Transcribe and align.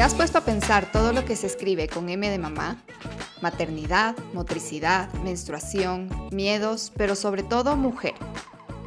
¿Te 0.00 0.04
has 0.04 0.14
puesto 0.14 0.38
a 0.38 0.44
pensar 0.46 0.90
todo 0.90 1.12
lo 1.12 1.26
que 1.26 1.36
se 1.36 1.46
escribe 1.46 1.86
con 1.86 2.08
M 2.08 2.30
de 2.30 2.38
mamá? 2.38 2.82
Maternidad, 3.42 4.16
motricidad, 4.32 5.12
menstruación, 5.22 6.08
miedos, 6.32 6.90
pero 6.96 7.14
sobre 7.14 7.42
todo 7.42 7.76
mujer. 7.76 8.14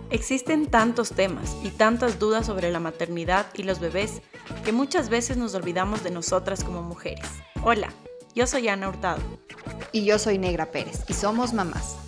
Existen 0.09 0.65
tantos 0.65 1.11
temas 1.11 1.55
y 1.63 1.69
tantas 1.69 2.17
dudas 2.17 2.47
sobre 2.47 2.71
la 2.71 2.79
maternidad 2.79 3.45
y 3.53 3.61
los 3.61 3.79
bebés 3.79 4.23
que 4.65 4.71
muchas 4.71 5.09
veces 5.09 5.37
nos 5.37 5.53
olvidamos 5.53 6.03
de 6.03 6.09
nosotras 6.09 6.63
como 6.63 6.81
mujeres. 6.81 7.29
Hola, 7.63 7.89
yo 8.33 8.47
soy 8.47 8.67
Ana 8.67 8.89
Hurtado. 8.89 9.21
Y 9.91 10.05
yo 10.05 10.17
soy 10.17 10.39
Negra 10.39 10.71
Pérez 10.71 11.03
y 11.07 11.13
somos 11.13 11.53
mamás. 11.53 12.02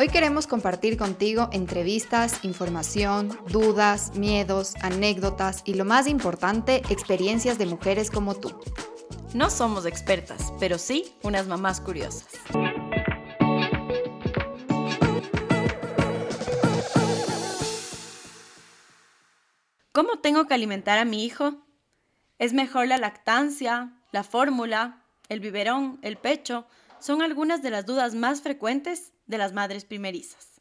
Hoy 0.00 0.06
queremos 0.06 0.46
compartir 0.46 0.96
contigo 0.96 1.48
entrevistas, 1.50 2.44
información, 2.44 3.36
dudas, 3.48 4.14
miedos, 4.14 4.76
anécdotas 4.80 5.62
y 5.64 5.74
lo 5.74 5.84
más 5.84 6.06
importante, 6.06 6.82
experiencias 6.88 7.58
de 7.58 7.66
mujeres 7.66 8.08
como 8.08 8.36
tú. 8.36 8.60
No 9.34 9.50
somos 9.50 9.86
expertas, 9.86 10.52
pero 10.60 10.78
sí 10.78 11.16
unas 11.24 11.48
mamás 11.48 11.80
curiosas. 11.80 12.28
¿Cómo 19.90 20.20
tengo 20.22 20.46
que 20.46 20.54
alimentar 20.54 21.00
a 21.00 21.04
mi 21.04 21.24
hijo? 21.24 21.66
¿Es 22.38 22.52
mejor 22.52 22.86
la 22.86 22.98
lactancia, 22.98 23.98
la 24.12 24.22
fórmula, 24.22 25.02
el 25.28 25.40
biberón, 25.40 25.98
el 26.02 26.16
pecho? 26.18 26.68
Son 27.00 27.20
algunas 27.20 27.62
de 27.62 27.70
las 27.70 27.84
dudas 27.84 28.14
más 28.14 28.42
frecuentes 28.42 29.12
de 29.28 29.38
las 29.38 29.52
madres 29.52 29.84
primerizas. 29.84 30.60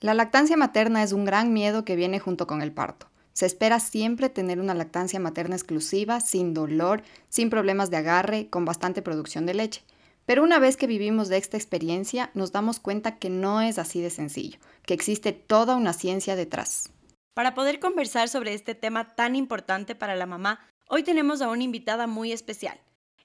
La 0.00 0.14
lactancia 0.14 0.56
materna 0.56 1.02
es 1.02 1.12
un 1.12 1.24
gran 1.24 1.52
miedo 1.52 1.84
que 1.84 1.96
viene 1.96 2.20
junto 2.20 2.46
con 2.46 2.62
el 2.62 2.72
parto. 2.72 3.10
Se 3.32 3.46
espera 3.46 3.80
siempre 3.80 4.28
tener 4.28 4.60
una 4.60 4.74
lactancia 4.74 5.20
materna 5.20 5.56
exclusiva, 5.56 6.20
sin 6.20 6.54
dolor, 6.54 7.02
sin 7.28 7.50
problemas 7.50 7.90
de 7.90 7.98
agarre, 7.98 8.48
con 8.48 8.64
bastante 8.64 9.02
producción 9.02 9.46
de 9.46 9.54
leche. 9.54 9.82
Pero 10.26 10.42
una 10.42 10.58
vez 10.58 10.76
que 10.76 10.86
vivimos 10.86 11.28
de 11.28 11.38
esta 11.38 11.56
experiencia, 11.56 12.30
nos 12.34 12.52
damos 12.52 12.80
cuenta 12.80 13.18
que 13.18 13.30
no 13.30 13.60
es 13.60 13.78
así 13.78 14.00
de 14.00 14.10
sencillo, 14.10 14.58
que 14.84 14.94
existe 14.94 15.32
toda 15.32 15.76
una 15.76 15.92
ciencia 15.92 16.36
detrás. 16.36 16.90
Para 17.34 17.54
poder 17.54 17.78
conversar 17.78 18.28
sobre 18.28 18.54
este 18.54 18.74
tema 18.74 19.14
tan 19.14 19.36
importante 19.36 19.94
para 19.94 20.16
la 20.16 20.26
mamá, 20.26 20.60
hoy 20.88 21.02
tenemos 21.02 21.40
a 21.40 21.48
una 21.48 21.62
invitada 21.62 22.06
muy 22.06 22.32
especial. 22.32 22.80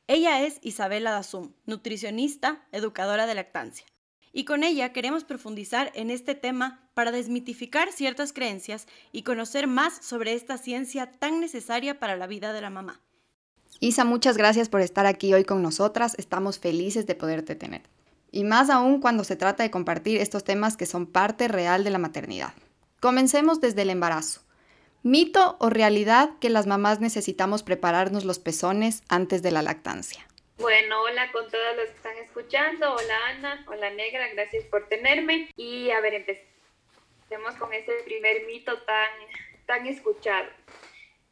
Ella 0.07 0.41
es 0.41 0.59
Isabela 0.61 1.11
Dazum, 1.11 1.53
nutricionista, 1.65 2.65
educadora 2.71 3.25
de 3.25 3.35
lactancia 3.35 3.85
y 4.35 4.43
con 4.43 4.65
ella 4.65 4.91
queremos 4.91 5.23
profundizar 5.23 5.93
en 5.95 6.11
este 6.11 6.35
tema 6.35 6.81
para 6.93 7.13
desmitificar 7.13 7.93
ciertas 7.93 8.33
creencias 8.33 8.85
y 9.13 9.23
conocer 9.23 9.65
más 9.65 9.97
sobre 10.05 10.33
esta 10.33 10.57
ciencia 10.57 11.09
tan 11.09 11.39
necesaria 11.39 12.01
para 12.01 12.17
la 12.17 12.27
vida 12.27 12.51
de 12.51 12.59
la 12.59 12.69
mamá. 12.69 12.99
Isa, 13.79 14.03
muchas 14.03 14.35
gracias 14.35 14.67
por 14.67 14.81
estar 14.81 15.05
aquí 15.05 15.33
hoy 15.33 15.45
con 15.45 15.63
nosotras. 15.63 16.15
Estamos 16.17 16.59
felices 16.59 17.07
de 17.07 17.15
poderte 17.15 17.55
tener. 17.55 17.83
Y 18.29 18.43
más 18.43 18.69
aún 18.69 18.99
cuando 18.99 19.23
se 19.23 19.37
trata 19.37 19.63
de 19.63 19.71
compartir 19.71 20.19
estos 20.19 20.43
temas 20.43 20.75
que 20.75 20.85
son 20.85 21.05
parte 21.05 21.47
real 21.47 21.85
de 21.85 21.91
la 21.91 21.97
maternidad. 21.97 22.53
Comencemos 22.99 23.61
desde 23.61 23.83
el 23.83 23.89
embarazo. 23.89 24.41
¿Mito 25.01 25.55
o 25.59 25.69
realidad 25.69 26.31
que 26.41 26.49
las 26.49 26.67
mamás 26.67 26.99
necesitamos 26.99 27.63
prepararnos 27.63 28.25
los 28.25 28.39
pezones 28.39 29.01
antes 29.07 29.41
de 29.41 29.51
la 29.51 29.61
lactancia? 29.61 30.27
Bueno, 30.57 31.01
hola 31.01 31.31
con 31.33 31.49
todos 31.49 31.75
los 31.75 31.89
que 31.89 31.95
están 31.97 32.17
escuchando. 32.17 32.93
Hola 32.93 33.27
Ana, 33.27 33.65
hola 33.67 33.89
Negra, 33.89 34.29
gracias 34.29 34.63
por 34.63 34.87
tenerme. 34.87 35.49
Y 35.57 35.91
a 35.91 35.99
ver, 35.99 36.13
empecemos 36.13 37.55
con 37.59 37.73
ese 37.73 37.91
primer 38.05 38.45
mito 38.45 38.81
tan, 38.83 39.09
tan 39.65 39.85
escuchado. 39.85 40.47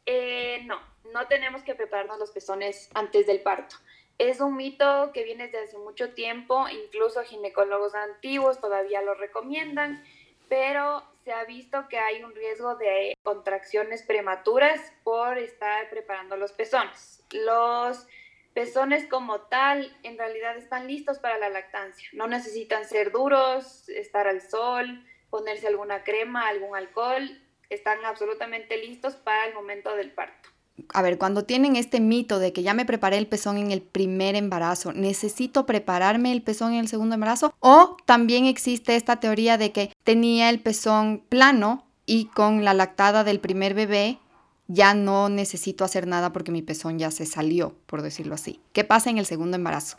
Eh, 0.04 0.60
no, 0.66 0.78
no 1.14 1.26
tenemos 1.26 1.62
que 1.62 1.74
prepararnos 1.74 2.18
los 2.18 2.32
pezones 2.32 2.90
antes 2.92 3.26
del 3.26 3.40
parto. 3.40 3.76
Es 4.18 4.40
un 4.40 4.56
mito 4.56 5.10
que 5.14 5.24
viene 5.24 5.44
desde 5.44 5.64
hace 5.64 5.78
mucho 5.78 6.12
tiempo, 6.12 6.68
incluso 6.68 7.22
ginecólogos 7.22 7.94
antiguos 7.94 8.60
todavía 8.60 9.00
lo 9.00 9.14
recomiendan, 9.14 10.04
pero 10.50 11.02
se 11.24 11.32
ha 11.32 11.44
visto 11.44 11.88
que 11.88 11.98
hay 11.98 12.22
un 12.22 12.34
riesgo 12.34 12.76
de 12.76 13.16
contracciones 13.22 14.02
prematuras 14.02 14.92
por 15.02 15.38
estar 15.38 15.88
preparando 15.88 16.36
los 16.36 16.52
pezones. 16.52 17.24
Los 17.32 18.06
pezones 18.54 19.06
como 19.06 19.40
tal 19.40 19.94
en 20.04 20.16
realidad 20.16 20.56
están 20.56 20.86
listos 20.86 21.18
para 21.18 21.38
la 21.38 21.50
lactancia. 21.50 22.08
No 22.12 22.26
necesitan 22.28 22.88
ser 22.88 23.12
duros, 23.12 23.88
estar 23.88 24.26
al 24.26 24.40
sol, 24.40 25.04
ponerse 25.28 25.66
alguna 25.66 26.04
crema, 26.04 26.48
algún 26.48 26.76
alcohol. 26.76 27.28
Están 27.68 27.98
absolutamente 28.04 28.76
listos 28.78 29.16
para 29.16 29.46
el 29.46 29.54
momento 29.54 29.94
del 29.96 30.12
parto. 30.12 30.48
A 30.92 31.02
ver, 31.02 31.18
cuando 31.18 31.44
tienen 31.44 31.76
este 31.76 32.00
mito 32.00 32.38
de 32.38 32.52
que 32.52 32.62
ya 32.62 32.74
me 32.74 32.84
preparé 32.84 33.18
el 33.18 33.28
pezón 33.28 33.58
en 33.58 33.70
el 33.70 33.80
primer 33.80 34.34
embarazo, 34.34 34.92
¿necesito 34.92 35.66
prepararme 35.66 36.32
el 36.32 36.42
pezón 36.42 36.72
en 36.72 36.80
el 36.80 36.88
segundo 36.88 37.14
embarazo? 37.14 37.54
O 37.60 37.96
también 38.06 38.46
existe 38.46 38.96
esta 38.96 39.20
teoría 39.20 39.56
de 39.56 39.72
que 39.72 39.92
tenía 40.02 40.50
el 40.50 40.60
pezón 40.60 41.24
plano 41.28 41.86
y 42.06 42.26
con 42.26 42.64
la 42.64 42.74
lactada 42.74 43.24
del 43.24 43.40
primer 43.40 43.74
bebé 43.74 44.18
ya 44.66 44.94
no 44.94 45.28
necesito 45.28 45.84
hacer 45.84 46.06
nada 46.06 46.32
porque 46.32 46.52
mi 46.52 46.62
pezón 46.62 46.98
ya 46.98 47.10
se 47.10 47.26
salió, 47.26 47.74
por 47.86 48.02
decirlo 48.02 48.34
así. 48.34 48.60
¿Qué 48.72 48.84
pasa 48.84 49.10
en 49.10 49.18
el 49.18 49.26
segundo 49.26 49.56
embarazo? 49.56 49.98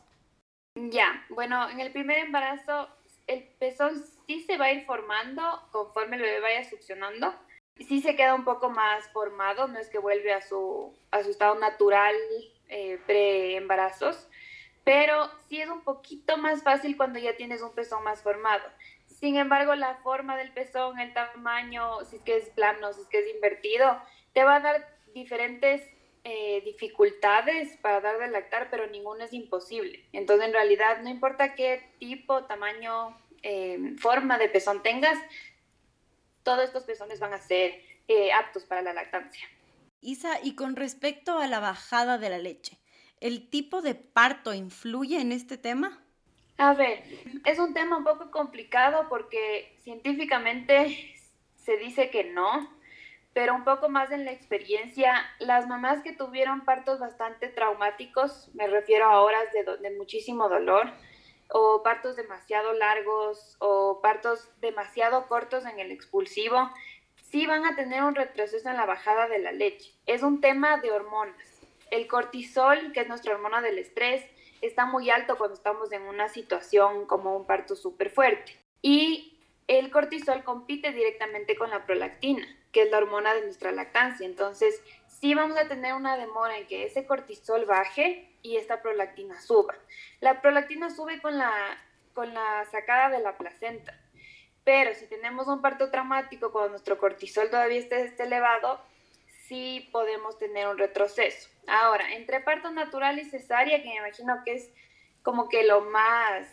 Ya, 0.75 1.25
bueno, 1.29 1.69
en 1.69 1.79
el 1.79 1.91
primer 1.91 2.17
embarazo 2.17 2.89
el 3.27 3.43
pezón 3.59 4.03
sí 4.27 4.41
se 4.41 4.57
va 4.57 4.65
a 4.65 4.73
ir 4.73 4.85
formando 4.85 5.41
conforme 5.71 6.17
el 6.17 6.21
bebé 6.21 6.41
vaya 6.41 6.69
succionando. 6.69 7.33
Sí 7.87 8.01
se 8.01 8.15
queda 8.15 8.35
un 8.35 8.45
poco 8.45 8.69
más 8.69 9.07
formado, 9.09 9.67
no 9.67 9.79
es 9.79 9.89
que 9.89 9.99
vuelve 9.99 10.33
a 10.33 10.41
su, 10.41 10.93
a 11.11 11.23
su 11.23 11.31
estado 11.31 11.55
natural 11.55 12.15
eh, 12.69 12.99
pre-embarazos, 13.05 14.27
pero 14.83 15.29
sí 15.49 15.59
es 15.59 15.69
un 15.69 15.81
poquito 15.81 16.37
más 16.37 16.63
fácil 16.63 16.95
cuando 16.95 17.19
ya 17.19 17.35
tienes 17.35 17.61
un 17.61 17.73
pezón 17.73 18.03
más 18.03 18.21
formado. 18.21 18.63
Sin 19.07 19.37
embargo, 19.37 19.75
la 19.75 19.95
forma 19.97 20.37
del 20.37 20.51
pezón, 20.51 20.99
el 20.99 21.13
tamaño, 21.13 22.03
si 22.05 22.17
es 22.17 22.21
que 22.21 22.37
es 22.37 22.49
plano, 22.49 22.93
si 22.93 23.01
es 23.01 23.07
que 23.07 23.19
es 23.19 23.35
invertido, 23.35 24.01
te 24.35 24.43
va 24.43 24.57
a 24.57 24.59
dar 24.59 24.85
diferentes 25.13 25.81
eh, 26.25 26.61
dificultades 26.65 27.77
para 27.77 28.01
dar 28.01 28.19
de 28.19 28.27
lactar, 28.27 28.67
pero 28.69 28.85
ninguno 28.87 29.23
es 29.23 29.31
imposible. 29.31 30.03
Entonces, 30.11 30.47
en 30.47 30.53
realidad, 30.53 31.01
no 31.01 31.09
importa 31.09 31.55
qué 31.55 31.89
tipo, 31.99 32.43
tamaño, 32.43 33.17
eh, 33.43 33.95
forma 33.97 34.37
de 34.37 34.49
pezón 34.49 34.83
tengas, 34.83 35.17
todos 36.43 36.65
estos 36.65 36.83
pezones 36.83 37.19
van 37.19 37.33
a 37.33 37.39
ser 37.39 37.81
eh, 38.09 38.33
aptos 38.33 38.65
para 38.65 38.81
la 38.81 38.91
lactancia. 38.91 39.47
Isa, 40.01 40.39
y 40.43 40.55
con 40.55 40.75
respecto 40.75 41.39
a 41.39 41.47
la 41.47 41.61
bajada 41.61 42.17
de 42.17 42.29
la 42.29 42.37
leche, 42.37 42.77
¿el 43.21 43.49
tipo 43.49 43.81
de 43.81 43.95
parto 43.95 44.53
influye 44.53 45.21
en 45.21 45.31
este 45.31 45.57
tema? 45.57 46.03
A 46.57 46.73
ver, 46.73 47.03
es 47.45 47.57
un 47.57 47.73
tema 47.73 47.97
un 47.97 48.03
poco 48.03 48.31
complicado 48.31 49.07
porque 49.09 49.77
científicamente 49.83 51.15
se 51.55 51.77
dice 51.77 52.09
que 52.09 52.25
no, 52.25 52.74
pero 53.35 53.53
un 53.53 53.65
poco 53.65 53.89
más 53.89 54.11
en 54.11 54.23
la 54.23 54.31
experiencia, 54.31 55.13
las 55.39 55.67
mamás 55.67 56.01
que 56.01 56.13
tuvieron 56.13 56.63
partos 56.63 57.01
bastante 57.01 57.49
traumáticos, 57.49 58.49
me 58.53 58.65
refiero 58.65 59.07
a 59.07 59.19
horas 59.19 59.43
de, 59.51 59.91
muchísimo 59.97 60.47
dolor, 60.47 60.89
o 61.49 61.83
partos 61.83 62.15
demasiado 62.15 62.71
largos, 62.71 63.57
o 63.59 63.99
partos 64.01 64.47
demasiado 64.61 65.27
cortos 65.27 65.65
en 65.65 65.81
el 65.81 65.91
expulsivo, 65.91 66.69
sí 67.29 67.45
van 67.45 67.65
a 67.65 67.75
tener 67.75 68.03
un 68.03 68.15
retroceso 68.15 68.69
en 68.69 68.77
la 68.77 68.85
bajada 68.85 69.27
de 69.27 69.39
la 69.39 69.51
leche. 69.51 69.91
Es 70.05 70.23
un 70.23 70.39
tema 70.39 70.77
de 70.77 70.91
hormonas. 70.91 71.59
El 71.91 72.07
cortisol, 72.07 72.93
que 72.93 73.01
es 73.01 73.09
nuestra 73.09 73.33
hormona 73.33 73.61
del 73.61 73.79
estrés, 73.79 74.23
está 74.61 74.85
muy 74.85 75.09
alto 75.09 75.37
cuando 75.37 75.55
estamos 75.55 75.91
en 75.91 76.03
una 76.03 76.29
situación 76.29 77.05
como 77.05 77.35
un 77.35 77.45
parto 77.45 77.75
súper 77.75 78.11
fuerte. 78.11 78.57
Y 78.81 79.41
el 79.67 79.91
cortisol 79.91 80.45
compite 80.45 80.93
directamente 80.93 81.57
con 81.57 81.69
la 81.69 81.85
prolactina 81.85 82.47
que 82.75 82.81
es 82.81 82.91
la 82.91 82.97
hormona 82.97 83.33
de 83.33 83.43
nuestra 83.43 83.71
lactancia. 83.71 84.25
Entonces, 84.25 84.83
sí 85.07 85.33
vamos 85.33 85.57
a 85.57 85.69
tener 85.69 85.93
una 85.93 86.17
demora 86.17 86.57
en 86.57 86.67
que 86.67 86.83
ese 86.83 87.05
cortisol 87.05 87.63
baje 87.63 88.29
y 88.41 88.57
esta 88.57 88.81
prolactina 88.81 89.39
suba. 89.39 89.75
La 90.19 90.41
prolactina 90.41 90.89
sube 90.89 91.21
con 91.21 91.37
la, 91.37 91.53
con 92.13 92.33
la 92.33 92.65
sacada 92.65 93.11
de 93.11 93.23
la 93.23 93.37
placenta. 93.37 93.97
Pero 94.65 94.93
si 94.93 95.07
tenemos 95.07 95.47
un 95.47 95.61
parto 95.61 95.89
traumático 95.89 96.51
cuando 96.51 96.71
nuestro 96.71 96.97
cortisol 96.97 97.49
todavía 97.49 97.79
esté, 97.79 98.13
elevado, 98.21 98.81
sí 99.47 99.87
podemos 99.93 100.37
tener 100.37 100.67
un 100.67 100.77
retroceso. 100.77 101.47
Ahora, 101.67 102.13
entre 102.13 102.41
parto 102.41 102.71
natural 102.71 103.17
y 103.19 103.23
cesárea, 103.23 103.81
que 103.81 103.87
me 103.87 103.95
imagino 103.95 104.41
que 104.43 104.55
es 104.55 104.69
como 105.23 105.47
que 105.47 105.63
lo 105.63 105.79
más 105.79 106.45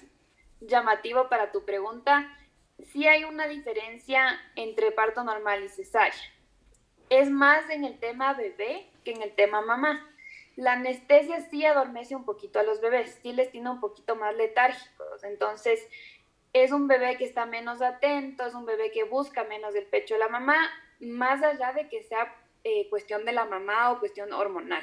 llamativo 0.60 1.28
para 1.28 1.50
tu 1.50 1.64
pregunta, 1.64 2.32
sí 2.90 3.06
hay 3.06 3.24
una 3.24 3.46
diferencia 3.46 4.40
entre 4.56 4.92
parto 4.92 5.24
normal 5.24 5.64
y 5.64 5.68
cesárea. 5.68 6.14
Es 7.10 7.30
más 7.30 7.68
en 7.70 7.84
el 7.84 7.98
tema 7.98 8.34
bebé 8.34 8.90
que 9.04 9.12
en 9.12 9.22
el 9.22 9.34
tema 9.34 9.60
mamá. 9.60 10.08
La 10.56 10.74
anestesia 10.74 11.40
sí 11.40 11.64
adormece 11.64 12.14
un 12.14 12.24
poquito 12.24 12.58
a 12.58 12.62
los 12.62 12.80
bebés, 12.80 13.18
sí 13.22 13.32
les 13.32 13.50
tiene 13.50 13.70
un 13.70 13.80
poquito 13.80 14.16
más 14.16 14.34
letárgicos. 14.36 15.24
Entonces, 15.24 15.88
es 16.52 16.72
un 16.72 16.88
bebé 16.88 17.16
que 17.16 17.24
está 17.24 17.46
menos 17.46 17.80
atento, 17.80 18.46
es 18.46 18.54
un 18.54 18.66
bebé 18.66 18.90
que 18.90 19.04
busca 19.04 19.44
menos 19.44 19.74
el 19.74 19.86
pecho 19.86 20.14
de 20.14 20.20
la 20.20 20.28
mamá, 20.28 20.56
más 21.00 21.42
allá 21.42 21.72
de 21.72 21.88
que 21.88 22.02
sea 22.02 22.34
eh, 22.64 22.88
cuestión 22.90 23.24
de 23.24 23.32
la 23.32 23.46
mamá 23.46 23.90
o 23.90 23.98
cuestión 23.98 24.32
hormonal. 24.32 24.82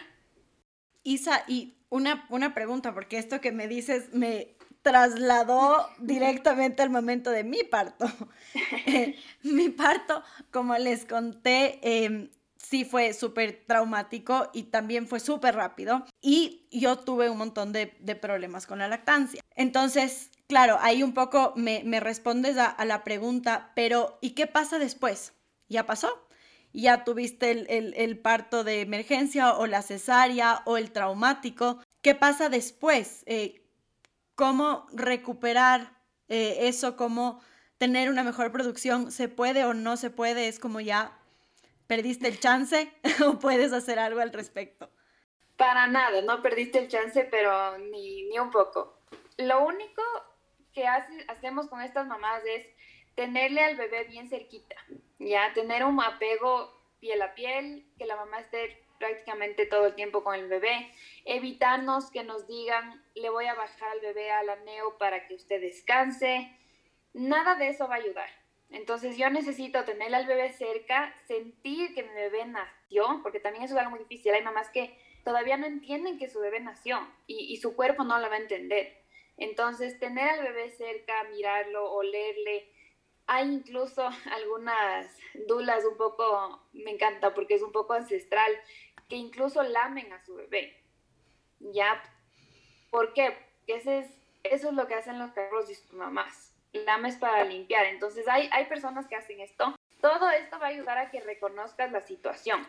Isa, 1.03 1.43
y 1.47 1.77
una, 1.89 2.25
una 2.29 2.53
pregunta, 2.53 2.93
porque 2.93 3.17
esto 3.17 3.39
que 3.39 3.51
me 3.51 3.67
dices 3.67 4.13
me 4.13 4.57
trasladó 4.81 5.89
directamente 5.99 6.81
al 6.81 6.89
momento 6.89 7.31
de 7.31 7.43
mi 7.43 7.63
parto. 7.63 8.05
Eh, 8.87 9.15
mi 9.43 9.69
parto, 9.69 10.23
como 10.51 10.75
les 10.77 11.05
conté, 11.05 11.79
em, 11.83 12.29
sí 12.57 12.83
fue 12.83 13.13
súper 13.13 13.63
traumático 13.67 14.49
y 14.53 14.63
también 14.63 15.07
fue 15.07 15.19
súper 15.19 15.55
rápido. 15.55 16.05
Y 16.21 16.67
yo 16.71 16.97
tuve 16.97 17.29
un 17.29 17.37
montón 17.37 17.71
de, 17.71 17.87
problemas 18.19 18.65
con 18.65 18.79
la 18.79 18.87
lactancia. 18.87 19.41
Entonces, 19.55 20.31
claro, 20.47 20.77
ahí 20.81 21.03
un 21.03 21.13
poco 21.13 21.53
me, 21.55 21.99
respondes 21.99 22.57
a, 22.57 22.65
a, 22.65 22.85
la 22.85 23.03
pregunta, 23.03 23.71
pero 23.75 24.17
¿y 24.21 24.31
qué 24.31 24.47
pasa 24.47 24.79
después? 24.79 25.33
¿Ya 25.67 25.85
pasó? 25.85 26.27
¿Ya 26.73 27.03
tuviste 27.03 27.51
el, 27.51 28.19
parto 28.19 28.63
de 28.63 28.81
emergencia 28.81 29.55
o 29.55 29.65
la 29.65 29.81
cesárea 29.81 30.61
o 30.65 30.77
el 30.77 30.91
traumático? 30.91 31.79
¿Qué 32.01 32.13
pasa 32.13 32.49
después? 32.49 33.23
Eh, 33.25 33.68
¿Cómo 34.39 34.87
recuperar 34.93 35.91
eh, 36.29 36.69
eso? 36.69 36.95
¿Cómo 36.95 37.41
tener 37.77 38.09
una 38.09 38.23
mejor 38.23 38.53
producción? 38.53 39.11
¿Se 39.11 39.27
puede 39.27 39.65
o 39.65 39.73
no 39.73 39.97
se 39.97 40.11
puede? 40.11 40.47
Es 40.47 40.61
como 40.61 40.79
ya 40.79 41.11
perdiste 41.87 42.29
el 42.29 42.39
chance 42.39 42.89
o 43.27 43.37
puedes 43.37 43.73
hacer 43.73 43.99
algo 43.99 44.21
al 44.21 44.31
respecto. 44.31 44.89
Para 45.57 45.87
nada, 45.87 46.21
no 46.21 46.41
perdiste 46.41 46.79
el 46.79 46.87
chance, 46.87 47.27
pero 47.29 47.77
ni, 47.79 48.29
ni 48.29 48.39
un 48.39 48.49
poco. 48.49 49.01
Lo 49.35 49.65
único 49.65 50.01
que 50.73 50.87
hacemos 50.87 51.67
con 51.67 51.81
estas 51.81 52.07
mamás 52.07 52.41
es 52.45 52.65
tenerle 53.15 53.61
al 53.61 53.75
bebé 53.75 54.05
bien 54.05 54.29
cerquita, 54.29 54.77
ya 55.19 55.51
tener 55.53 55.83
un 55.83 56.01
apego 56.01 56.81
piel 57.01 57.21
a 57.23 57.35
piel, 57.35 57.85
que 57.97 58.05
la 58.05 58.15
mamá 58.15 58.39
esté 58.39 58.81
prácticamente 58.99 59.65
todo 59.65 59.87
el 59.87 59.95
tiempo 59.95 60.23
con 60.23 60.35
el 60.35 60.47
bebé, 60.47 60.91
evitarnos 61.25 62.11
que 62.11 62.23
nos 62.23 62.45
digan, 62.47 63.03
le 63.15 63.29
voy 63.29 63.45
a 63.45 63.55
bajar 63.55 63.89
al 63.89 64.01
bebé 64.01 64.29
al 64.29 64.49
aneo 64.49 64.97
para 64.97 65.25
que 65.25 65.33
usted 65.33 65.59
descanse, 65.61 66.55
nada 67.13 67.55
de 67.55 67.69
eso 67.69 67.87
va 67.87 67.95
a 67.95 67.99
ayudar. 67.99 68.29
Entonces 68.69 69.17
yo 69.17 69.29
necesito 69.31 69.83
tener 69.83 70.13
al 70.13 70.27
bebé 70.27 70.51
cerca, 70.51 71.15
sentir 71.25 71.95
que 71.95 72.03
mi 72.03 72.13
bebé 72.13 72.45
nació, 72.45 73.21
porque 73.23 73.39
también 73.39 73.63
eso 73.63 73.73
es 73.73 73.79
algo 73.79 73.91
muy 73.91 73.99
difícil. 73.99 74.33
Hay 74.33 74.43
mamás 74.43 74.69
que 74.69 74.95
todavía 75.23 75.57
no 75.57 75.65
entienden 75.65 76.19
que 76.19 76.29
su 76.29 76.39
bebé 76.39 76.59
nació 76.59 76.99
y, 77.25 77.51
y 77.51 77.57
su 77.57 77.75
cuerpo 77.75 78.03
no 78.03 78.19
lo 78.19 78.29
va 78.29 78.35
a 78.35 78.39
entender. 78.39 79.01
Entonces 79.37 79.97
tener 79.99 80.29
al 80.29 80.43
bebé 80.43 80.69
cerca, 80.69 81.23
mirarlo, 81.31 81.91
olerle, 81.91 82.69
hay 83.29 83.47
incluso 83.47 84.09
algunas 84.31 85.07
dulas 85.47 85.85
un 85.85 85.95
poco, 85.97 86.59
me 86.73 86.91
encanta 86.91 87.33
porque 87.33 87.53
es 87.53 87.61
un 87.61 87.71
poco 87.71 87.93
ancestral, 87.93 88.51
que 89.09 89.15
incluso 89.15 89.63
lamen 89.63 90.13
a 90.13 90.23
su 90.23 90.35
bebé. 90.35 90.81
¿Ya? 91.59 92.01
¿Por 92.89 93.13
qué? 93.13 93.31
Porque 93.31 93.75
es, 93.75 94.09
eso 94.43 94.69
es 94.69 94.73
lo 94.73 94.87
que 94.87 94.95
hacen 94.95 95.19
los 95.19 95.31
carros 95.31 95.69
y 95.69 95.75
sus 95.75 95.93
mamás. 95.93 96.55
Lames 96.71 97.17
para 97.17 97.43
limpiar. 97.43 97.85
Entonces 97.87 98.27
hay, 98.27 98.49
hay 98.53 98.65
personas 98.65 99.07
que 99.07 99.15
hacen 99.15 99.41
esto. 99.41 99.75
Todo 100.01 100.29
esto 100.29 100.59
va 100.59 100.67
a 100.67 100.69
ayudar 100.69 100.97
a 100.97 101.11
que 101.11 101.19
reconozcas 101.19 101.91
la 101.91 102.01
situación. 102.01 102.65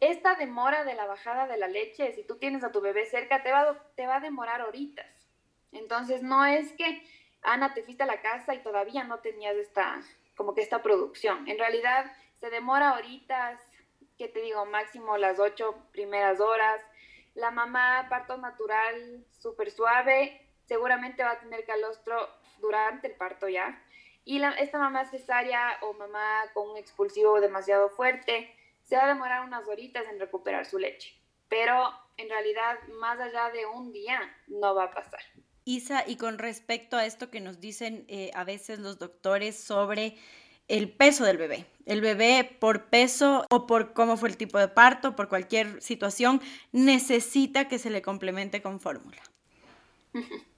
Esta 0.00 0.34
demora 0.34 0.84
de 0.84 0.94
la 0.94 1.06
bajada 1.06 1.46
de 1.46 1.56
la 1.56 1.68
leche, 1.68 2.12
si 2.12 2.24
tú 2.24 2.36
tienes 2.36 2.64
a 2.64 2.72
tu 2.72 2.80
bebé 2.80 3.06
cerca, 3.06 3.42
te 3.42 3.52
va, 3.52 3.78
te 3.94 4.06
va 4.06 4.16
a 4.16 4.20
demorar 4.20 4.62
horitas. 4.62 5.06
Entonces 5.72 6.22
no 6.22 6.44
es 6.44 6.72
que 6.72 7.02
Ana, 7.42 7.72
te 7.72 7.82
fuiste 7.82 8.02
a 8.02 8.06
la 8.06 8.20
casa 8.20 8.54
y 8.54 8.62
todavía 8.62 9.04
no 9.04 9.20
tenías 9.20 9.56
esta, 9.56 10.00
como 10.36 10.54
que 10.54 10.62
esta 10.62 10.82
producción. 10.82 11.48
En 11.48 11.58
realidad 11.58 12.12
se 12.38 12.50
demora 12.50 12.94
horitas, 12.94 13.60
que 14.20 14.28
te 14.28 14.42
digo, 14.42 14.66
máximo 14.66 15.16
las 15.16 15.38
ocho 15.38 15.74
primeras 15.92 16.40
horas. 16.40 16.82
La 17.34 17.50
mamá, 17.50 18.06
parto 18.10 18.36
natural, 18.36 19.24
súper 19.30 19.70
suave, 19.70 20.46
seguramente 20.66 21.22
va 21.22 21.30
a 21.30 21.40
tener 21.40 21.64
calostro 21.64 22.28
durante 22.60 23.06
el 23.06 23.14
parto 23.14 23.48
ya. 23.48 23.82
Y 24.26 24.38
la, 24.38 24.50
esta 24.50 24.78
mamá 24.78 25.06
cesárea 25.06 25.78
o 25.80 25.94
mamá 25.94 26.42
con 26.52 26.68
un 26.68 26.76
expulsivo 26.76 27.40
demasiado 27.40 27.88
fuerte, 27.88 28.54
se 28.84 28.96
va 28.96 29.04
a 29.04 29.08
demorar 29.08 29.42
unas 29.42 29.66
horitas 29.66 30.04
en 30.12 30.20
recuperar 30.20 30.66
su 30.66 30.78
leche. 30.78 31.18
Pero 31.48 31.90
en 32.18 32.28
realidad, 32.28 32.78
más 33.00 33.18
allá 33.18 33.48
de 33.48 33.64
un 33.64 33.90
día, 33.90 34.20
no 34.48 34.74
va 34.74 34.84
a 34.84 34.90
pasar. 34.90 35.22
Isa, 35.64 36.04
y 36.06 36.16
con 36.16 36.36
respecto 36.36 36.98
a 36.98 37.06
esto 37.06 37.30
que 37.30 37.40
nos 37.40 37.58
dicen 37.58 38.04
eh, 38.08 38.30
a 38.34 38.44
veces 38.44 38.80
los 38.80 38.98
doctores 38.98 39.58
sobre 39.58 40.18
el 40.70 40.88
peso 40.88 41.24
del 41.24 41.36
bebé. 41.36 41.66
El 41.84 42.00
bebé 42.00 42.56
por 42.60 42.84
peso 42.84 43.44
o 43.50 43.66
por 43.66 43.92
cómo 43.92 44.16
fue 44.16 44.28
el 44.28 44.36
tipo 44.36 44.58
de 44.58 44.68
parto, 44.68 45.16
por 45.16 45.28
cualquier 45.28 45.82
situación, 45.82 46.40
necesita 46.70 47.66
que 47.66 47.78
se 47.78 47.90
le 47.90 48.00
complemente 48.00 48.62
con 48.62 48.80
fórmula. 48.80 49.20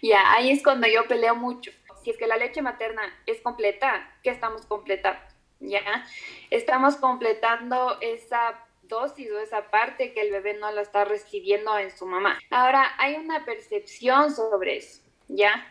Ya, 0.00 0.32
ahí 0.32 0.50
es 0.50 0.62
cuando 0.62 0.86
yo 0.86 1.06
peleo 1.08 1.34
mucho. 1.34 1.70
Si 2.02 2.08
es 2.08 2.16
que 2.16 2.26
la 2.26 2.38
leche 2.38 2.62
materna 2.62 3.02
es 3.26 3.42
completa, 3.42 4.10
¿qué 4.22 4.30
estamos 4.30 4.64
completando? 4.64 5.20
¿Ya? 5.60 6.06
Estamos 6.48 6.96
completando 6.96 7.98
esa 8.00 8.64
dosis 8.84 9.30
o 9.30 9.38
esa 9.40 9.70
parte 9.70 10.14
que 10.14 10.22
el 10.22 10.30
bebé 10.30 10.54
no 10.54 10.70
la 10.70 10.80
está 10.80 11.04
recibiendo 11.04 11.76
en 11.76 11.94
su 11.94 12.06
mamá. 12.06 12.38
Ahora, 12.48 12.94
hay 12.96 13.16
una 13.16 13.44
percepción 13.44 14.34
sobre 14.34 14.78
eso, 14.78 15.02
¿ya? 15.28 15.70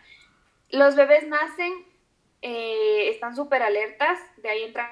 Los 0.70 0.96
bebés 0.96 1.28
nacen, 1.28 1.74
eh, 2.42 3.10
están 3.10 3.36
súper 3.36 3.64
alertas, 3.64 4.20
de 4.38 4.50
ahí 4.50 4.64
entran 4.64 4.90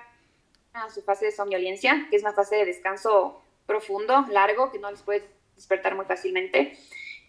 a 0.74 0.90
su 0.90 1.02
fase 1.02 1.26
de 1.26 1.32
somnolencia, 1.32 2.08
que 2.10 2.18
es 2.18 2.22
una 2.24 2.34
fase 2.34 2.58
de 2.58 2.66
descanso 2.66 3.42
profundo, 3.66 4.26
largo, 4.30 4.72
que 4.72 4.80
no 4.80 4.92
les 4.92 5.02
puede 5.02 5.28
despertar 5.56 5.96
muy 5.96 6.06
fácilmente. 6.06 6.78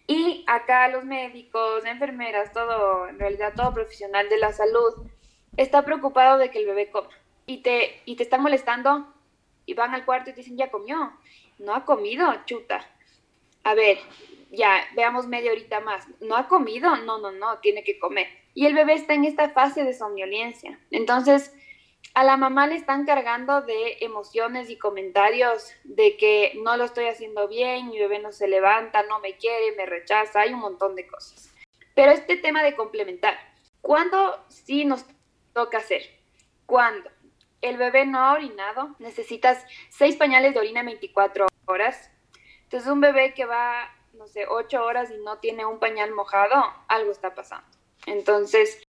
Y 0.07 0.43
acá 0.47 0.87
los 0.87 1.03
médicos, 1.03 1.83
enfermeras, 1.85 2.53
todo, 2.53 3.07
en 3.07 3.19
realidad 3.19 3.53
todo 3.55 3.73
profesional 3.73 4.29
de 4.29 4.37
la 4.37 4.53
salud, 4.53 4.93
está 5.57 5.83
preocupado 5.83 6.37
de 6.37 6.49
que 6.49 6.59
el 6.59 6.65
bebé 6.65 6.89
coma. 6.89 7.09
Y 7.45 7.61
te, 7.61 8.01
y 8.05 8.15
te 8.15 8.23
están 8.23 8.41
molestando 8.41 9.13
y 9.65 9.73
van 9.73 9.93
al 9.93 10.05
cuarto 10.05 10.29
y 10.29 10.33
te 10.33 10.41
dicen, 10.41 10.57
ya 10.57 10.71
comió. 10.71 11.13
No 11.59 11.75
ha 11.75 11.85
comido, 11.85 12.33
chuta. 12.45 12.85
A 13.63 13.73
ver, 13.73 13.97
ya, 14.51 14.81
veamos 14.95 15.27
media 15.27 15.51
horita 15.51 15.79
más. 15.81 16.07
¿No 16.21 16.35
ha 16.35 16.47
comido? 16.47 16.95
No, 16.97 17.17
no, 17.17 17.31
no, 17.31 17.59
tiene 17.59 17.83
que 17.83 17.99
comer. 17.99 18.27
Y 18.57 18.65
el 18.65 18.73
bebé 18.73 18.95
está 18.95 19.13
en 19.13 19.23
esta 19.23 19.51
fase 19.51 19.83
de 19.83 19.93
somnolencia. 19.93 20.79
Entonces, 20.89 21.53
a 22.15 22.23
la 22.23 22.37
mamá 22.37 22.65
le 22.65 22.73
están 22.73 23.05
cargando 23.05 23.61
de 23.61 23.97
emociones 24.01 24.71
y 24.71 24.79
comentarios 24.79 25.69
de 25.83 26.17
que 26.17 26.53
no 26.63 26.75
lo 26.75 26.85
estoy 26.85 27.05
haciendo 27.05 27.47
bien, 27.47 27.89
mi 27.89 27.99
bebé 27.99 28.17
no 28.17 28.31
se 28.31 28.47
levanta, 28.47 29.03
no 29.03 29.19
me 29.19 29.37
quiere, 29.37 29.75
me 29.77 29.85
rechaza, 29.85 30.41
hay 30.41 30.53
un 30.55 30.59
montón 30.59 30.95
de 30.95 31.05
cosas. 31.05 31.53
Pero 31.93 32.11
este 32.11 32.35
tema 32.35 32.63
de 32.63 32.75
complementar, 32.75 33.37
¿cuándo 33.79 34.43
sí 34.47 34.85
nos 34.85 35.05
toca 35.53 35.77
hacer? 35.77 36.01
¿Cuándo? 36.65 37.11
el 37.61 37.77
bebé 37.77 38.07
no 38.07 38.19
ha 38.19 38.33
orinado, 38.33 38.95
necesitas 38.97 39.63
seis 39.89 40.15
pañales 40.15 40.55
de 40.55 40.59
orina 40.59 40.79
en 40.79 40.87
24 40.87 41.45
horas. 41.65 42.09
Entonces 42.63 42.89
un 42.89 43.01
bebé 43.01 43.35
que 43.35 43.45
va, 43.45 43.95
no 44.13 44.27
sé, 44.27 44.47
ocho 44.47 44.83
horas 44.83 45.11
y 45.11 45.17
no 45.23 45.37
tiene 45.37 45.63
un 45.65 45.77
pañal 45.77 46.11
mojado, 46.11 46.55
algo 46.87 47.11
está 47.11 47.35
pasando. 47.35 47.76
Entonces, 48.07 48.81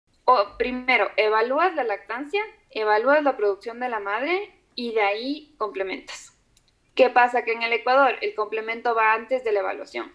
primero, 0.59 1.11
evalúas 1.17 1.75
la 1.75 1.85
lactancia, 1.85 2.45
evalúas 2.71 3.25
la 3.25 3.37
producción 3.37 3.81
de 3.81 3.89
la 3.89 3.99
madre 3.99 4.55
y 4.75 4.93
de 4.93 5.01
ahí 5.01 5.55
complementas. 5.59 6.39
¿Qué 6.95 7.11
pasa? 7.11 7.43
Que 7.43 7.53
en 7.53 7.63
el 7.63 7.73
Ecuador 7.73 8.17
el 8.21 8.35
complemento 8.35 8.95
va 8.95 9.15
antes 9.15 9.43
de 9.43 9.53
la 9.53 9.61
evaluación. 9.61 10.13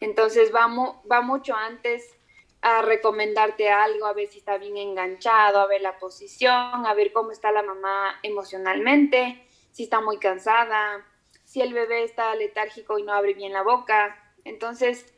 Entonces 0.00 0.54
va, 0.54 0.66
va 1.10 1.22
mucho 1.22 1.54
antes 1.54 2.14
a 2.60 2.82
recomendarte 2.82 3.70
algo, 3.70 4.06
a 4.06 4.12
ver 4.12 4.28
si 4.28 4.38
está 4.38 4.58
bien 4.58 4.76
enganchado, 4.76 5.60
a 5.60 5.66
ver 5.66 5.80
la 5.80 5.98
posición, 5.98 6.86
a 6.86 6.94
ver 6.94 7.12
cómo 7.12 7.32
está 7.32 7.52
la 7.52 7.62
mamá 7.62 8.20
emocionalmente, 8.22 9.46
si 9.72 9.84
está 9.84 10.00
muy 10.00 10.18
cansada, 10.18 11.04
si 11.44 11.62
el 11.62 11.72
bebé 11.72 12.04
está 12.04 12.34
letárgico 12.34 12.98
y 12.98 13.02
no 13.02 13.14
abre 13.14 13.34
bien 13.34 13.52
la 13.52 13.62
boca. 13.62 14.16
Entonces, 14.44 15.12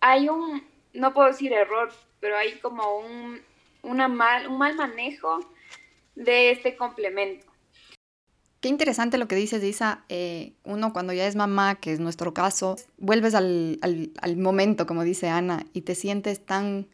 hay 0.00 0.28
un, 0.28 0.66
no 0.92 1.12
puedo 1.12 1.28
decir 1.28 1.52
error, 1.52 1.90
pero 2.20 2.36
hay 2.36 2.58
como 2.60 2.98
un, 2.98 3.40
mal, 4.14 4.48
un 4.48 4.58
mal 4.58 4.74
manejo 4.74 5.40
de 6.14 6.50
este 6.50 6.76
complemento. 6.76 7.46
Qué 8.60 8.70
interesante 8.70 9.18
lo 9.18 9.28
que 9.28 9.36
dices, 9.36 9.62
Isa. 9.62 10.04
Eh, 10.08 10.54
uno 10.64 10.92
cuando 10.92 11.12
ya 11.12 11.26
es 11.26 11.36
mamá, 11.36 11.76
que 11.76 11.92
es 11.92 12.00
nuestro 12.00 12.34
caso, 12.34 12.76
vuelves 12.96 13.34
al, 13.34 13.78
al, 13.80 14.36
momento, 14.36 14.86
como 14.86 15.04
dice 15.04 15.28
Ana, 15.28 15.66
y 15.72 15.82
te 15.82 15.94
sientes 15.94 16.44
tan... 16.44 16.88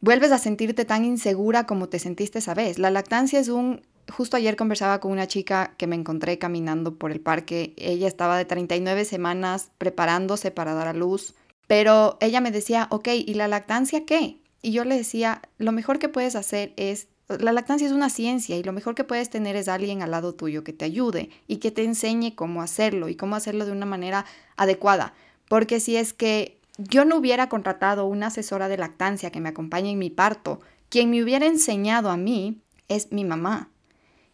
Vuelves 0.00 0.32
a 0.32 0.38
sentirte 0.38 0.84
tan 0.84 1.04
insegura 1.04 1.64
como 1.64 1.88
te 1.88 2.00
sentiste 2.00 2.40
esa 2.40 2.54
vez. 2.54 2.78
La 2.78 2.90
lactancia 2.90 3.38
es 3.38 3.48
un... 3.48 3.82
Justo 4.12 4.36
ayer 4.36 4.56
conversaba 4.56 4.98
con 4.98 5.12
una 5.12 5.28
chica 5.28 5.74
que 5.78 5.86
me 5.86 5.94
encontré 5.94 6.38
caminando 6.38 6.96
por 6.96 7.12
el 7.12 7.20
parque. 7.20 7.72
Ella 7.78 8.08
estaba 8.08 8.36
de 8.36 8.44
39 8.44 9.04
semanas 9.04 9.70
preparándose 9.78 10.50
para 10.50 10.74
dar 10.74 10.88
a 10.88 10.92
luz, 10.92 11.34
pero 11.72 12.18
ella 12.20 12.42
me 12.42 12.50
decía, 12.50 12.86
ok, 12.90 13.08
¿y 13.14 13.32
la 13.32 13.48
lactancia 13.48 14.04
qué? 14.04 14.36
Y 14.60 14.72
yo 14.72 14.84
le 14.84 14.94
decía, 14.94 15.40
lo 15.56 15.72
mejor 15.72 15.98
que 15.98 16.10
puedes 16.10 16.36
hacer 16.36 16.74
es 16.76 17.08
la 17.28 17.50
lactancia 17.50 17.86
es 17.86 17.94
una 17.94 18.10
ciencia 18.10 18.58
y 18.58 18.62
lo 18.62 18.74
mejor 18.74 18.94
que 18.94 19.04
puedes 19.04 19.30
tener 19.30 19.56
es 19.56 19.68
alguien 19.68 20.02
al 20.02 20.10
lado 20.10 20.34
tuyo 20.34 20.64
que 20.64 20.74
te 20.74 20.84
ayude 20.84 21.30
y 21.48 21.56
que 21.56 21.70
te 21.70 21.82
enseñe 21.82 22.34
cómo 22.34 22.60
hacerlo 22.60 23.08
y 23.08 23.14
cómo 23.14 23.36
hacerlo 23.36 23.64
de 23.64 23.72
una 23.72 23.86
manera 23.86 24.26
adecuada. 24.58 25.14
Porque 25.48 25.80
si 25.80 25.96
es 25.96 26.12
que 26.12 26.60
yo 26.76 27.06
no 27.06 27.16
hubiera 27.16 27.48
contratado 27.48 28.04
una 28.04 28.26
asesora 28.26 28.68
de 28.68 28.76
lactancia 28.76 29.30
que 29.30 29.40
me 29.40 29.48
acompañe 29.48 29.92
en 29.92 29.98
mi 29.98 30.10
parto, 30.10 30.60
quien 30.90 31.08
me 31.08 31.22
hubiera 31.22 31.46
enseñado 31.46 32.10
a 32.10 32.18
mí 32.18 32.60
es 32.88 33.12
mi 33.12 33.24
mamá. 33.24 33.70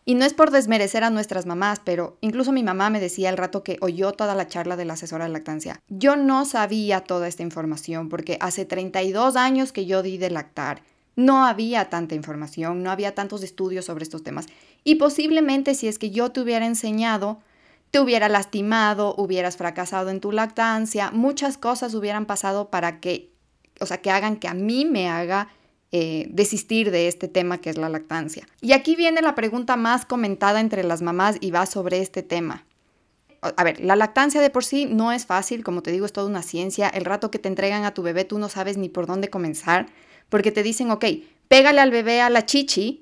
Y 0.09 0.15
no 0.15 0.25
es 0.25 0.33
por 0.33 0.51
desmerecer 0.51 1.05
a 1.05 1.11
nuestras 1.11 1.45
mamás, 1.45 1.83
pero 1.85 2.17
incluso 2.23 2.51
mi 2.51 2.63
mamá 2.63 2.89
me 2.89 2.99
decía 2.99 3.29
el 3.29 3.37
rato 3.37 3.63
que 3.63 3.77
oyó 3.83 4.13
toda 4.13 4.35
la 4.35 4.49
charla 4.49 4.75
de 4.75 4.87
la 4.87 4.95
asesora 4.95 5.27
de 5.27 5.33
lactancia. 5.33 5.83
Yo 5.91 6.17
no 6.17 6.47
sabía 6.47 7.03
toda 7.03 7.29
esta 7.29 7.43
información 7.43 8.09
porque 8.09 8.39
hace 8.41 8.65
32 8.65 9.37
años 9.37 9.71
que 9.71 9.85
yo 9.85 10.03
di 10.03 10.17
de 10.17 10.31
lactar. 10.31 10.81
No 11.15 11.45
había 11.45 11.91
tanta 11.91 12.15
información, 12.15 12.83
no 12.83 12.91
había 12.91 13.15
tantos 13.15 13.43
estudios 13.43 13.85
sobre 13.85 14.03
estos 14.03 14.23
temas. 14.23 14.47
Y 14.83 14.95
posiblemente 14.95 15.75
si 15.75 15.89
es 15.89 15.99
que 15.99 16.09
yo 16.11 16.33
te 16.33 16.41
hubiera 16.41 16.65
enseñado, 16.65 17.41
te 17.91 18.01
hubiera 18.01 18.31
lastimado, 18.31 19.15
hubieras 19.19 19.59
fracasado 19.59 20.09
en 20.09 20.21
tu 20.21 20.33
lactancia, 20.33 21.11
muchas 21.11 21.59
cosas 21.59 21.93
hubieran 21.93 22.25
pasado 22.25 22.71
para 22.71 23.01
que, 23.01 23.31
o 23.79 23.85
sea, 23.85 23.99
que 24.01 24.11
hagan 24.11 24.37
que 24.37 24.49
a 24.49 24.55
mí 24.55 24.87
me 24.87 25.11
haga 25.11 25.49
eh, 25.91 26.27
desistir 26.31 26.91
de 26.91 27.09
este 27.09 27.29
tema 27.29 27.59
que 27.59 27.71
es 27.71 27.79
la 27.79 27.89
lactancia. 27.89 28.47
Y 28.61 28.73
aquí 28.73 28.95
viene 28.95 29.23
la 29.23 29.35
pregunta 29.35 29.77
más 29.77 30.05
comentada 30.05 30.61
entre 30.61 30.85
las 30.85 31.01
mamás 31.01 31.37
y 31.41 31.51
va 31.51 31.65
sobre 31.65 32.01
este 32.01 32.23
tema. 32.23 32.67
A 33.41 33.65
ver, 33.65 33.81
la 33.81 33.97
lactancia 33.97 34.41
de 34.41 34.51
por 34.51 34.65
sí 34.65 34.85
no 34.85 35.13
es 35.13 35.25
fácil, 35.25 35.65
como 35.65 35.83
te 35.83 35.91
digo, 35.91 36.05
es 36.05 36.13
toda 36.13 36.27
una 36.27 36.43
ciencia. 36.43 36.89
El 36.89 37.05
rato 37.05 37.31
que 37.31 37.39
te 37.39 37.49
entregan 37.49 37.85
a 37.85 37.95
tu 37.95 38.03
bebé 38.03 38.25
tú 38.25 38.39
no 38.39 38.49
sabes 38.49 38.77
ni 38.77 38.89
por 38.89 39.07
dónde 39.07 39.31
comenzar, 39.31 39.87
porque 40.29 40.53
te 40.53 40.63
dicen, 40.63 40.91
ok, 40.91 41.05
pégale 41.49 41.81
al 41.81 41.91
bebé 41.91 42.21
a 42.21 42.29
la 42.29 42.45
chichi 42.45 43.01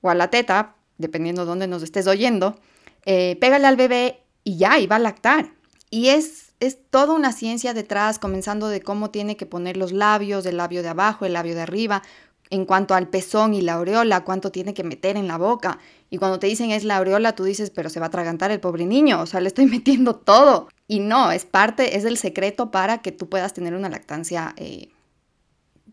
o 0.00 0.10
a 0.10 0.14
la 0.14 0.28
teta, 0.28 0.74
dependiendo 0.98 1.42
de 1.42 1.46
dónde 1.46 1.66
nos 1.66 1.82
estés 1.82 2.06
oyendo, 2.06 2.58
eh, 3.06 3.36
pégale 3.40 3.66
al 3.66 3.76
bebé 3.76 4.20
y 4.44 4.58
ya, 4.58 4.78
y 4.78 4.86
va 4.86 4.96
a 4.96 4.98
lactar. 5.00 5.52
Y 5.90 6.08
es 6.08 6.47
es 6.60 6.78
toda 6.90 7.14
una 7.14 7.32
ciencia 7.32 7.74
detrás, 7.74 8.18
comenzando 8.18 8.68
de 8.68 8.80
cómo 8.80 9.10
tiene 9.10 9.36
que 9.36 9.46
poner 9.46 9.76
los 9.76 9.92
labios, 9.92 10.44
el 10.46 10.56
labio 10.56 10.82
de 10.82 10.88
abajo, 10.88 11.24
el 11.24 11.34
labio 11.34 11.54
de 11.54 11.62
arriba, 11.62 12.02
en 12.50 12.64
cuanto 12.64 12.94
al 12.94 13.08
pezón 13.08 13.54
y 13.54 13.60
la 13.60 13.74
aureola, 13.74 14.24
cuánto 14.24 14.50
tiene 14.50 14.74
que 14.74 14.84
meter 14.84 15.16
en 15.16 15.28
la 15.28 15.36
boca. 15.36 15.78
Y 16.10 16.18
cuando 16.18 16.38
te 16.38 16.46
dicen 16.46 16.70
es 16.70 16.84
la 16.84 16.96
aureola, 16.96 17.34
tú 17.34 17.44
dices, 17.44 17.70
pero 17.70 17.90
se 17.90 18.00
va 18.00 18.06
a 18.06 18.08
atragantar 18.08 18.50
el 18.50 18.60
pobre 18.60 18.86
niño, 18.86 19.20
o 19.20 19.26
sea, 19.26 19.40
le 19.40 19.48
estoy 19.48 19.66
metiendo 19.70 20.16
todo. 20.16 20.68
Y 20.86 21.00
no, 21.00 21.30
es 21.30 21.44
parte, 21.44 21.96
es 21.96 22.04
el 22.04 22.16
secreto 22.16 22.70
para 22.70 22.98
que 22.98 23.12
tú 23.12 23.28
puedas 23.28 23.52
tener 23.52 23.74
una 23.74 23.90
lactancia 23.90 24.54
eh, 24.56 24.88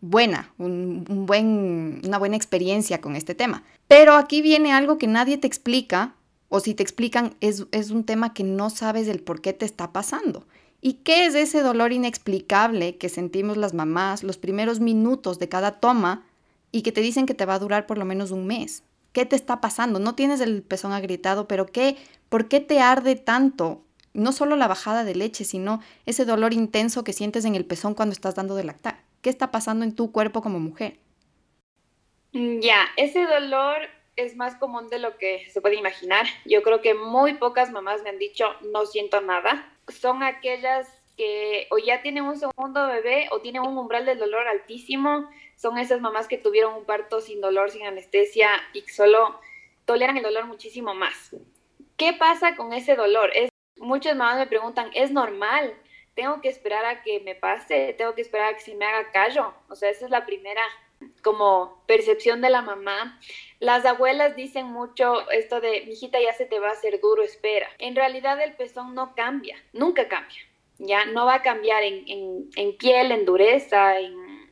buena, 0.02 0.54
un, 0.58 1.04
buen, 1.26 2.02
una 2.06 2.18
buena 2.18 2.38
experiencia 2.38 3.02
con 3.02 3.16
este 3.16 3.36
tema. 3.36 3.64
Pero 3.88 4.16
aquí 4.16 4.42
viene 4.42 4.72
algo 4.72 4.98
que 4.98 5.08
nadie 5.08 5.38
te 5.38 5.48
explica 5.48 6.16
o 6.48 6.60
si 6.60 6.74
te 6.74 6.84
explican, 6.84 7.36
es, 7.42 7.66
es 7.72 7.92
un 7.92 8.06
tema 8.06 8.34
que 8.34 8.44
no 8.44 8.70
sabes 8.70 9.08
el 9.08 9.22
por 9.22 9.42
qué 9.42 9.52
te 9.52 9.66
está 9.66 9.92
pasando. 9.92 10.46
¿Y 10.86 11.02
qué 11.04 11.26
es 11.26 11.34
ese 11.34 11.64
dolor 11.64 11.94
inexplicable 11.94 12.98
que 12.98 13.10
sentimos 13.10 13.58
las 13.58 13.74
mamás 13.74 14.22
los 14.22 14.38
primeros 14.38 14.80
minutos 14.80 15.40
de 15.40 15.50
cada 15.50 15.80
toma 15.80 16.28
y 16.72 16.84
que 16.84 16.92
te 16.92 17.02
dicen 17.02 17.26
que 17.26 17.34
te 17.34 17.48
va 17.48 17.56
a 17.56 17.60
durar 17.60 17.88
por 17.88 17.98
lo 17.98 18.06
menos 18.06 18.30
un 18.30 18.46
mes? 18.46 18.84
¿Qué 19.12 19.26
te 19.26 19.36
está 19.36 19.62
pasando? 19.62 19.98
No 19.98 20.14
tienes 20.14 20.42
el 20.42 20.62
pezón 20.62 20.92
agrietado, 20.92 21.48
pero 21.48 21.66
¿qué? 21.66 21.98
¿Por 22.30 22.48
qué 22.48 22.60
te 22.60 22.82
arde 22.82 23.16
tanto? 23.16 23.82
No 24.14 24.32
solo 24.32 24.56
la 24.56 24.68
bajada 24.68 25.04
de 25.04 25.16
leche, 25.16 25.44
sino 25.44 25.82
ese 26.06 26.24
dolor 26.24 26.54
intenso 26.54 27.04
que 27.04 27.14
sientes 27.14 27.46
en 27.46 27.56
el 27.56 27.66
pezón 27.66 27.96
cuando 27.96 28.14
estás 28.14 28.36
dando 28.36 28.54
de 28.54 28.66
lactar. 28.66 29.02
¿Qué 29.24 29.32
está 29.32 29.50
pasando 29.50 29.86
en 29.86 29.96
tu 29.96 30.12
cuerpo 30.12 30.44
como 30.44 30.60
mujer? 30.60 31.00
Ya, 32.32 32.86
ese 32.96 33.26
dolor 33.26 33.78
es 34.18 34.36
más 34.36 34.54
común 34.58 34.88
de 34.90 35.00
lo 35.00 35.18
que 35.18 35.50
se 35.50 35.62
puede 35.62 35.78
imaginar. 35.78 36.28
Yo 36.46 36.62
creo 36.62 36.82
que 36.82 36.94
muy 36.94 37.34
pocas 37.34 37.72
mamás 37.72 38.04
me 38.04 38.10
han 38.10 38.20
dicho 38.20 38.46
no 38.72 38.86
siento 38.86 39.20
nada. 39.22 39.72
Son 39.88 40.24
aquellas 40.24 40.88
que 41.18 41.68
o 41.72 41.78
ya 41.78 42.02
tienen 42.02 42.26
un 42.26 42.38
segundo 42.38 42.88
bebé 42.88 43.28
o 43.32 43.42
tienen 43.42 43.62
un 43.62 43.78
umbral 43.78 44.06
del 44.06 44.20
dolor 44.20 44.48
altísimo. 44.48 45.30
Son 45.56 45.78
esas 45.78 46.02
mamás 46.02 46.28
que 46.28 46.38
tuvieron 46.38 46.74
un 46.74 46.86
parto 46.86 47.22
sin 47.22 47.42
dolor, 47.42 47.72
sin 47.72 47.86
anestesia 47.86 48.50
y 48.74 48.82
solo 48.82 49.40
toleran 49.86 50.18
el 50.18 50.24
dolor 50.24 50.46
muchísimo 50.46 50.94
más. 50.94 51.36
¿Qué 51.98 52.14
pasa 52.14 52.56
con 52.56 52.74
ese 52.74 52.96
dolor? 52.96 53.32
Es, 53.34 53.50
muchas 53.78 54.16
mamás 54.16 54.38
me 54.38 54.48
preguntan, 54.48 54.90
¿es 54.94 55.12
normal? 55.12 55.74
¿Tengo 56.14 56.42
que 56.42 56.50
esperar 56.50 56.86
a 56.86 57.02
que 57.02 57.20
me 57.22 57.36
pase? 57.36 57.94
¿Tengo 57.98 58.16
que 58.16 58.22
esperar 58.22 58.54
a 58.54 58.58
que 58.58 58.64
se 58.64 58.76
me 58.76 58.86
haga 58.86 59.12
callo? 59.12 59.54
O 59.70 59.76
sea, 59.76 59.90
esa 59.90 60.06
es 60.06 60.12
la 60.12 60.26
primera 60.26 60.62
como 61.22 61.84
percepción 61.88 62.42
de 62.42 62.50
la 62.50 62.62
mamá. 62.62 63.20
Las 63.60 63.86
abuelas 63.86 64.36
dicen 64.36 64.68
mucho 64.68 65.30
esto 65.32 65.60
de, 65.62 65.86
mijita, 65.88 66.20
ya 66.20 66.34
se 66.34 66.46
te 66.46 66.60
va 66.60 66.70
a 66.70 66.74
hacer 66.74 67.00
duro, 67.02 67.24
espera. 67.24 67.68
En 67.80 67.96
realidad 67.96 68.40
el 68.42 68.54
pezón 68.56 68.94
no 68.94 69.16
cambia, 69.16 69.58
nunca 69.74 70.08
cambia. 70.08 70.40
Ya 70.78 71.06
no 71.06 71.26
va 71.26 71.36
a 71.36 71.42
cambiar 71.42 71.84
en, 71.84 72.50
piel, 72.78 73.12
en 73.12 73.26
dureza, 73.26 74.00
en, 74.00 74.52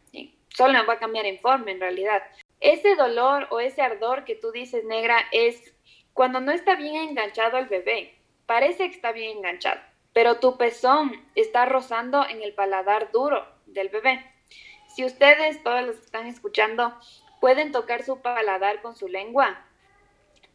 solo 0.50 0.86
va 0.86 0.94
a 0.94 1.00
cambiar 1.00 1.26
en 1.26 1.40
forma 1.40 1.72
en 1.72 1.80
realidad. 1.80 2.24
Ese 2.60 2.96
dolor 2.96 3.48
o 3.52 3.60
ese 3.60 3.82
ardor 3.82 4.24
que 4.24 4.36
tú 4.36 4.52
dices, 4.52 4.86
negra, 4.86 5.18
es 5.32 5.74
cuando 6.14 6.40
no 6.40 6.52
está 6.52 6.76
bien 6.76 6.96
enganchado 6.96 7.58
el 7.58 7.66
bebé. 7.66 8.16
Parece 8.46 8.90
que 8.90 8.96
está 8.96 9.12
bien 9.12 9.38
enganchado, 9.38 9.82
pero 10.14 10.40
tu 10.40 10.58
pezón 10.58 11.12
está 11.36 11.66
rozando 11.66 12.26
en 12.28 12.42
el 12.42 12.54
paladar 12.54 13.12
duro 13.12 13.46
del 13.66 13.90
bebé. 13.90 14.33
Si 14.96 15.04
ustedes, 15.04 15.64
todos 15.64 15.84
los 15.84 15.98
que 15.98 16.06
están 16.06 16.28
escuchando, 16.28 16.94
pueden 17.42 17.72
tocar 17.72 18.04
su 18.04 18.22
paladar 18.22 18.82
con 18.82 18.96
su 18.96 19.08
lengua, 19.08 19.66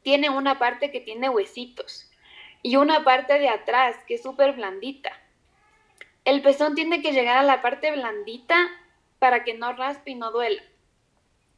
tiene 0.03 0.31
una 0.31 0.59
parte 0.59 0.91
que 0.91 1.01
tiene 1.01 1.29
huesitos 1.29 2.11
y 2.63 2.77
una 2.77 3.05
parte 3.05 3.39
de 3.39 3.49
atrás 3.49 3.97
que 4.07 4.15
es 4.15 4.23
súper 4.23 4.53
blandita. 4.53 5.13
El 6.25 6.41
pezón 6.43 6.75
tiene 6.75 7.03
que 7.03 7.13
llegar 7.13 7.39
a 7.39 7.43
la 7.43 7.63
parte 7.63 7.91
blandita 7.91 8.69
para 9.19 9.45
que 9.45 9.55
no 9.55 9.73
raspe 9.73 10.13
y 10.13 10.15
no 10.15 10.31
duela. 10.31 10.63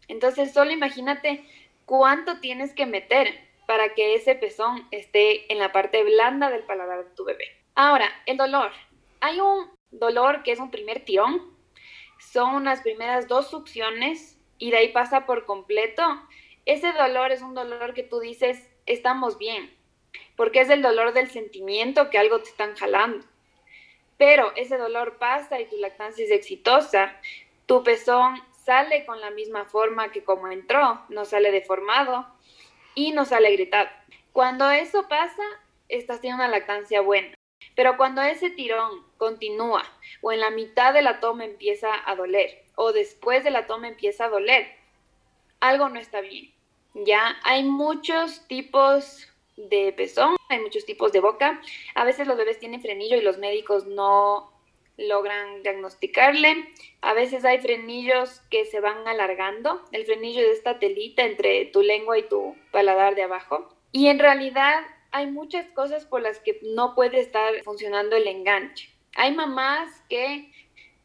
Entonces, 0.09 0.53
solo 0.53 0.71
imagínate 0.71 1.45
cuánto 1.85 2.41
tienes 2.41 2.73
que 2.73 2.87
meter 2.87 3.49
para 3.67 3.95
que 3.95 4.15
ese 4.15 4.35
pezón 4.35 4.89
esté 4.91 5.53
en 5.53 5.59
la 5.59 5.71
parte 5.71 6.03
blanda 6.03 6.51
del 6.51 6.63
paladar 6.63 7.05
de 7.05 7.15
tu 7.15 7.25
bebé. 7.25 7.45
Ahora, 7.75 8.09
el 8.27 8.37
dolor. 8.37 8.73
Hay 9.21 9.39
un 9.39 9.71
dolor 9.91 10.43
que 10.43 10.53
es 10.53 10.59
un 10.59 10.71
primer 10.71 11.05
tirón, 11.05 11.60
son 12.21 12.55
unas 12.55 12.83
primeras 12.83 13.27
dos 13.27 13.51
succiones 13.51 14.39
y 14.59 14.71
de 14.71 14.77
ahí 14.77 14.89
pasa 14.93 15.27
por 15.27 15.47
completo, 15.47 16.03
ese 16.67 16.93
dolor 16.93 17.33
es 17.33 17.43
un 17.43 17.55
dolor 17.55 17.95
que 17.95 18.03
tú 18.03 18.21
dices, 18.21 18.69
estamos 18.87 19.39
bien, 19.39 19.75
porque 20.37 20.61
es 20.61 20.71
el 20.71 20.83
dolor 20.83 21.13
del 21.13 21.31
sentimiento 21.31 22.11
que 22.11 22.19
algo 22.19 22.41
te 22.41 22.51
están 22.51 22.77
jalando. 22.77 23.27
Pero 24.19 24.53
ese 24.55 24.77
dolor 24.77 25.17
pasa 25.17 25.61
y 25.61 25.67
tu 25.67 25.79
lactancia 25.79 26.25
es 26.25 26.31
exitosa, 26.31 27.17
tu 27.65 27.83
pezón 27.83 28.41
sale 28.65 29.07
con 29.07 29.21
la 29.21 29.31
misma 29.31 29.65
forma 29.65 30.13
que 30.13 30.23
como 30.23 30.49
entró, 30.49 31.01
no 31.09 31.25
sale 31.25 31.51
deformado 31.51 32.27
y 32.95 33.13
no 33.13 33.25
sale 33.25 33.53
gritado. 33.53 33.89
Cuando 34.33 34.71
eso 34.71 35.09
pasa, 35.09 35.43
estás 35.89 36.21
teniendo 36.21 36.45
una 36.45 36.53
lactancia 36.53 37.01
buena. 37.01 37.35
Pero 37.75 37.97
cuando 37.97 38.23
ese 38.23 38.51
tirón 38.51 39.05
continúa 39.17 39.85
o 40.23 40.33
en 40.33 40.41
la 40.41 40.51
mitad 40.51 40.93
de 40.93 41.03
la 41.03 41.21
toma 41.21 41.45
empieza 41.45 41.89
a 42.05 42.15
doler 42.15 42.65
o 42.75 42.93
después 42.93 43.45
de 43.45 43.51
la 43.51 43.67
toma 43.67 43.89
empieza 43.89 44.25
a 44.25 44.29
doler, 44.29 44.67
algo 45.61 45.89
no 45.89 46.01
está 46.01 46.21
bien. 46.21 46.53
Ya 46.95 47.37
hay 47.45 47.63
muchos 47.63 48.47
tipos 48.49 49.29
de 49.57 49.93
pezón, 49.93 50.37
hay 50.49 50.61
muchos 50.61 50.85
tipos 50.87 51.13
de 51.13 51.21
boca. 51.21 51.61
A 51.95 52.05
veces 52.05 52.27
los 52.27 52.37
bebés 52.37 52.59
tienen 52.59 52.81
frenillo 52.81 53.17
y 53.17 53.23
los 53.23 53.39
médicos 53.39 53.87
no 53.87 54.51
logran 54.97 55.63
diagnosticarle. 55.63 56.69
A 57.01 57.15
veces 57.15 57.45
hay 57.45 57.59
frenillos 57.59 58.41
que 58.51 58.65
se 58.65 58.81
van 58.81 59.07
alargando. 59.07 59.83
El 59.93 60.05
frenillo 60.05 60.41
es 60.41 60.59
esta 60.59 60.79
telita 60.79 61.25
entre 61.25 61.67
tu 61.67 61.83
lengua 61.83 62.19
y 62.19 62.29
tu 62.29 62.57
paladar 62.71 63.15
de 63.15 63.23
abajo. 63.23 63.69
Y 63.93 64.09
en 64.09 64.19
realidad 64.19 64.85
hay 65.13 65.31
muchas 65.31 65.67
cosas 65.69 66.07
por 66.07 66.23
las 66.23 66.39
que 66.41 66.61
no 66.63 66.95
puede 66.95 67.21
estar 67.21 67.63
funcionando 67.65 68.17
el 68.17 68.27
enganche. 68.27 68.91
Hay 69.17 69.35
mamás 69.35 69.91
que 70.09 70.53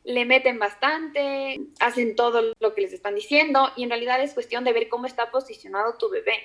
le 0.03 0.25
meten 0.25 0.59
bastante, 0.59 1.59
hacen 1.79 2.15
todo 2.15 2.53
lo 2.59 2.75
que 2.75 2.81
les 2.81 2.93
están 2.93 3.15
diciendo 3.15 3.71
y 3.75 3.83
en 3.83 3.89
realidad 3.89 4.21
es 4.21 4.33
cuestión 4.33 4.63
de 4.63 4.73
ver 4.73 4.87
cómo 4.87 5.07
está 5.07 5.31
posicionado 5.31 5.97
tu 5.97 6.09
bebé. 6.09 6.37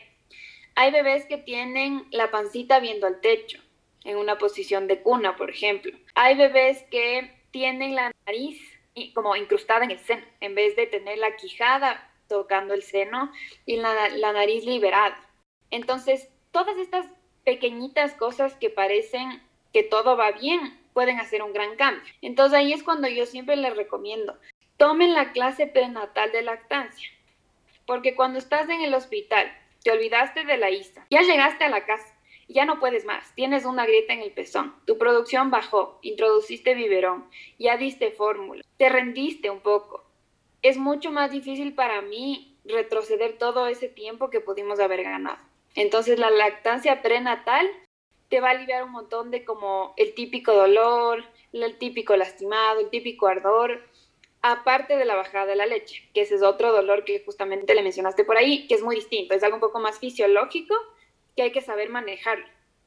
Hay 0.75 0.91
bebés 0.91 1.27
que 1.27 1.37
tienen 1.37 2.07
la 2.11 2.31
pancita 2.31 2.81
viendo 2.81 3.07
al 3.07 3.21
techo, 3.21 3.61
en 4.05 4.17
una 4.17 4.39
posición 4.39 4.87
de 4.87 5.03
cuna, 5.03 5.37
por 5.37 5.51
ejemplo. 5.51 5.93
Hay 6.15 6.37
bebés 6.37 6.83
que 6.91 7.31
tienen 7.51 7.95
la 7.95 8.13
nariz 8.27 8.59
como 9.15 9.37
incrustada 9.37 9.85
en 9.85 9.91
el 9.91 9.99
seno, 9.99 10.25
en 10.41 10.55
vez 10.55 10.75
de 10.77 10.87
tener 10.87 11.19
la 11.19 11.37
quijada 11.37 12.11
tocando 12.29 12.75
el 12.75 12.83
seno 12.83 13.31
y 13.67 13.77
la, 13.77 14.09
la 14.11 14.33
nariz 14.33 14.65
liberada. 14.65 15.17
Entonces, 15.71 16.29
todas 16.51 16.77
estas 16.79 17.07
pequeñitas 17.45 18.15
cosas 18.15 18.55
que 18.55 18.71
parecen 18.71 19.43
que 19.73 19.83
todo 19.83 20.17
va 20.17 20.33
bien 20.33 20.79
pueden 20.93 21.21
hacer 21.21 21.43
un 21.43 21.53
gran 21.53 21.77
cambio. 21.77 22.13
Entonces 22.23 22.59
ahí 22.59 22.73
es 22.73 22.83
cuando 22.83 23.09
yo 23.09 23.27
siempre 23.27 23.57
les 23.57 23.77
recomiendo, 23.77 24.39
tomen 24.77 25.15
la 25.15 25.33
clase 25.33 25.67
prenatal 25.67 26.33
de 26.33 26.43
lactancia. 26.43 27.11
porque 27.87 28.15
cuando 28.15 28.39
estás 28.39 28.69
en 28.69 28.83
el 28.83 28.95
hospital, 28.95 29.53
te 29.83 29.91
olvidaste 29.91 30.45
de 30.45 30.57
la 30.57 30.71
ISA, 30.71 31.05
ya 31.11 31.23
llegaste 31.23 31.65
a 31.65 31.69
la 31.69 31.85
casa, 31.85 32.15
ya 32.47 32.65
no 32.65 32.79
puedes 32.79 33.05
más, 33.05 33.35
tienes 33.35 33.65
una 33.65 33.85
grieta 33.85 34.13
en 34.13 34.21
el 34.21 34.31
pezón, 34.31 34.77
tu 34.87 34.97
producción 34.97 35.51
bajó, 35.51 35.99
introduciste 36.03 36.75
biberón, 36.75 37.29
ya 37.59 37.77
diste 37.77 38.13
fórmula, 38.13 38.63
te 38.77 38.89
rendiste 38.89 39.51
un 39.51 39.61
poco. 39.61 40.05
Es 40.63 40.77
mucho 40.77 41.11
más 41.11 41.33
difícil 41.33 41.75
para 41.75 42.01
mí 42.01 42.57
retroceder 42.65 43.39
todo 43.39 43.67
ese 43.67 43.89
tiempo 43.89 44.31
que 44.31 44.41
pudimos 44.41 44.79
haber 44.79 45.03
ganado. 45.03 45.50
Entonces 45.75 46.19
la 46.19 46.31
lactancia 46.31 47.03
prenatal 47.03 47.67
te 48.29 48.41
va 48.41 48.49
a 48.49 48.53
aliviar 48.53 48.85
un 48.85 48.93
montón 48.93 49.31
de 49.31 49.45
como 49.45 49.95
el 49.97 50.15
típico 50.15 50.53
dolor, 50.53 51.25
el 51.53 51.79
típico 51.79 52.17
lastimado, 52.17 52.81
el 52.81 52.91
típico 52.91 53.27
ardor, 53.27 53.83
aparte 54.43 54.97
de 54.97 55.05
la 55.05 55.17
bajada 55.17 55.47
de 55.47 55.57
la 55.57 55.67
leche, 55.67 56.09
que 56.15 56.23
ese 56.23 56.37
es 56.37 56.43
otro 56.43 56.73
dolor 56.73 57.05
que 57.05 57.23
justamente 57.25 57.75
le 57.75 57.83
mencionaste 57.83 58.25
por 58.25 58.37
ahí, 58.37 58.67
que 58.67 58.75
es 58.75 58.83
muy 58.83 58.97
distinto, 58.97 59.35
es 59.35 59.43
algo 59.43 59.57
un 59.57 59.61
poco 59.61 59.81
más 59.81 59.99
fisiológico 59.99 60.75
que 61.37 61.43
hay 61.43 61.53
que 61.53 61.61
saber 61.61 61.91
manejar, 61.91 62.39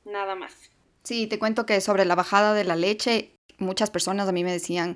nada 0.06 0.36
más. 0.36 0.72
Sí, 1.04 1.28
te 1.28 1.40
cuento 1.40 1.66
que 1.66 1.82
sobre 1.82 2.06
la 2.06 2.16
bajada 2.16 2.54
de 2.54 2.64
la 2.64 2.76
leche, 2.76 3.36
muchas 3.58 3.92
personas 3.92 4.28
a 4.28 4.32
mí 4.32 4.44
me 4.44 4.52
decían, 4.52 4.96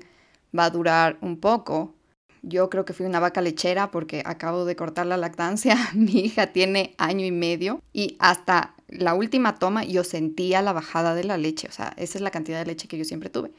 va 0.56 0.64
a 0.64 0.70
durar 0.70 1.18
un 1.20 1.38
poco. 1.38 1.94
Yo 2.42 2.70
creo 2.70 2.84
que 2.84 2.92
fui 2.92 3.06
una 3.06 3.20
vaca 3.20 3.40
lechera 3.40 3.90
porque 3.90 4.22
acabo 4.24 4.64
de 4.64 4.76
cortar 4.76 5.06
la 5.06 5.16
lactancia. 5.16 5.76
Mi 5.94 6.20
hija 6.20 6.48
tiene 6.48 6.94
año 6.98 7.24
y 7.24 7.32
medio 7.32 7.82
y 7.92 8.16
hasta 8.18 8.74
la 8.88 9.14
última 9.14 9.56
toma 9.56 9.84
yo 9.84 10.04
sentía 10.04 10.62
la 10.62 10.72
bajada 10.72 11.14
de 11.14 11.24
la 11.24 11.36
leche. 11.36 11.68
O 11.68 11.72
sea, 11.72 11.94
esa 11.96 12.18
es 12.18 12.22
la 12.22 12.30
cantidad 12.30 12.58
de 12.58 12.66
leche 12.66 12.88
que 12.88 12.98
yo 12.98 13.04
siempre 13.04 13.30
tuve. 13.30 13.50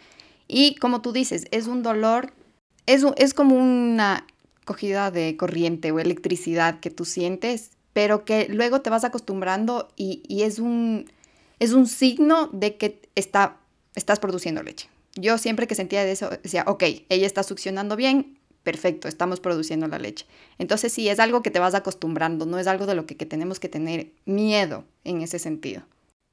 Y 0.47 0.75
como 0.75 1.01
tú 1.01 1.11
dices, 1.11 1.45
es 1.51 1.67
un 1.67 1.83
dolor 1.83 2.33
es, 2.89 3.05
es 3.17 3.35
como 3.35 3.55
una 3.55 4.25
cogida 4.65 5.11
de 5.11 5.37
corriente 5.37 5.91
o 5.91 5.99
electricidad 5.99 6.79
que 6.79 6.89
tú 6.89 7.05
sientes, 7.05 7.69
pero 7.93 8.25
que 8.25 8.47
luego 8.49 8.81
te 8.81 8.89
vas 8.89 9.03
acostumbrando 9.03 9.89
y, 9.95 10.23
es, 10.41 10.57
un, 10.57 11.05
es 11.59 11.73
un 11.73 11.85
signo 11.85 12.47
de 12.47 12.77
que 12.77 12.99
está, 13.13 13.57
estás 13.93 14.19
produciendo 14.19 14.63
leche. 14.63 14.89
Yo 15.15 15.37
siempre 15.37 15.67
que 15.67 15.75
sentía 15.75 16.03
de 16.03 16.11
eso 16.11 16.29
decía, 16.41 16.63
ok, 16.65 16.83
ella 17.09 17.27
está 17.27 17.43
succionando 17.43 17.95
bien, 17.95 18.38
perfecto, 18.63 19.07
estamos 19.07 19.39
produciendo 19.39 19.87
la 19.87 19.99
leche. 19.99 20.25
Entonces 20.57 20.93
sí, 20.93 21.09
es 21.09 21.19
algo 21.19 21.41
que 21.41 21.51
te 21.51 21.59
vas 21.59 21.75
acostumbrando, 21.75 22.45
no 22.45 22.59
es 22.59 22.67
algo 22.67 22.85
de 22.85 22.95
lo 22.95 23.05
que, 23.05 23.15
que 23.17 23.25
tenemos 23.25 23.59
que 23.59 23.69
tener 23.69 24.11
miedo 24.25 24.85
en 25.03 25.21
ese 25.21 25.39
sentido. 25.39 25.83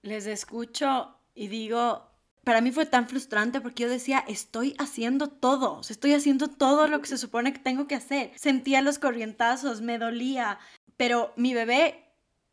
Les 0.03 0.27
escucho 0.27 1.17
y 1.35 1.49
digo, 1.49 2.03
para 2.45 2.61
mí 2.61 2.71
fue 2.71 2.87
tan 2.87 3.09
frustrante 3.09 3.61
porque 3.61 3.83
yo 3.83 3.89
decía, 3.89 4.25
estoy 4.29 4.75
haciendo 4.79 5.29
todo, 5.29 5.81
estoy 5.81 6.13
haciendo 6.13 6.49
todo 6.49 6.87
lo 6.87 7.01
que 7.01 7.09
se 7.09 7.19
supone 7.19 7.53
que 7.53 7.59
tengo 7.59 7.89
que 7.89 7.97
hacer. 7.97 8.31
Sentía 8.37 8.83
los 8.83 8.99
corrientazos, 8.99 9.81
me 9.81 9.99
dolía, 9.99 10.59
pero 10.97 11.33
mi 11.37 11.55
bebé 11.55 12.05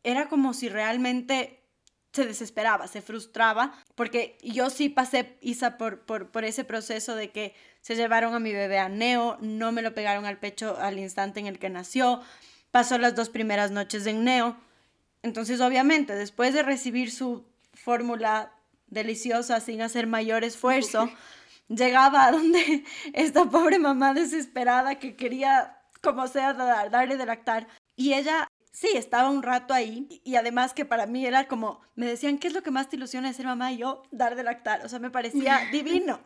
era 0.02 0.28
como 0.28 0.52
si 0.52 0.68
realmente 0.68 1.63
se 2.14 2.26
desesperaba, 2.26 2.86
se 2.86 3.02
frustraba, 3.02 3.74
porque 3.96 4.38
yo 4.40 4.70
sí 4.70 4.88
pasé, 4.88 5.36
Isa, 5.40 5.76
por, 5.76 6.02
por, 6.02 6.30
por 6.30 6.44
ese 6.44 6.62
proceso 6.62 7.16
de 7.16 7.32
que 7.32 7.54
se 7.80 7.96
llevaron 7.96 8.34
a 8.34 8.38
mi 8.38 8.52
bebé 8.52 8.78
a 8.78 8.88
Neo, 8.88 9.36
no 9.40 9.72
me 9.72 9.82
lo 9.82 9.94
pegaron 9.94 10.24
al 10.24 10.38
pecho 10.38 10.78
al 10.80 10.98
instante 10.98 11.40
en 11.40 11.48
el 11.48 11.58
que 11.58 11.70
nació, 11.70 12.22
pasó 12.70 12.98
las 12.98 13.16
dos 13.16 13.30
primeras 13.30 13.72
noches 13.72 14.06
en 14.06 14.22
Neo. 14.22 14.56
Entonces, 15.22 15.60
obviamente, 15.60 16.14
después 16.14 16.54
de 16.54 16.62
recibir 16.62 17.10
su 17.10 17.44
fórmula 17.72 18.52
deliciosa 18.86 19.58
sin 19.58 19.82
hacer 19.82 20.06
mayor 20.06 20.44
esfuerzo, 20.44 21.10
llegaba 21.68 22.26
a 22.26 22.30
donde 22.30 22.84
esta 23.12 23.44
pobre 23.46 23.80
mamá 23.80 24.14
desesperada 24.14 25.00
que 25.00 25.16
quería, 25.16 25.78
como 26.00 26.28
sea, 26.28 26.52
darle 26.52 27.16
de 27.16 27.26
lactar. 27.26 27.66
Y 27.96 28.14
ella, 28.14 28.46
sí, 28.74 28.88
estaba 28.94 29.30
un 29.30 29.42
rato 29.42 29.72
ahí. 29.72 30.20
Y 30.24 30.34
además 30.34 30.74
que 30.74 30.84
para 30.84 31.06
mí 31.06 31.24
era 31.24 31.48
como, 31.48 31.80
me 31.94 32.06
decían, 32.06 32.38
¿qué 32.38 32.48
es 32.48 32.52
lo 32.52 32.62
que 32.62 32.72
más 32.72 32.90
te 32.90 32.96
ilusiona 32.96 33.28
de 33.28 33.34
ser 33.34 33.46
mamá? 33.46 33.72
Y 33.72 33.78
yo, 33.78 34.02
dar 34.10 34.34
de 34.34 34.42
lactar. 34.42 34.84
O 34.84 34.88
sea, 34.88 34.98
me 34.98 35.10
parecía 35.10 35.60
divino. 35.72 36.20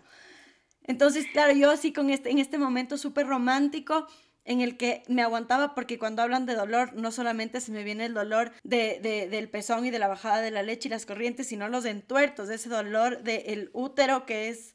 Entonces, 0.82 1.26
claro, 1.32 1.52
yo 1.52 1.70
así 1.70 1.92
con 1.92 2.10
este, 2.10 2.30
en 2.30 2.38
este 2.38 2.58
momento 2.58 2.96
súper 2.96 3.26
romántico, 3.26 4.08
en 4.46 4.62
el 4.62 4.78
que 4.78 5.02
me 5.08 5.20
aguantaba 5.20 5.74
porque 5.74 5.98
cuando 5.98 6.22
hablan 6.22 6.46
de 6.46 6.54
dolor 6.54 6.94
no 6.94 7.12
solamente 7.12 7.60
se 7.60 7.70
me 7.70 7.84
viene 7.84 8.06
el 8.06 8.14
dolor 8.14 8.50
de, 8.64 9.28
del 9.30 9.50
pezón 9.50 9.84
y 9.84 9.90
de 9.90 9.98
la 9.98 10.08
bajada 10.08 10.40
de 10.40 10.50
la 10.50 10.62
leche 10.62 10.88
y 10.88 10.90
las 10.90 11.04
corrientes, 11.04 11.48
sino 11.48 11.68
los 11.68 11.84
entuertos, 11.84 12.48
ese 12.48 12.70
dolor 12.70 13.22
del 13.22 13.68
útero 13.74 14.24
que 14.24 14.48
es 14.48 14.74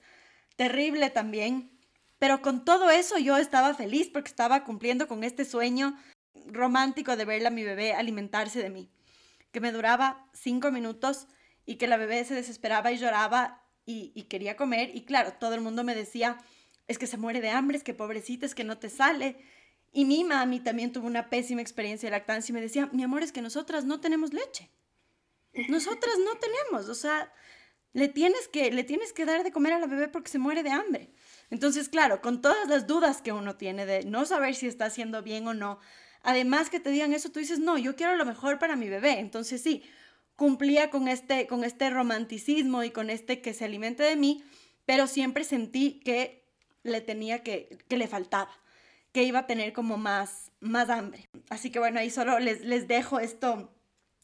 terrible 0.57 1.09
también. 1.09 1.71
Pero 2.19 2.43
con 2.43 2.63
todo 2.63 2.91
eso 2.91 3.17
yo 3.17 3.37
estaba 3.37 3.73
feliz 3.73 4.11
porque 4.13 4.29
estaba 4.29 4.63
cumpliendo 4.63 5.07
con 5.07 5.23
este 5.23 5.43
sueño 5.43 5.97
romántico 6.47 7.15
de 7.15 7.25
verla 7.25 7.49
a 7.49 7.51
mi 7.51 7.63
bebé 7.63 7.93
alimentarse 7.93 8.61
de 8.61 8.69
mí, 8.69 8.89
que 9.51 9.59
me 9.59 9.71
duraba 9.71 10.29
cinco 10.33 10.71
minutos 10.71 11.27
y 11.65 11.75
que 11.75 11.87
la 11.87 11.97
bebé 11.97 12.23
se 12.25 12.33
desesperaba 12.33 12.91
y 12.91 12.97
lloraba 12.97 13.61
y, 13.85 14.23
quería 14.23 14.55
comer. 14.55 14.91
Y 14.95 15.05
claro, 15.05 15.33
todo 15.33 15.55
el 15.55 15.61
mundo 15.61 15.83
me 15.83 15.95
decía, 15.95 16.37
es 16.87 16.97
que 16.97 17.07
se 17.07 17.17
muere 17.17 17.41
de 17.41 17.49
hambre, 17.49 17.77
es 17.77 17.83
que 17.83 17.93
pobrecita, 17.93 18.45
es 18.45 18.55
que 18.55 18.63
no 18.63 18.77
te 18.77 18.89
sale. 18.89 19.37
Y 19.91 20.05
mi 20.05 20.23
mami 20.23 20.59
también 20.59 20.91
tuvo 20.91 21.07
una 21.07 21.29
pésima 21.29 21.61
experiencia 21.61 22.07
de 22.07 22.11
lactancia 22.11 22.51
y 22.51 22.53
me 22.53 22.61
decía, 22.61 22.89
mi 22.93 23.03
amor, 23.03 23.23
es 23.23 23.31
que 23.31 23.41
nosotras 23.41 23.85
no 23.85 23.99
tenemos 23.99 24.33
leche. 24.33 24.71
Nosotras 25.69 26.15
no 26.25 26.35
tenemos, 26.39 26.89
o 26.89 26.95
sea, 26.95 27.31
le 27.93 28.07
tienes 28.07 28.47
que, 28.47 28.71
le 28.71 28.83
tienes 28.83 29.13
que 29.13 29.25
dar 29.25 29.43
de 29.43 29.51
comer 29.51 29.73
a 29.73 29.79
la 29.79 29.85
bebé 29.85 30.07
porque 30.07 30.31
se 30.31 30.39
muere 30.39 30.63
de 30.63 30.71
hambre. 30.71 31.11
Entonces, 31.51 31.89
claro, 31.89 32.21
con 32.21 32.41
todas 32.41 32.67
las 32.67 32.87
dudas 32.87 33.21
que 33.21 33.31
uno 33.31 33.55
tiene 33.55 33.85
de 33.85 34.03
no 34.03 34.25
saber 34.25 34.55
si 34.55 34.65
está 34.65 34.85
haciendo 34.85 35.21
bien 35.21 35.47
o 35.47 35.53
no, 35.53 35.79
además 36.23 36.69
que 36.69 36.79
te 36.79 36.89
digan 36.89 37.13
eso, 37.13 37.29
tú 37.29 37.39
dices, 37.39 37.59
no, 37.59 37.77
yo 37.77 37.95
quiero 37.95 38.15
lo 38.15 38.25
mejor 38.25 38.59
para 38.59 38.75
mi 38.75 38.89
bebé. 38.89 39.19
Entonces, 39.19 39.61
sí, 39.61 39.83
cumplía 40.35 40.89
con 40.89 41.07
este, 41.07 41.47
con 41.47 41.63
este 41.63 41.89
romanticismo 41.89 42.83
y 42.83 42.91
con 42.91 43.09
este 43.09 43.41
que 43.41 43.53
se 43.53 43.65
alimente 43.65 44.03
de 44.03 44.15
mí, 44.15 44.43
pero 44.85 45.07
siempre 45.07 45.43
sentí 45.43 45.99
que 45.99 46.43
le 46.81 47.01
tenía 47.01 47.43
que, 47.43 47.77
que 47.87 47.97
le 47.97 48.07
faltaba 48.07 48.51
que 49.13 49.23
iba 49.23 49.39
a 49.39 49.47
tener 49.47 49.71
como 49.73 49.97
más, 49.97 50.51
más 50.59 50.89
hambre. 50.89 51.29
Así 51.49 51.69
que 51.69 51.79
bueno, 51.79 51.99
ahí 51.99 52.09
solo 52.09 52.39
les, 52.39 52.61
les 52.61 52.87
dejo 52.87 53.19
esto, 53.19 53.71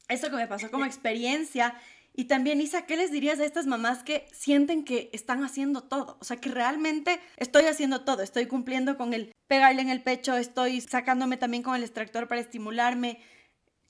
esto 0.10 0.30
que 0.30 0.36
me 0.36 0.48
pasó 0.48 0.72
como 0.72 0.84
experiencia. 0.84 1.80
Y 2.20 2.26
también, 2.26 2.60
Isa, 2.60 2.82
¿qué 2.82 2.98
les 2.98 3.14
dirías 3.14 3.40
a 3.40 3.46
estas 3.46 3.66
mamás 3.66 4.04
que 4.04 4.28
sienten 4.34 4.84
que 4.84 5.10
están 5.14 5.42
haciendo 5.46 5.84
todo? 5.84 6.18
O 6.20 6.26
sea, 6.26 6.36
que 6.36 6.50
realmente 6.50 7.18
estoy 7.38 7.64
haciendo 7.64 8.02
todo, 8.02 8.24
estoy 8.24 8.46
cumpliendo 8.46 8.98
con 8.98 9.14
el 9.14 9.34
pegarle 9.48 9.84
en 9.84 9.90
el 9.90 10.02
pecho, 10.02 10.36
estoy 10.36 10.82
sacándome 10.82 11.38
también 11.38 11.64
con 11.64 11.78
el 11.78 11.84
extractor 11.84 12.28
para 12.28 12.42
estimularme, 12.42 13.22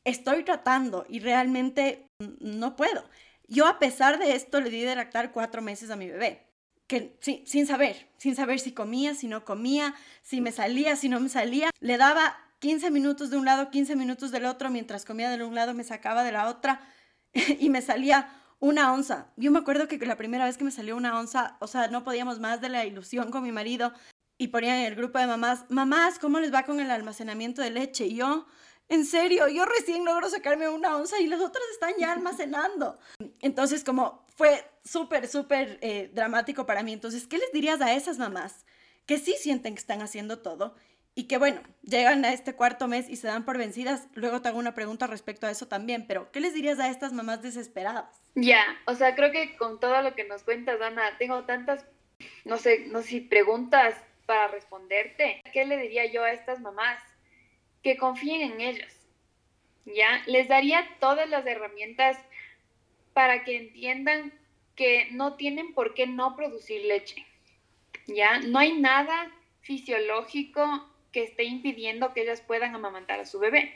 estoy 0.03 0.43
tratando 0.43 1.07
y 1.09 1.21
realmente 1.21 2.05
no 2.39 2.75
puedo. 2.75 3.03
Yo 3.47 3.65
a 3.65 3.79
pesar 3.79 4.19
de 4.19 4.35
esto 4.35 4.61
le 4.61 4.69
di 4.69 4.81
de 4.81 4.95
lactar 4.95 5.31
cuatro 5.31 5.63
meses 5.63 5.89
a 5.89 5.95
mi 5.95 6.07
bebé 6.07 6.45
que 6.85 7.17
sin 7.21 7.65
saber, 7.65 8.09
sin 8.17 8.35
saber 8.35 8.59
si 8.59 8.73
comía, 8.73 9.15
si 9.15 9.27
no 9.27 9.43
comía, 9.43 9.95
si 10.21 10.39
me 10.39 10.51
salía, 10.51 10.95
si 10.95 11.09
no 11.09 11.19
me 11.19 11.29
salía. 11.29 11.71
Le 11.79 11.97
daba 11.97 12.37
15 12.59 12.91
minutos 12.91 13.31
de 13.31 13.37
un 13.37 13.45
lado, 13.45 13.71
15 13.71 13.95
minutos 13.95 14.29
del 14.29 14.45
otro, 14.45 14.69
mientras 14.69 15.03
comía 15.03 15.31
de 15.35 15.43
un 15.43 15.55
lado 15.55 15.73
me 15.73 15.83
sacaba 15.83 16.23
de 16.23 16.31
la 16.31 16.47
otra 16.47 16.79
y 17.59 17.69
me 17.69 17.81
salía 17.81 18.35
una 18.59 18.93
onza. 18.93 19.27
Yo 19.37 19.51
me 19.51 19.59
acuerdo 19.59 19.87
que 19.87 19.97
la 20.05 20.17
primera 20.17 20.45
vez 20.45 20.57
que 20.57 20.63
me 20.63 20.71
salió 20.71 20.95
una 20.95 21.17
onza, 21.17 21.57
o 21.59 21.67
sea, 21.67 21.87
no 21.87 22.03
podíamos 22.03 22.39
más 22.39 22.61
de 22.61 22.69
la 22.69 22.85
ilusión 22.85 23.31
con 23.31 23.43
mi 23.43 23.51
marido 23.51 23.93
y 24.37 24.47
ponían 24.49 24.77
en 24.77 24.85
el 24.85 24.95
grupo 24.95 25.19
de 25.19 25.27
mamás, 25.27 25.65
mamás, 25.69 26.19
¿cómo 26.19 26.39
les 26.39 26.53
va 26.53 26.63
con 26.63 26.79
el 26.79 26.91
almacenamiento 26.91 27.61
de 27.61 27.71
leche? 27.71 28.05
Y 28.07 28.15
yo, 28.15 28.45
en 28.87 29.05
serio, 29.05 29.47
yo 29.47 29.65
recién 29.65 30.05
logro 30.05 30.29
sacarme 30.29 30.69
una 30.69 30.95
onza 30.95 31.19
y 31.19 31.27
las 31.27 31.41
otras 31.41 31.63
están 31.73 31.93
ya 31.99 32.11
almacenando. 32.11 32.97
Entonces, 33.41 33.83
como 33.83 34.25
fue 34.35 34.65
súper, 34.83 35.27
súper 35.27 35.77
eh, 35.81 36.09
dramático 36.13 36.65
para 36.65 36.83
mí. 36.83 36.93
Entonces, 36.93 37.27
¿qué 37.27 37.37
les 37.37 37.51
dirías 37.51 37.81
a 37.81 37.93
esas 37.93 38.17
mamás 38.17 38.65
que 39.05 39.17
sí 39.17 39.35
sienten 39.39 39.73
que 39.73 39.79
están 39.79 40.01
haciendo 40.01 40.39
todo 40.39 40.75
y 41.19 41.25
que, 41.25 41.37
bueno, 41.37 41.61
llegan 41.81 42.23
a 42.23 42.31
este 42.31 42.55
cuarto 42.55 42.87
mes 42.87 43.09
y 43.09 43.17
se 43.17 43.27
dan 43.27 43.43
por 43.43 43.57
vencidas? 43.57 44.07
Luego 44.13 44.41
te 44.41 44.47
hago 44.47 44.57
una 44.57 44.73
pregunta 44.73 45.05
respecto 45.05 45.47
a 45.47 45.51
eso 45.51 45.67
también, 45.67 46.07
pero 46.07 46.31
¿qué 46.31 46.39
les 46.39 46.53
dirías 46.53 46.79
a 46.79 46.87
estas 46.87 47.11
mamás 47.11 47.41
desesperadas? 47.41 48.05
Ya, 48.35 48.63
o 48.85 48.95
sea, 48.95 49.15
creo 49.15 49.29
que 49.29 49.57
con 49.57 49.81
todo 49.81 50.01
lo 50.01 50.15
que 50.15 50.23
nos 50.23 50.43
cuentas, 50.43 50.79
Ana, 50.79 51.17
tengo 51.17 51.43
tantas, 51.43 51.85
no 52.45 52.55
sé, 52.55 52.85
no 52.87 53.01
sé 53.01 53.07
si 53.09 53.19
preguntas 53.19 53.95
para 54.25 54.47
responderte. 54.47 55.41
¿Qué 55.51 55.65
le 55.65 55.75
diría 55.75 56.05
yo 56.05 56.23
a 56.23 56.31
estas 56.31 56.61
mamás? 56.61 57.03
Que 57.83 57.97
confíen 57.97 58.53
en 58.53 58.61
ellas. 58.61 58.95
¿Ya? 59.83 60.23
Les 60.25 60.47
daría 60.47 60.87
todas 61.01 61.27
las 61.27 61.45
herramientas 61.45 62.17
para 63.11 63.43
que 63.43 63.57
entiendan 63.57 64.31
que 64.77 65.09
no 65.11 65.33
tienen 65.33 65.73
por 65.73 65.93
qué 65.95 66.07
no 66.07 66.37
producir 66.37 66.85
leche. 66.85 67.25
¿Ya? 68.07 68.39
No 68.39 68.57
hay 68.59 68.79
nada 68.79 69.29
fisiológico 69.59 70.88
que 71.11 71.23
esté 71.23 71.43
impidiendo 71.43 72.13
que 72.13 72.21
ellas 72.21 72.41
puedan 72.41 72.75
amamantar 72.75 73.19
a 73.19 73.25
su 73.25 73.39
bebé. 73.39 73.73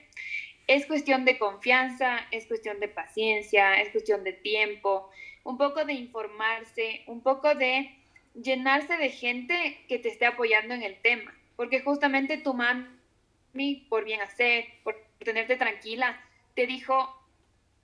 Es 0.67 0.85
cuestión 0.85 1.25
de 1.25 1.37
confianza, 1.37 2.19
es 2.31 2.45
cuestión 2.45 2.79
de 2.79 2.87
paciencia, 2.87 3.81
es 3.81 3.89
cuestión 3.89 4.23
de 4.23 4.33
tiempo, 4.33 5.09
un 5.43 5.57
poco 5.57 5.83
de 5.85 5.93
informarse, 5.93 7.03
un 7.07 7.21
poco 7.21 7.53
de 7.55 7.95
llenarse 8.33 8.97
de 8.97 9.09
gente 9.09 9.83
que 9.87 9.99
te 9.99 10.09
esté 10.09 10.25
apoyando 10.25 10.73
en 10.73 10.83
el 10.83 10.95
tema, 11.01 11.33
porque 11.55 11.81
justamente 11.81 12.37
tu 12.37 12.53
mami, 12.53 13.85
por 13.89 14.05
bien 14.05 14.21
hacer, 14.21 14.65
por 14.83 14.95
tenerte 15.19 15.55
tranquila, 15.55 16.19
te 16.55 16.65
dijo, 16.65 17.13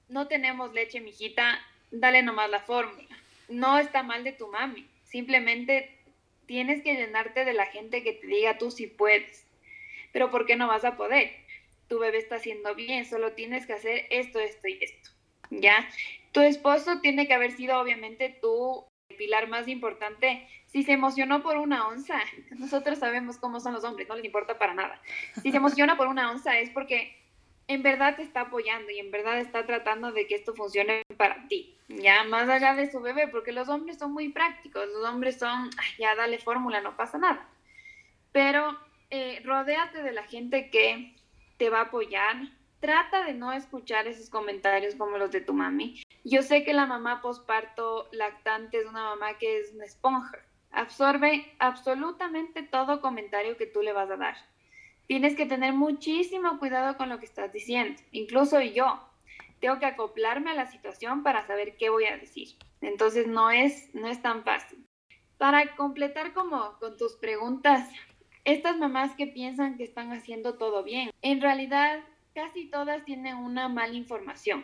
no 0.08 0.28
tenemos 0.28 0.74
leche, 0.74 1.02
mijita, 1.02 1.60
dale 1.92 2.24
nomás 2.24 2.50
la 2.50 2.62
fórmula. 2.62 3.08
No 3.50 3.78
está 3.78 4.04
mal 4.04 4.24
de 4.24 4.32
tu 4.32 4.48
mami, 4.48 4.88
simplemente 5.04 5.99
tienes 6.50 6.82
que 6.82 6.96
llenarte 6.96 7.46
de 7.46 7.54
la 7.54 7.68
gente 7.68 8.02
que 8.02 8.14
te 8.14 8.26
diga 8.26 8.58
tú 8.58 8.72
si 8.72 8.88
puedes. 8.88 9.46
Pero 10.12 10.32
¿por 10.32 10.48
qué 10.48 10.56
no 10.56 10.68
vas 10.68 10.84
a 10.84 10.98
poder? 10.98 11.32
Tu 11.88 12.00
bebé 12.00 12.18
está 12.18 12.38
haciendo 12.38 12.74
bien, 12.74 13.06
solo 13.06 13.34
tienes 13.34 13.68
que 13.68 13.74
hacer 13.74 14.08
esto, 14.10 14.40
esto 14.40 14.68
y 14.68 14.84
esto. 14.84 15.12
¿Ya? 15.52 15.88
Tu 16.32 16.42
esposo 16.42 17.02
tiene 17.02 17.28
que 17.28 17.36
haber 17.36 17.52
sido 17.52 17.80
obviamente 17.80 18.36
tu 18.42 18.84
pilar 19.16 19.48
más 19.48 19.68
importante. 19.68 20.48
Si 20.66 20.82
se 20.82 20.94
emocionó 20.94 21.44
por 21.44 21.58
una 21.58 21.88
onza, 21.88 22.20
nosotros 22.58 22.98
sabemos 22.98 23.38
cómo 23.38 23.60
son 23.60 23.76
los 23.76 23.84
hombres, 23.84 24.10
no 24.10 24.16
les 24.16 24.26
importa 24.26 24.58
para 24.58 24.74
nada. 24.74 25.00
Si 25.44 25.52
se 25.52 25.58
emociona 25.64 25.98
por 25.98 26.08
una 26.08 26.32
onza 26.32 26.58
es 26.58 26.72
porque 26.72 27.16
en 27.69 27.84
verdad 27.84 28.15
te 28.15 28.23
está 28.23 28.41
apoyando 28.41 28.89
y 28.89 28.97
en 28.97 29.12
verdad 29.12 29.38
está 29.38 29.63
tratando 29.63 30.12
de 30.12 30.25
que 30.25 30.34
esto 30.34 30.55
funcione 30.55 31.03
para 31.17 31.47
ti, 31.47 31.77
ya 31.88 32.23
más 32.23 32.49
allá 32.49 32.73
de 32.73 32.91
su 32.91 32.99
bebé, 32.99 33.27
porque 33.27 33.51
los 33.51 33.69
hombres 33.69 33.99
son 33.99 34.12
muy 34.12 34.29
prácticos, 34.29 34.88
los 34.88 35.08
hombres 35.08 35.38
son, 35.38 35.69
ya 35.99 36.15
dale 36.15 36.39
fórmula, 36.39 36.82
no 36.82 36.97
pasa 36.97 37.19
nada. 37.19 37.47
Pero 38.32 38.75
eh, 39.12 39.39
rodéate 39.45 40.01
de 40.01 40.12
la 40.12 40.23
gente 40.23 40.71
que 40.71 41.15
te 41.58 41.69
va 41.69 41.82
a 41.82 41.84
apoyar, 41.84 42.38
trata 42.79 43.23
de 43.23 43.36
no 43.36 43.53
escuchar 43.53 44.08
esos 44.08 44.32
comentarios 44.32 44.95
como 44.95 45.19
los 45.19 45.29
de 45.29 45.41
tu 45.41 45.53
mami. 45.53 46.01
Yo 46.23 46.41
sé 46.41 46.63
que 46.63 46.73
la 46.73 46.88
mamá 46.88 47.21
posparto 47.21 48.10
lactante 48.12 48.79
es 48.79 48.88
una 48.88 49.03
mamá 49.03 49.38
que 49.38 49.60
es 49.60 49.73
una 49.75 49.86
esponja, 49.86 50.39
absorbe 50.71 51.53
absolutamente 51.60 52.63
todo 52.63 52.99
comentario 52.99 53.58
que 53.58 53.67
tú 53.67 53.84
le 53.84 53.93
vas 53.93 54.10
a 54.10 54.17
dar 54.17 54.36
tienes 55.10 55.36
que 55.36 55.48
tener 55.48 55.74
muchísimo 55.74 56.60
cuidado 56.60 56.95
con 56.95 57.10
lo 57.10 57.17
que 57.17 57.26
estás 57.26 57.52
diciendo. 57.52 58.00
Incluso 58.12 58.62
yo 58.62 59.04
tengo 59.60 59.80
que 59.80 59.88
acoplarme 59.88 60.52
a 60.52 60.54
la 60.54 60.67
situación 60.67 61.24
para 61.24 61.48
saber 61.48 61.78
qué 61.78 61.89
voy 61.89 62.06
a 62.06 62.15
decir. 62.15 62.50
Entonces 62.80 63.26
no 63.26 63.50
es, 63.50 63.89
no 63.95 64.08
es 64.08 64.22
tan 64.22 64.43
fácil. 64.43 64.86
Para 65.39 65.76
completar 65.76 66.32
como 66.34 66.78
con 66.80 66.95
tus 66.95 67.15
preguntas, 67.15 67.89
estas 68.45 68.78
mamás 68.78 69.15
que 69.15 69.26
piensan 69.26 69.78
que 69.78 69.84
están 69.84 70.13
haciendo 70.13 70.60
todo 70.60 70.84
bien, 70.84 71.10
en 71.24 71.41
realidad 71.41 72.02
casi 72.36 72.69
todas 72.69 73.04
tienen 73.04 73.36
una 73.36 73.67
mala 73.67 73.95
información. 73.95 74.63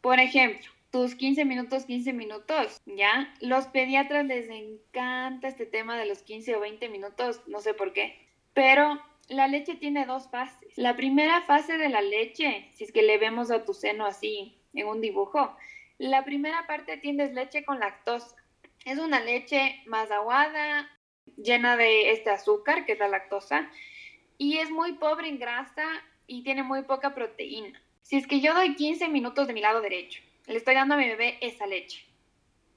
Por 0.00 0.20
ejemplo, 0.20 0.70
tus 0.90 1.14
15 1.14 1.44
minutos, 1.44 1.84
15 1.84 2.14
minutos, 2.14 2.80
¿ya? 2.86 3.30
Los 3.42 3.66
pediatras 3.66 4.24
les 4.24 4.48
encanta 4.48 5.48
este 5.48 5.66
tema 5.66 5.98
de 5.98 6.06
los 6.06 6.22
15 6.22 6.56
o 6.56 6.60
20 6.60 6.88
minutos, 6.88 7.42
no 7.46 7.60
sé 7.60 7.74
por 7.74 7.92
qué, 7.92 8.26
pero 8.54 8.98
la 9.28 9.48
leche 9.48 9.74
tiene 9.74 10.06
dos 10.06 10.28
fases. 10.28 10.76
La 10.76 10.96
primera 10.96 11.42
fase 11.42 11.78
de 11.78 11.88
la 11.88 12.00
leche, 12.00 12.68
si 12.74 12.84
es 12.84 12.92
que 12.92 13.02
le 13.02 13.18
vemos 13.18 13.50
a 13.50 13.64
tu 13.64 13.74
seno 13.74 14.06
así 14.06 14.56
en 14.74 14.86
un 14.86 15.00
dibujo, 15.00 15.56
la 15.98 16.24
primera 16.24 16.66
parte 16.66 16.96
tienes 16.98 17.32
leche 17.32 17.64
con 17.64 17.80
lactosa. 17.80 18.36
Es 18.84 18.98
una 18.98 19.20
leche 19.20 19.82
más 19.86 20.10
aguada, 20.10 20.88
llena 21.36 21.76
de 21.76 22.12
este 22.12 22.30
azúcar, 22.30 22.84
que 22.84 22.92
es 22.92 22.98
la 22.98 23.08
lactosa, 23.08 23.68
y 24.38 24.58
es 24.58 24.70
muy 24.70 24.92
pobre 24.94 25.28
en 25.28 25.38
grasa 25.38 25.86
y 26.26 26.42
tiene 26.42 26.62
muy 26.62 26.82
poca 26.82 27.14
proteína. 27.14 27.80
Si 28.02 28.16
es 28.16 28.26
que 28.26 28.40
yo 28.40 28.54
doy 28.54 28.76
15 28.76 29.08
minutos 29.08 29.48
de 29.48 29.54
mi 29.54 29.60
lado 29.60 29.80
derecho, 29.80 30.22
le 30.46 30.56
estoy 30.56 30.74
dando 30.74 30.94
a 30.94 30.98
mi 30.98 31.06
bebé 31.06 31.38
esa 31.40 31.66
leche. 31.66 32.04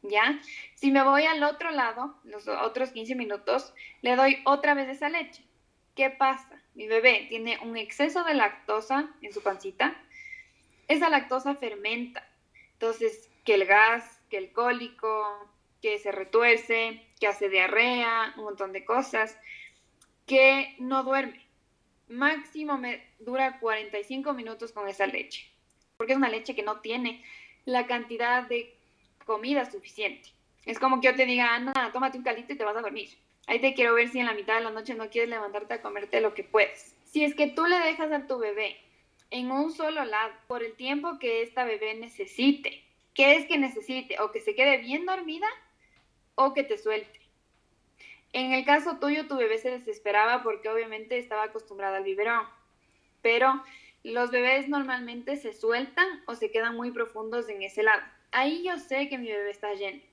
¿Ya? 0.02 0.40
Si 0.76 0.92
me 0.92 1.04
voy 1.04 1.26
al 1.26 1.44
otro 1.44 1.72
lado, 1.72 2.16
los 2.24 2.48
otros 2.48 2.92
15 2.92 3.16
minutos, 3.16 3.74
le 4.02 4.16
doy 4.16 4.38
otra 4.46 4.74
vez 4.74 4.88
esa 4.88 5.10
leche. 5.10 5.44
¿Qué 6.00 6.10
pasa? 6.10 6.64
Mi 6.76 6.88
bebé 6.88 7.26
tiene 7.28 7.60
un 7.62 7.76
exceso 7.76 8.24
de 8.24 8.34
lactosa 8.34 9.14
en 9.22 9.34
su 9.34 9.44
pancita. 9.44 10.02
Esa 10.88 11.10
lactosa 11.10 11.56
fermenta. 11.56 12.26
Entonces, 12.72 13.30
que 13.44 13.56
el 13.56 13.66
gas, 13.66 14.22
que 14.30 14.38
el 14.38 14.54
cólico, 14.54 15.52
que 15.82 16.00
se 16.00 16.14
retuerce, 16.14 17.06
que 17.20 17.28
hace 17.28 17.50
diarrea, 17.50 18.34
un 18.38 18.46
montón 18.46 18.72
de 18.72 18.86
cosas, 18.86 19.38
que 20.26 20.74
no 20.80 21.04
duerme. 21.04 21.46
Máximo 22.08 22.78
me 22.78 23.06
dura 23.20 23.60
45 23.60 24.34
minutos 24.34 24.72
con 24.72 24.88
esa 24.88 25.06
leche, 25.06 25.52
porque 25.98 26.14
es 26.14 26.18
una 26.18 26.30
leche 26.30 26.56
que 26.56 26.64
no 26.64 26.80
tiene 26.80 27.26
la 27.66 27.88
cantidad 27.88 28.44
de 28.44 28.74
comida 29.26 29.70
suficiente. 29.70 30.30
Es 30.66 30.80
como 30.80 31.02
que 31.02 31.08
yo 31.08 31.16
te 31.18 31.26
diga, 31.26 31.56
Ana, 31.56 31.92
tómate 31.92 32.18
un 32.18 32.24
caldito 32.24 32.54
y 32.54 32.58
te 32.58 32.64
vas 32.64 32.78
a 32.78 32.82
dormir. 32.82 33.10
Ahí 33.50 33.58
te 33.58 33.74
quiero 33.74 33.96
ver 33.96 34.10
si 34.10 34.20
en 34.20 34.28
la 34.28 34.36
mitad 34.36 34.60
de 34.60 34.64
la 34.64 34.70
noche 34.70 34.94
no 34.94 35.10
quieres 35.10 35.28
levantarte 35.28 35.74
a 35.74 35.82
comerte 35.82 36.22
lo 36.22 36.36
que 36.36 36.44
puedes. 36.44 36.96
Si 37.06 37.24
es 37.24 37.34
que 37.34 37.48
tú 37.48 37.66
le 37.66 37.80
dejas 37.80 38.12
a 38.12 38.28
tu 38.28 38.38
bebé 38.38 38.78
en 39.32 39.50
un 39.50 39.72
solo 39.72 40.06
lado 40.06 40.32
por 40.46 40.62
el 40.62 40.74
tiempo 40.76 41.18
que 41.18 41.42
esta 41.42 41.64
bebé 41.64 41.96
necesite, 41.96 42.84
¿qué 43.16 43.38
es 43.38 43.48
que 43.48 43.58
necesite? 43.58 44.20
O 44.22 44.32
que 44.32 44.40
se 44.40 44.54
quede 44.54 44.78
bien 44.78 45.08
dormida 45.08 45.48
o 46.36 46.54
que 46.54 46.64
te 46.64 46.78
suelte. 46.78 47.20
En 48.34 48.54
el 48.54 48.66
caso 48.66 48.98
tuyo, 49.00 49.28
tu 49.28 49.36
bebé 49.36 49.58
se 49.58 49.72
desesperaba 49.72 50.44
porque 50.44 50.70
obviamente 50.70 51.18
estaba 51.18 51.46
acostumbrada 51.46 51.98
al 51.98 52.04
biberón. 52.04 52.46
Pero 53.24 53.64
los 54.04 54.30
bebés 54.30 54.70
normalmente 54.70 55.38
se 55.38 55.54
sueltan 55.54 56.08
o 56.28 56.36
se 56.36 56.52
quedan 56.52 56.76
muy 56.76 56.92
profundos 56.92 57.50
en 57.50 57.64
ese 57.64 57.82
lado. 57.82 58.04
Ahí 58.32 58.64
yo 58.64 58.78
sé 58.78 59.10
que 59.10 59.18
mi 59.18 59.26
bebé 59.26 59.50
está 59.50 59.74
lleno. 59.74 60.04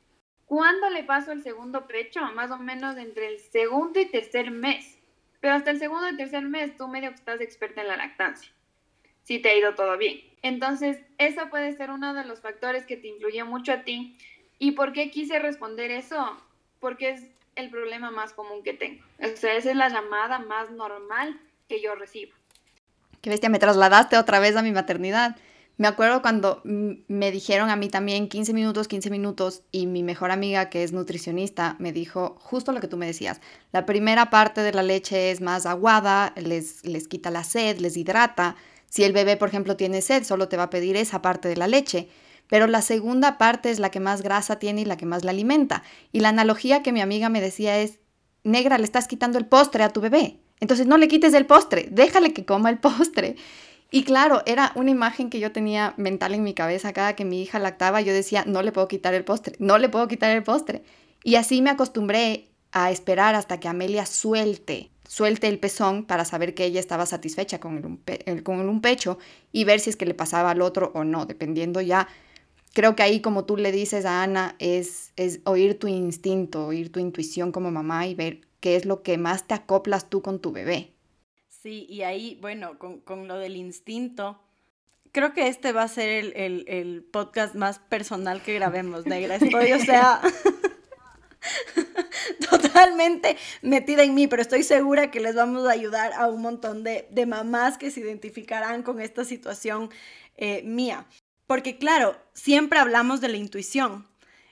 ¿Cuándo 0.46 0.88
le 0.90 1.04
paso 1.04 1.32
el 1.32 1.42
segundo 1.42 1.86
pecho? 1.86 2.20
Más 2.34 2.50
o 2.50 2.58
menos 2.58 2.96
entre 2.96 3.28
el 3.28 3.40
segundo 3.40 4.00
y 4.00 4.06
tercer 4.06 4.50
mes. 4.50 4.96
Pero 5.40 5.54
hasta 5.54 5.72
el 5.72 5.78
segundo 5.78 6.08
y 6.08 6.16
tercer 6.16 6.44
mes 6.44 6.76
tú 6.76 6.88
medio 6.88 7.10
que 7.10 7.16
estás 7.16 7.40
experta 7.40 7.82
en 7.82 7.88
la 7.88 7.96
lactancia. 7.96 8.50
Si 9.24 9.40
te 9.40 9.50
ha 9.50 9.56
ido 9.56 9.74
todo 9.74 9.98
bien. 9.98 10.20
Entonces, 10.42 10.98
eso 11.18 11.50
puede 11.50 11.72
ser 11.72 11.90
uno 11.90 12.14
de 12.14 12.24
los 12.24 12.40
factores 12.40 12.86
que 12.86 12.96
te 12.96 13.08
influye 13.08 13.42
mucho 13.42 13.72
a 13.72 13.82
ti. 13.82 14.16
¿Y 14.58 14.72
por 14.72 14.92
qué 14.92 15.10
quise 15.10 15.40
responder 15.40 15.90
eso? 15.90 16.40
Porque 16.78 17.10
es 17.10 17.26
el 17.56 17.68
problema 17.70 18.12
más 18.12 18.32
común 18.32 18.62
que 18.62 18.72
tengo. 18.72 19.04
O 19.20 19.36
sea, 19.36 19.54
esa 19.54 19.70
es 19.70 19.76
la 19.76 19.88
llamada 19.88 20.38
más 20.38 20.70
normal 20.70 21.40
que 21.68 21.82
yo 21.82 21.96
recibo. 21.96 22.32
Qué 23.20 23.30
bestia, 23.30 23.48
me 23.48 23.58
trasladaste 23.58 24.16
otra 24.16 24.38
vez 24.38 24.54
a 24.54 24.62
mi 24.62 24.70
maternidad. 24.70 25.36
Me 25.78 25.88
acuerdo 25.88 26.22
cuando 26.22 26.62
me 26.64 27.30
dijeron 27.30 27.68
a 27.68 27.76
mí 27.76 27.88
también 27.88 28.28
15 28.28 28.54
minutos, 28.54 28.88
15 28.88 29.10
minutos 29.10 29.62
y 29.72 29.86
mi 29.86 30.02
mejor 30.02 30.30
amiga 30.30 30.70
que 30.70 30.82
es 30.82 30.92
nutricionista 30.92 31.76
me 31.78 31.92
dijo 31.92 32.36
justo 32.40 32.72
lo 32.72 32.80
que 32.80 32.88
tú 32.88 32.96
me 32.96 33.04
decías. 33.04 33.42
La 33.72 33.84
primera 33.84 34.30
parte 34.30 34.62
de 34.62 34.72
la 34.72 34.82
leche 34.82 35.30
es 35.30 35.42
más 35.42 35.66
aguada, 35.66 36.32
les, 36.36 36.82
les 36.86 37.08
quita 37.08 37.30
la 37.30 37.44
sed, 37.44 37.78
les 37.78 37.98
hidrata. 37.98 38.56
Si 38.88 39.04
el 39.04 39.12
bebé, 39.12 39.36
por 39.36 39.48
ejemplo, 39.48 39.76
tiene 39.76 40.00
sed, 40.00 40.24
solo 40.24 40.48
te 40.48 40.56
va 40.56 40.64
a 40.64 40.70
pedir 40.70 40.96
esa 40.96 41.20
parte 41.20 41.48
de 41.48 41.56
la 41.56 41.68
leche. 41.68 42.08
Pero 42.48 42.66
la 42.68 42.80
segunda 42.80 43.36
parte 43.36 43.70
es 43.70 43.78
la 43.78 43.90
que 43.90 44.00
más 44.00 44.22
grasa 44.22 44.58
tiene 44.58 44.82
y 44.82 44.84
la 44.86 44.96
que 44.96 45.04
más 45.04 45.24
la 45.24 45.32
alimenta. 45.32 45.82
Y 46.10 46.20
la 46.20 46.30
analogía 46.30 46.82
que 46.82 46.92
mi 46.92 47.02
amiga 47.02 47.28
me 47.28 47.42
decía 47.42 47.78
es, 47.78 47.98
negra, 48.44 48.78
le 48.78 48.84
estás 48.84 49.08
quitando 49.08 49.36
el 49.36 49.44
postre 49.44 49.82
a 49.82 49.90
tu 49.90 50.00
bebé. 50.00 50.38
Entonces 50.60 50.86
no 50.86 50.96
le 50.96 51.08
quites 51.08 51.34
el 51.34 51.44
postre, 51.44 51.88
déjale 51.90 52.32
que 52.32 52.46
coma 52.46 52.70
el 52.70 52.78
postre. 52.80 53.36
Y 53.90 54.02
claro, 54.04 54.42
era 54.46 54.72
una 54.74 54.90
imagen 54.90 55.30
que 55.30 55.38
yo 55.38 55.52
tenía 55.52 55.94
mental 55.96 56.34
en 56.34 56.42
mi 56.42 56.54
cabeza 56.54 56.92
cada 56.92 57.14
que 57.14 57.24
mi 57.24 57.40
hija 57.42 57.58
lactaba, 57.58 58.00
yo 58.00 58.12
decía, 58.12 58.44
no 58.46 58.62
le 58.62 58.72
puedo 58.72 58.88
quitar 58.88 59.14
el 59.14 59.24
postre, 59.24 59.54
no 59.58 59.78
le 59.78 59.88
puedo 59.88 60.08
quitar 60.08 60.30
el 60.36 60.42
postre. 60.42 60.82
Y 61.22 61.36
así 61.36 61.62
me 61.62 61.70
acostumbré 61.70 62.48
a 62.72 62.90
esperar 62.90 63.34
hasta 63.34 63.60
que 63.60 63.68
Amelia 63.68 64.04
suelte, 64.06 64.90
suelte 65.08 65.48
el 65.48 65.58
pezón 65.60 66.04
para 66.04 66.24
saber 66.24 66.54
que 66.54 66.64
ella 66.64 66.80
estaba 66.80 67.06
satisfecha 67.06 67.60
con 67.60 67.78
el, 67.78 67.86
un, 67.86 68.42
con 68.42 68.60
el 68.60 68.68
un 68.68 68.80
pecho 68.80 69.18
y 69.52 69.64
ver 69.64 69.80
si 69.80 69.90
es 69.90 69.96
que 69.96 70.06
le 70.06 70.14
pasaba 70.14 70.50
al 70.50 70.62
otro 70.62 70.90
o 70.94 71.04
no, 71.04 71.26
dependiendo 71.26 71.80
ya. 71.80 72.08
Creo 72.74 72.94
que 72.96 73.02
ahí, 73.02 73.20
como 73.20 73.44
tú 73.44 73.56
le 73.56 73.72
dices 73.72 74.04
a 74.04 74.22
Ana, 74.22 74.56
es, 74.58 75.12
es 75.16 75.40
oír 75.44 75.78
tu 75.78 75.86
instinto, 75.88 76.66
oír 76.66 76.92
tu 76.92 77.00
intuición 77.00 77.52
como 77.52 77.70
mamá 77.70 78.06
y 78.06 78.14
ver 78.14 78.40
qué 78.60 78.76
es 78.76 78.84
lo 78.84 79.02
que 79.02 79.16
más 79.16 79.46
te 79.46 79.54
acoplas 79.54 80.10
tú 80.10 80.22
con 80.22 80.40
tu 80.40 80.52
bebé. 80.52 80.95
Sí, 81.66 81.84
y 81.88 82.02
ahí, 82.02 82.38
bueno, 82.40 82.78
con, 82.78 83.26
lo 83.26 83.38
del 83.38 83.56
instinto, 83.56 84.40
creo 85.10 85.32
que 85.32 85.48
este 85.48 85.72
va 85.72 85.82
a 85.82 85.88
ser 85.88 86.32
el, 86.36 87.04
podcast 87.10 87.56
más 87.56 87.80
personal 87.80 88.40
que 88.40 88.54
grabemos, 88.54 89.04
negra. 89.04 89.34
Estoy, 89.40 89.72
o 89.72 89.80
sea, 89.80 90.20
totalmente 92.50 93.36
metida 93.62 94.04
en 94.04 94.14
mí, 94.14 94.28
pero 94.28 94.42
estoy 94.42 94.62
segura 94.62 95.10
que 95.10 95.18
les 95.18 95.34
vamos 95.34 95.66
a 95.66 95.72
ayudar 95.72 96.12
a 96.12 96.28
un 96.28 96.40
montón 96.40 96.84
de, 96.84 97.08
mamás 97.26 97.78
que 97.78 97.90
se 97.90 97.98
identificarán 97.98 98.84
con 98.84 99.00
esta 99.00 99.24
situación 99.24 99.90
eh, 100.36 100.62
mía. 100.62 101.04
Porque 101.48 101.78
claro, 101.78 102.16
siempre 102.32 102.78
hablamos 102.78 103.20
de 103.20 103.26
la 103.26 103.38
intuición. 103.38 104.06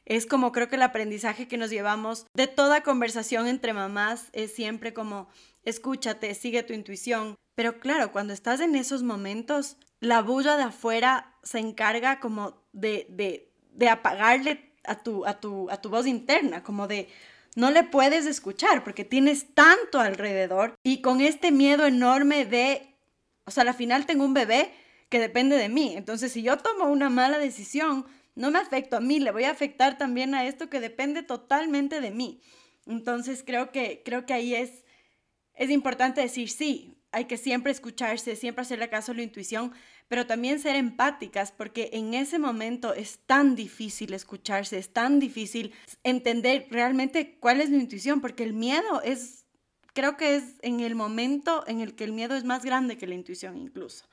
Es 0.05 0.27
como 0.27 0.50
creo 0.50 0.68
que 0.68 0.74
el 0.74 0.83
aprendizaje 0.83 1.46
que 1.46 1.59
nos 1.59 1.70
llevamos 1.70 2.27
de 2.35 2.48
toda 2.48 2.83
conversación 2.83 3.46
entre 3.46 3.72
mamás 3.72 4.31
es 4.33 4.53
siempre 4.53 4.92
como 4.92 5.29
escúchate, 5.64 6.35
sigue 6.35 6.62
tu 6.62 6.72
intuición. 6.72 7.37
Pero 7.55 7.79
claro, 7.79 8.12
cuando 8.12 8.33
estás 8.33 8.61
en 8.61 8.74
esos 8.74 9.03
momentos, 9.03 9.77
la 10.00 10.22
bulla 10.22 10.57
de 10.57 10.64
afuera 10.64 11.37
se 11.42 11.59
encarga 11.59 12.20
como 12.20 12.62
de, 12.72 13.07
de, 13.11 13.53
de 13.72 13.88
apagarle 13.88 14.72
a 14.85 15.03
tu, 15.03 15.24
a, 15.27 15.40
tu, 15.40 15.70
a 15.70 15.81
tu 15.81 15.88
voz 15.88 16.07
interna, 16.07 16.62
como 16.62 16.87
de 16.87 17.09
no 17.57 17.70
le 17.70 17.85
puedes 17.85 18.27
escuchar 18.27 18.83
porque 18.83 19.05
tienes 19.05 19.55
tanto 19.55 20.00
alrededor 20.00 20.74
y 20.83 21.00
con 21.00 21.20
este 21.20 21.53
miedo 21.53 21.87
enorme 21.87 22.44
de, 22.44 22.96
o 23.44 23.50
sea, 23.50 23.62
al 23.62 23.74
final 23.74 24.07
tengo 24.07 24.24
un 24.24 24.35
bebé 24.35 24.72
que 25.09 25.20
depende 25.20 25.57
de 25.57 25.68
mí. 25.68 25.94
Entonces, 25.96 26.33
si 26.33 26.42
yo 26.42 26.59
tomo 26.59 26.87
una 26.87 27.11
mala 27.11 27.38
decisión, 27.38 28.07
no 28.35 28.50
me 28.50 28.59
afecto 28.59 28.96
a 28.96 29.00
mí, 29.00 29.20
le 29.20 29.31
voy 29.31 29.44
a 29.44 29.53
afectar 29.53 29.96
también 29.96 30.35
a 30.35 30.46
esto 30.46 30.68
que 30.68 30.81
depende 30.81 31.22
totalmente 31.22 32.00
de 32.00 32.11
mí. 32.11 32.40
Entonces, 32.87 33.44
creo 33.46 33.70
que, 33.70 34.03
creo 34.05 34.27
que 34.27 34.35
ahí 34.35 34.55
es, 34.55 34.84
es 35.55 35.71
importante 35.71 36.21
decir, 36.21 36.51
sí, 36.51 36.97
hay 37.12 37.27
que 37.27 37.37
siempre 37.37 37.71
escucharse, 37.71 38.35
siempre 38.35 38.62
hacerle 38.62 38.88
caso 38.88 39.12
a 39.12 39.14
la 39.14 39.23
intuición, 39.23 39.73
pero 40.09 40.27
también 40.27 40.59
ser 40.59 40.75
empáticas, 40.77 41.53
porque 41.53 41.90
en 41.93 42.12
ese 42.12 42.38
momento 42.38 42.93
es 42.93 43.21
tan 43.21 43.55
difícil 43.55 44.12
escucharse, 44.12 44.79
es 44.79 44.93
tan 44.93 45.21
difícil 45.21 45.73
entender 46.03 46.67
realmente 46.71 47.38
cuál 47.38 47.61
es 47.61 47.71
la 47.71 47.77
intuición, 47.77 48.21
porque 48.21 48.43
el 48.43 48.53
miedo 48.53 49.01
es, 49.03 49.47
creo 49.93 50.17
que 50.17 50.37
es 50.37 50.45
en 50.62 50.81
el 50.81 50.97
momento 50.97 51.64
en 51.69 51.81
el 51.81 51.95
que 51.95 52.05
el 52.05 52.12
miedo 52.12 52.35
es 52.35 52.45
más 52.45 52.64
grande 52.64 52.99
que 52.99 53.07
la 53.07 53.14
intuición 53.14 53.57
incluso. 53.57 54.07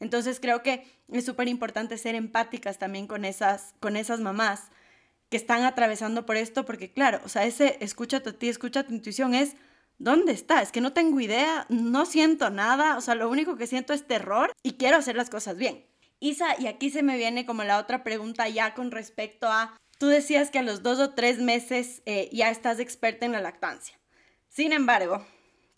Entonces 0.00 0.40
creo 0.40 0.62
que 0.62 0.84
es 1.12 1.24
súper 1.24 1.48
importante 1.48 1.98
ser 1.98 2.14
empáticas 2.14 2.78
también 2.78 3.06
con 3.06 3.24
esas, 3.24 3.74
con 3.80 3.96
esas 3.96 4.20
mamás 4.20 4.70
que 5.28 5.36
están 5.36 5.64
atravesando 5.64 6.24
por 6.24 6.36
esto, 6.36 6.64
porque 6.64 6.92
claro, 6.92 7.20
o 7.24 7.28
sea, 7.28 7.44
ese 7.44 7.76
escúchate 7.80 8.30
a 8.30 8.32
ti, 8.32 8.48
escucha 8.48 8.84
tu 8.84 8.94
intuición 8.94 9.34
es 9.34 9.56
¿Dónde 9.98 10.32
está? 10.32 10.60
Es 10.60 10.72
que 10.72 10.80
no 10.80 10.92
tengo 10.92 11.20
idea, 11.20 11.66
no 11.68 12.04
siento 12.04 12.50
nada, 12.50 12.98
o 12.98 13.00
sea, 13.00 13.14
lo 13.14 13.30
único 13.30 13.56
que 13.56 13.66
siento 13.66 13.94
es 13.94 14.06
terror 14.06 14.52
y 14.62 14.72
quiero 14.72 14.98
hacer 14.98 15.16
las 15.16 15.30
cosas 15.30 15.56
bien. 15.56 15.86
Isa, 16.20 16.54
y 16.58 16.66
aquí 16.66 16.90
se 16.90 17.02
me 17.02 17.16
viene 17.16 17.46
como 17.46 17.64
la 17.64 17.78
otra 17.78 18.04
pregunta 18.04 18.48
ya 18.48 18.74
con 18.74 18.90
respecto 18.90 19.48
a, 19.48 19.76
tú 19.98 20.06
decías 20.08 20.50
que 20.50 20.58
a 20.58 20.62
los 20.62 20.82
dos 20.82 20.98
o 20.98 21.14
tres 21.14 21.38
meses 21.38 22.02
eh, 22.04 22.28
ya 22.32 22.50
estás 22.50 22.78
experta 22.78 23.24
en 23.24 23.32
la 23.32 23.40
lactancia. 23.40 23.98
Sin 24.48 24.72
embargo, 24.72 25.26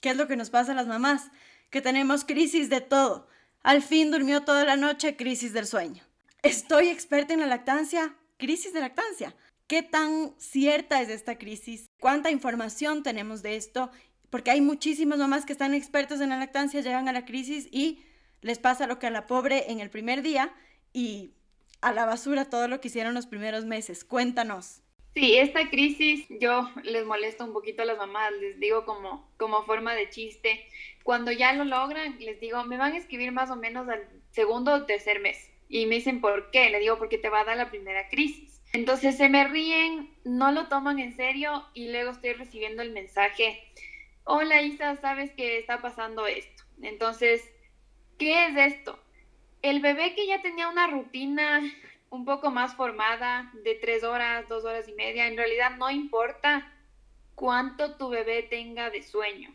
¿qué 0.00 0.11
es 0.11 0.16
lo 0.16 0.26
que 0.26 0.37
nos 0.37 0.50
pasa 0.50 0.72
a 0.72 0.76
las 0.76 0.87
mamás? 0.87 1.31
Que 1.70 1.81
tenemos 1.81 2.24
crisis 2.24 2.70
de 2.70 2.81
todo. 2.81 3.28
Al 3.62 3.83
fin 3.83 4.11
durmió 4.11 4.42
toda 4.42 4.64
la 4.64 4.76
noche, 4.76 5.16
crisis 5.16 5.52
del 5.52 5.66
sueño. 5.66 6.02
Estoy 6.42 6.88
experta 6.88 7.35
en 7.35 7.40
la 7.40 7.46
lactancia, 7.46 8.14
crisis 8.37 8.72
de 8.72 8.81
lactancia. 8.81 9.35
¿Qué 9.68 9.83
tan 9.83 10.35
cierta 10.38 11.00
es 11.00 11.09
esta 11.09 11.38
crisis? 11.38 11.87
¿Cuánta 12.00 12.31
información 12.31 13.02
tenemos 13.02 13.42
de 13.42 13.54
esto? 13.54 13.90
porque 14.31 14.50
hay 14.50 14.61
muchísimas 14.61 15.18
mamás 15.18 15.46
que 15.46 15.52
están 15.52 15.74
expertas 15.74 16.20
en 16.20 16.31
la 16.31 16.38
lactancia, 16.38 16.81
llegan 16.81 17.09
a 17.09 17.12
la 17.12 17.24
crisis 17.24 17.68
y 17.70 18.04
les 18.42 18.59
pasa 18.59 18.87
lo 18.87 18.98
que 18.98 19.07
a 19.07 19.11
la 19.11 19.26
pobre 19.26 19.70
en 19.70 19.81
el 19.81 19.90
primer 19.90 20.22
día 20.22 20.52
y 20.92 21.33
a 21.81 21.92
la 21.92 22.04
basura 22.04 22.44
todo 22.44 22.68
lo 22.68 22.81
que 22.81 22.88
hicieron 22.88 23.14
los 23.14 23.26
primeros 23.26 23.64
meses. 23.64 24.04
Cuéntanos. 24.04 24.83
Sí, 25.14 25.37
esta 25.37 25.68
crisis 25.70 26.26
yo 26.28 26.70
les 26.85 27.04
molesto 27.07 27.44
un 27.44 27.52
poquito 27.52 27.83
a 27.83 27.87
las 27.87 27.98
mamás, 27.98 28.33
les 28.40 28.61
digo 28.61 28.85
como, 28.85 29.28
como 29.37 29.64
forma 29.64 29.94
de 29.94 30.11
chiste. 30.11 30.66
Cuando 31.02 31.33
ya 31.33 31.52
lo 31.54 31.64
logran, 31.64 32.18
les 32.20 32.38
digo, 32.40 32.62
me 32.64 32.76
van 32.76 32.92
a 32.92 32.98
escribir 32.98 33.33
más 33.33 33.50
o 33.50 33.57
menos 33.57 33.88
al 33.88 34.07
segundo 34.31 34.74
o 34.74 34.85
tercer 34.85 35.20
mes. 35.20 35.50
Y 35.68 35.87
me 35.87 35.96
dicen, 35.96 36.20
¿por 36.20 36.50
qué? 36.50 36.70
Le 36.70 36.78
digo, 36.78 36.98
porque 36.98 37.18
te 37.18 37.31
va 37.31 37.40
a 37.40 37.44
dar 37.44 37.57
la 37.57 37.70
primera 37.70 38.09
crisis. 38.09 38.57
Entonces 38.72 39.16
se 39.16 39.28
me 39.28 39.44
ríen, 39.44 40.11
no 40.24 40.52
lo 40.52 40.68
toman 40.68 40.98
en 40.98 41.14
serio 41.14 41.66
y 41.74 41.90
luego 41.90 42.11
estoy 42.11 42.33
recibiendo 42.35 42.83
el 42.83 42.92
mensaje 42.92 43.62
hola 44.31 44.61
Isa, 44.61 44.94
sabes 44.96 45.33
que 45.33 45.57
está 45.57 45.81
pasando 45.81 46.26
esto. 46.26 46.62
Entonces, 46.83 47.50
¿qué 48.18 48.46
es 48.46 48.74
esto? 48.74 49.02
El 49.62 49.81
bebé 49.81 50.14
que 50.14 50.26
ya 50.26 50.42
tenía 50.42 50.68
una 50.68 50.87
rutina 50.87 51.62
un 52.11 52.26
poco 52.26 52.50
más 52.50 52.74
formada 52.76 53.50
de 53.64 53.74
tres 53.74 54.04
horas, 54.04 54.46
dos 54.46 54.64
horas 54.64 54.87
y 54.87 54.92
media, 54.92 55.26
en 55.26 55.37
realidad 55.37 55.76
no 55.78 55.90
importa 55.90 56.70
cuánto 57.35 57.96
tu 57.96 58.11
bebé 58.11 58.42
tenga 58.42 58.90
de 58.90 59.02
sueño. 59.02 59.54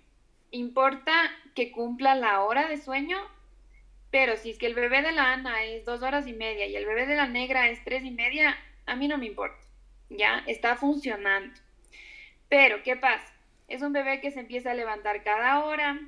Importa 0.50 1.14
que 1.54 1.72
cumpla 1.72 2.16
la 2.16 2.42
hora 2.42 2.68
de 2.68 2.78
sueño, 2.78 3.18
pero 4.10 4.38
si 4.38 4.50
es 4.50 4.58
que 4.58 4.66
el 4.66 4.74
bebé 4.74 5.04
de 5.04 5.12
la 5.12 5.34
Ana 5.34 5.66
es 5.66 5.86
dos 5.86 6.02
horas 6.02 6.26
y 6.26 6.34
media 6.34 6.66
y 6.66 6.76
el 6.76 6.88
bebé 6.88 7.06
de 7.06 7.16
la 7.16 7.28
negra 7.28 7.70
es 7.70 7.84
tres 7.84 8.04
y 8.04 8.12
media, 8.12 8.58
a 8.86 8.96
mí 8.96 9.08
no 9.08 9.18
me 9.18 9.26
importa, 9.26 9.60
¿ya? 10.10 10.44
Está 10.48 10.76
funcionando. 10.76 11.54
Pero, 12.50 12.84
¿qué 12.84 12.96
pasa? 12.96 13.34
Es 13.68 13.82
un 13.82 13.94
bebé 13.94 14.22
que 14.22 14.32
se 14.32 14.42
empieza 14.42 14.72
a 14.72 14.76
levantar 14.76 15.24
cada 15.24 15.64
hora, 15.64 16.00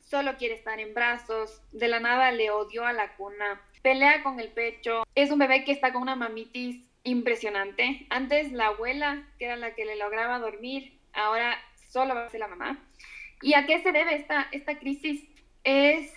solo 0.00 0.36
quiere 0.36 0.54
estar 0.54 0.80
en 0.80 0.94
brazos, 0.94 1.62
de 1.72 1.88
la 1.88 2.00
nada 2.00 2.32
le 2.32 2.50
odió 2.50 2.84
a 2.84 2.92
la 2.92 3.14
cuna, 3.14 3.60
pelea 3.82 4.22
con 4.22 4.40
el 4.40 4.48
pecho. 4.48 5.04
Es 5.14 5.30
un 5.30 5.38
bebé 5.38 5.64
que 5.64 5.72
está 5.72 5.92
con 5.92 6.02
una 6.02 6.16
mamitis 6.16 6.82
impresionante. 7.04 8.06
Antes 8.10 8.52
la 8.52 8.68
abuela, 8.68 9.26
que 9.38 9.46
era 9.46 9.56
la 9.56 9.74
que 9.74 9.84
le 9.84 9.96
lograba 9.96 10.38
dormir, 10.38 10.98
ahora 11.12 11.58
solo 11.88 12.14
va 12.14 12.26
a 12.26 12.30
ser 12.30 12.40
la 12.40 12.48
mamá. 12.48 12.78
¿Y 13.42 13.54
a 13.54 13.66
qué 13.66 13.82
se 13.82 13.92
debe 13.92 14.14
esta, 14.14 14.48
esta 14.52 14.78
crisis? 14.78 15.28
Es, 15.64 16.12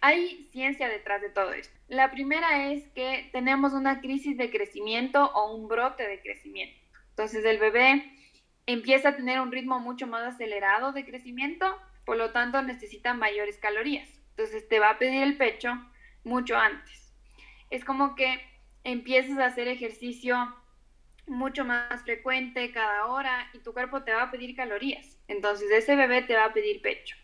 hay 0.00 0.48
ciencia 0.52 0.88
detrás 0.88 1.20
de 1.20 1.30
todo 1.30 1.52
esto. 1.52 1.73
La 1.88 2.10
primera 2.10 2.70
es 2.72 2.88
que 2.90 3.28
tenemos 3.32 3.72
una 3.72 4.00
crisis 4.00 4.38
de 4.38 4.50
crecimiento 4.50 5.30
o 5.32 5.54
un 5.54 5.68
brote 5.68 6.06
de 6.08 6.20
crecimiento. 6.20 6.80
Entonces 7.10 7.44
el 7.44 7.58
bebé 7.58 8.10
empieza 8.66 9.10
a 9.10 9.16
tener 9.16 9.40
un 9.40 9.52
ritmo 9.52 9.78
mucho 9.80 10.06
más 10.06 10.34
acelerado 10.34 10.92
de 10.92 11.04
crecimiento, 11.04 11.66
por 12.06 12.16
lo 12.16 12.32
tanto 12.32 12.62
necesita 12.62 13.12
mayores 13.12 13.58
calorías. 13.58 14.08
Entonces 14.30 14.66
te 14.68 14.80
va 14.80 14.90
a 14.90 14.98
pedir 14.98 15.22
el 15.22 15.36
pecho 15.36 15.72
mucho 16.24 16.56
antes. 16.56 17.14
Es 17.70 17.84
como 17.84 18.14
que 18.14 18.40
empiezas 18.82 19.38
a 19.38 19.46
hacer 19.46 19.68
ejercicio 19.68 20.54
mucho 21.26 21.64
más 21.64 22.02
frecuente 22.02 22.72
cada 22.72 23.06
hora 23.06 23.48
y 23.52 23.58
tu 23.58 23.72
cuerpo 23.72 24.02
te 24.02 24.12
va 24.12 24.24
a 24.24 24.30
pedir 24.30 24.56
calorías. 24.56 25.18
Entonces 25.28 25.70
ese 25.70 25.96
bebé 25.96 26.22
te 26.22 26.34
va 26.34 26.46
a 26.46 26.52
pedir 26.52 26.82
pecho. 26.82 27.16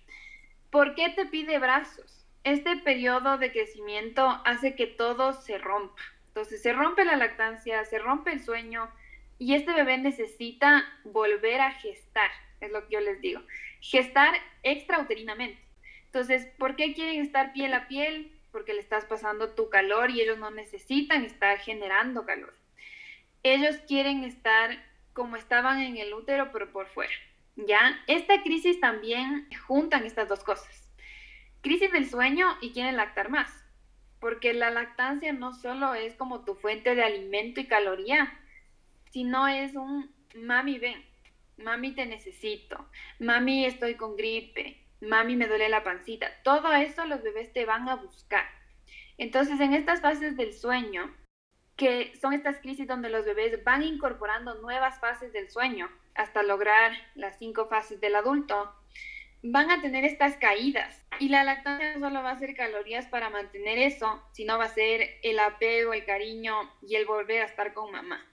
¿Por 0.70 0.94
qué 0.94 1.10
te 1.10 1.26
pide 1.26 1.58
brazos? 1.58 2.19
Este 2.44 2.76
periodo 2.76 3.38
de 3.38 3.52
crecimiento 3.52 4.40
hace 4.44 4.74
que 4.74 4.86
todo 4.86 5.34
se 5.34 5.58
rompa. 5.58 6.02
Entonces 6.28 6.62
se 6.62 6.72
rompe 6.72 7.04
la 7.04 7.16
lactancia, 7.16 7.84
se 7.84 7.98
rompe 7.98 8.32
el 8.32 8.40
sueño, 8.40 8.90
y 9.40 9.54
este 9.54 9.72
bebé 9.72 9.96
necesita 9.96 10.84
volver 11.02 11.62
a 11.62 11.72
gestar, 11.72 12.30
es 12.60 12.70
lo 12.70 12.86
que 12.86 12.94
yo 12.94 13.00
les 13.00 13.22
digo. 13.22 13.40
Gestar 13.80 14.34
extrauterinamente. 14.62 15.58
Entonces, 16.04 16.46
¿por 16.58 16.76
qué 16.76 16.92
quieren 16.92 17.22
estar 17.22 17.54
piel 17.54 17.72
a 17.72 17.88
piel? 17.88 18.38
Porque 18.52 18.74
le 18.74 18.80
estás 18.80 19.06
pasando 19.06 19.54
tu 19.54 19.70
calor 19.70 20.10
y 20.10 20.20
ellos 20.20 20.38
no 20.38 20.50
necesitan 20.50 21.24
estar 21.24 21.58
generando 21.58 22.26
calor. 22.26 22.54
Ellos 23.42 23.76
quieren 23.88 24.24
estar 24.24 24.78
como 25.14 25.36
estaban 25.36 25.80
en 25.80 25.96
el 25.96 26.12
útero, 26.12 26.52
pero 26.52 26.70
por 26.70 26.86
fuera. 26.88 27.14
¿Ya? 27.56 27.98
Esta 28.08 28.42
crisis 28.42 28.78
también 28.78 29.48
juntan 29.66 30.04
estas 30.04 30.28
dos 30.28 30.44
cosas. 30.44 30.79
Crisis 31.62 31.92
del 31.92 32.08
sueño 32.08 32.46
y 32.60 32.72
quieren 32.72 32.96
lactar 32.96 33.28
más. 33.30 33.50
Porque 34.18 34.52
la 34.52 34.70
lactancia 34.70 35.32
no 35.32 35.52
solo 35.52 35.94
es 35.94 36.14
como 36.14 36.44
tu 36.44 36.54
fuente 36.54 36.94
de 36.94 37.02
alimento 37.02 37.60
y 37.60 37.66
caloría, 37.66 38.38
si 39.10 39.24
no 39.24 39.48
es 39.48 39.74
un 39.74 40.14
mami 40.34 40.78
ven, 40.78 41.04
mami 41.56 41.92
te 41.94 42.06
necesito, 42.06 42.88
mami 43.18 43.64
estoy 43.64 43.94
con 43.94 44.16
gripe, 44.16 44.80
mami 45.00 45.36
me 45.36 45.48
duele 45.48 45.68
la 45.68 45.82
pancita. 45.82 46.30
Todo 46.42 46.72
eso 46.72 47.04
los 47.06 47.22
bebés 47.22 47.52
te 47.52 47.64
van 47.64 47.88
a 47.88 47.96
buscar. 47.96 48.44
Entonces, 49.18 49.60
en 49.60 49.74
estas 49.74 50.00
fases 50.00 50.36
del 50.36 50.52
sueño, 50.52 51.14
que 51.76 52.14
son 52.20 52.32
estas 52.32 52.58
crisis 52.58 52.86
donde 52.86 53.10
los 53.10 53.24
bebés 53.24 53.64
van 53.64 53.82
incorporando 53.82 54.54
nuevas 54.56 55.00
fases 55.00 55.32
del 55.32 55.50
sueño 55.50 55.90
hasta 56.14 56.42
lograr 56.42 56.92
las 57.14 57.38
cinco 57.38 57.66
fases 57.68 58.00
del 58.00 58.16
adulto, 58.16 58.74
van 59.42 59.70
a 59.70 59.80
tener 59.80 60.04
estas 60.04 60.36
caídas. 60.36 61.02
Y 61.18 61.28
la 61.28 61.44
lactancia 61.44 61.96
no 61.96 62.08
solo 62.08 62.22
va 62.22 62.32
a 62.32 62.38
ser 62.38 62.54
calorías 62.54 63.06
para 63.06 63.30
mantener 63.30 63.78
eso, 63.78 64.22
sino 64.32 64.58
va 64.58 64.64
a 64.64 64.74
ser 64.74 65.18
el 65.22 65.38
apego, 65.38 65.92
el 65.92 66.04
cariño 66.04 66.54
y 66.86 66.96
el 66.96 67.06
volver 67.06 67.42
a 67.42 67.46
estar 67.46 67.74
con 67.74 67.92
mamá. 67.92 68.26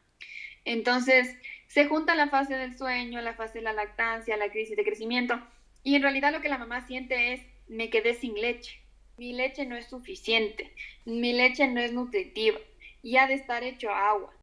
Entonces, 0.65 1.36
se 1.67 1.86
junta 1.86 2.15
la 2.15 2.28
fase 2.28 2.56
del 2.56 2.78
sueño, 2.78 3.22
la 3.22 3.34
fase 3.34 3.60
de 3.60 3.63
la 3.63 3.74
lactancia, 3.74 4.38
la 4.38 4.50
crisis 4.50 4.76
de 4.76 4.84
crecimiento, 4.84 5.41
y 5.84 5.96
en 5.96 6.02
realidad 6.02 6.34
lo 6.34 6.41
que 6.41 6.50
la 6.50 6.58
mamá 6.58 6.86
siente 6.86 7.34
es, 7.34 7.41
me 7.67 7.89
quedé 7.89 8.13
sin 8.13 8.34
leche, 8.36 8.82
mi 9.17 9.34
leche 9.34 9.65
no 9.65 9.76
es 9.78 9.88
suficiente, 9.88 10.74
mi 11.06 11.34
leche 11.34 11.67
no 11.67 11.80
es 11.80 11.93
nutritiva, 11.93 12.60
y 13.02 13.17
ha 13.17 13.28
de 13.28 13.36
estar 13.36 13.63
hecho 13.63 13.91
agua. 13.91 14.34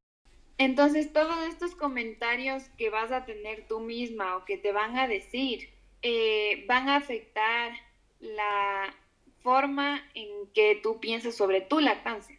Entonces, 0.57 1.13
todos 1.13 1.47
estos 1.47 1.75
comentarios 1.75 2.65
que 2.79 2.89
vas 2.89 3.11
a 3.11 3.25
tener 3.25 3.67
tú 3.67 3.81
misma 3.81 4.37
o 4.37 4.45
que 4.45 4.57
te 4.57 4.73
van 4.73 4.97
a 4.97 5.09
decir, 5.09 5.74
eh, 6.07 6.67
van 6.69 6.91
a 6.91 6.97
afectar 6.97 7.73
la 8.21 8.95
forma 9.41 10.03
en 10.13 10.29
que 10.53 10.79
tú 10.83 11.01
piensas 11.01 11.35
sobre 11.35 11.63
tu 11.63 11.81
lactancia. 11.81 12.39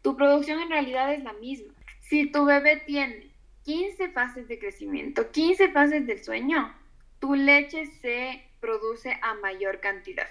Tu 0.00 0.16
producción 0.16 0.60
en 0.60 0.70
realidad 0.70 1.12
es 1.12 1.24
la 1.24 1.32
misma. 1.32 1.74
Si 1.98 2.30
tu 2.30 2.44
bebé 2.44 2.76
tiene 2.86 3.32
15 3.64 4.10
fases 4.10 4.46
de 4.46 4.60
crecimiento, 4.60 5.28
15 5.32 5.72
fases 5.72 6.06
del 6.06 6.22
sueño, 6.22 6.72
tu 7.18 7.34
leche 7.34 7.86
se 7.86 8.44
produce 8.60 9.18
a 9.22 9.34
mayor 9.34 9.80
cantidad. 9.80 10.28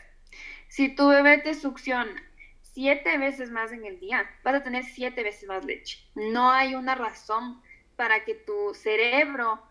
Si 0.70 0.88
tu 0.88 1.10
bebé 1.10 1.40
te 1.40 1.56
succiona 1.56 2.16
siete 2.62 3.18
veces 3.18 3.52
más 3.52 3.74
en 3.74 3.84
el 3.84 4.00
día, 4.00 4.30
vas 4.42 4.56
a 4.56 4.64
tener 4.64 4.86
siete 4.86 5.22
veces 5.22 5.50
más 5.50 5.66
leche. 5.66 6.00
No 6.16 6.50
hay 6.50 6.76
una 6.76 6.96
razón 6.96 7.62
para 7.98 8.24
que 8.24 8.36
tu 8.36 8.74
cerebro 8.74 9.62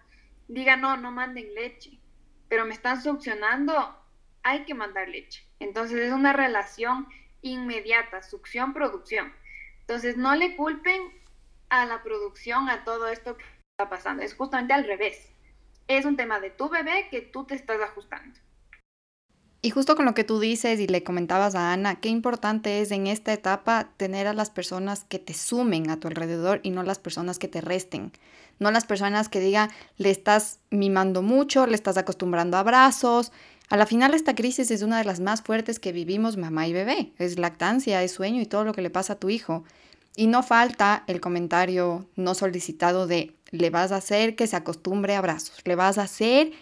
diga, 0.46 0.76
no, 0.76 0.98
no 0.98 1.10
manden 1.10 1.54
leche, 1.54 1.98
pero 2.48 2.64
me 2.64 2.74
están 2.74 3.02
succionando, 3.02 3.96
hay 4.42 4.64
que 4.64 4.74
mandar 4.74 5.08
leche. 5.08 5.46
Entonces 5.58 5.98
es 5.98 6.12
una 6.12 6.32
relación 6.32 7.08
inmediata, 7.42 8.22
succión-producción. 8.22 9.32
Entonces 9.80 10.16
no 10.16 10.34
le 10.34 10.56
culpen 10.56 11.00
a 11.68 11.86
la 11.86 12.02
producción, 12.02 12.68
a 12.68 12.84
todo 12.84 13.08
esto 13.08 13.36
que 13.36 13.44
está 13.72 13.88
pasando. 13.88 14.22
Es 14.22 14.34
justamente 14.34 14.72
al 14.72 14.84
revés. 14.84 15.30
Es 15.86 16.04
un 16.04 16.16
tema 16.16 16.40
de 16.40 16.50
tu 16.50 16.68
bebé 16.68 17.08
que 17.10 17.20
tú 17.20 17.44
te 17.44 17.54
estás 17.54 17.80
ajustando. 17.80 18.38
Y 19.60 19.70
justo 19.70 19.96
con 19.96 20.04
lo 20.04 20.14
que 20.14 20.22
tú 20.22 20.38
dices 20.38 20.78
y 20.78 20.86
le 20.86 21.02
comentabas 21.02 21.56
a 21.56 21.72
Ana, 21.72 22.00
qué 22.00 22.08
importante 22.08 22.80
es 22.80 22.92
en 22.92 23.08
esta 23.08 23.32
etapa 23.32 23.90
tener 23.96 24.28
a 24.28 24.32
las 24.32 24.50
personas 24.50 25.04
que 25.04 25.18
te 25.18 25.34
sumen 25.34 25.90
a 25.90 25.98
tu 25.98 26.06
alrededor 26.06 26.60
y 26.62 26.70
no 26.70 26.84
las 26.84 27.00
personas 27.00 27.40
que 27.40 27.48
te 27.48 27.60
resten. 27.60 28.12
No 28.58 28.70
las 28.70 28.84
personas 28.84 29.28
que 29.28 29.40
digan, 29.40 29.70
le 29.96 30.10
estás 30.10 30.58
mimando 30.70 31.22
mucho, 31.22 31.66
le 31.66 31.74
estás 31.74 31.96
acostumbrando 31.96 32.56
a 32.56 32.60
abrazos. 32.60 33.32
A 33.68 33.76
la 33.76 33.86
final 33.86 34.14
esta 34.14 34.34
crisis 34.34 34.70
es 34.70 34.82
una 34.82 34.98
de 34.98 35.04
las 35.04 35.20
más 35.20 35.42
fuertes 35.42 35.78
que 35.78 35.92
vivimos 35.92 36.36
mamá 36.36 36.66
y 36.66 36.72
bebé. 36.72 37.12
Es 37.18 37.38
lactancia, 37.38 38.02
es 38.02 38.12
sueño 38.12 38.40
y 38.40 38.46
todo 38.46 38.64
lo 38.64 38.72
que 38.72 38.82
le 38.82 38.90
pasa 38.90 39.14
a 39.14 39.18
tu 39.18 39.28
hijo. 39.30 39.64
Y 40.16 40.26
no 40.26 40.42
falta 40.42 41.04
el 41.06 41.20
comentario 41.20 42.08
no 42.16 42.34
solicitado 42.34 43.06
de, 43.06 43.36
le 43.50 43.70
vas 43.70 43.92
a 43.92 43.96
hacer 43.96 44.36
que 44.36 44.46
se 44.46 44.56
acostumbre 44.56 45.14
a 45.14 45.18
abrazos, 45.18 45.60
le 45.64 45.76
vas 45.76 45.98
a 45.98 46.02
hacer 46.02 46.52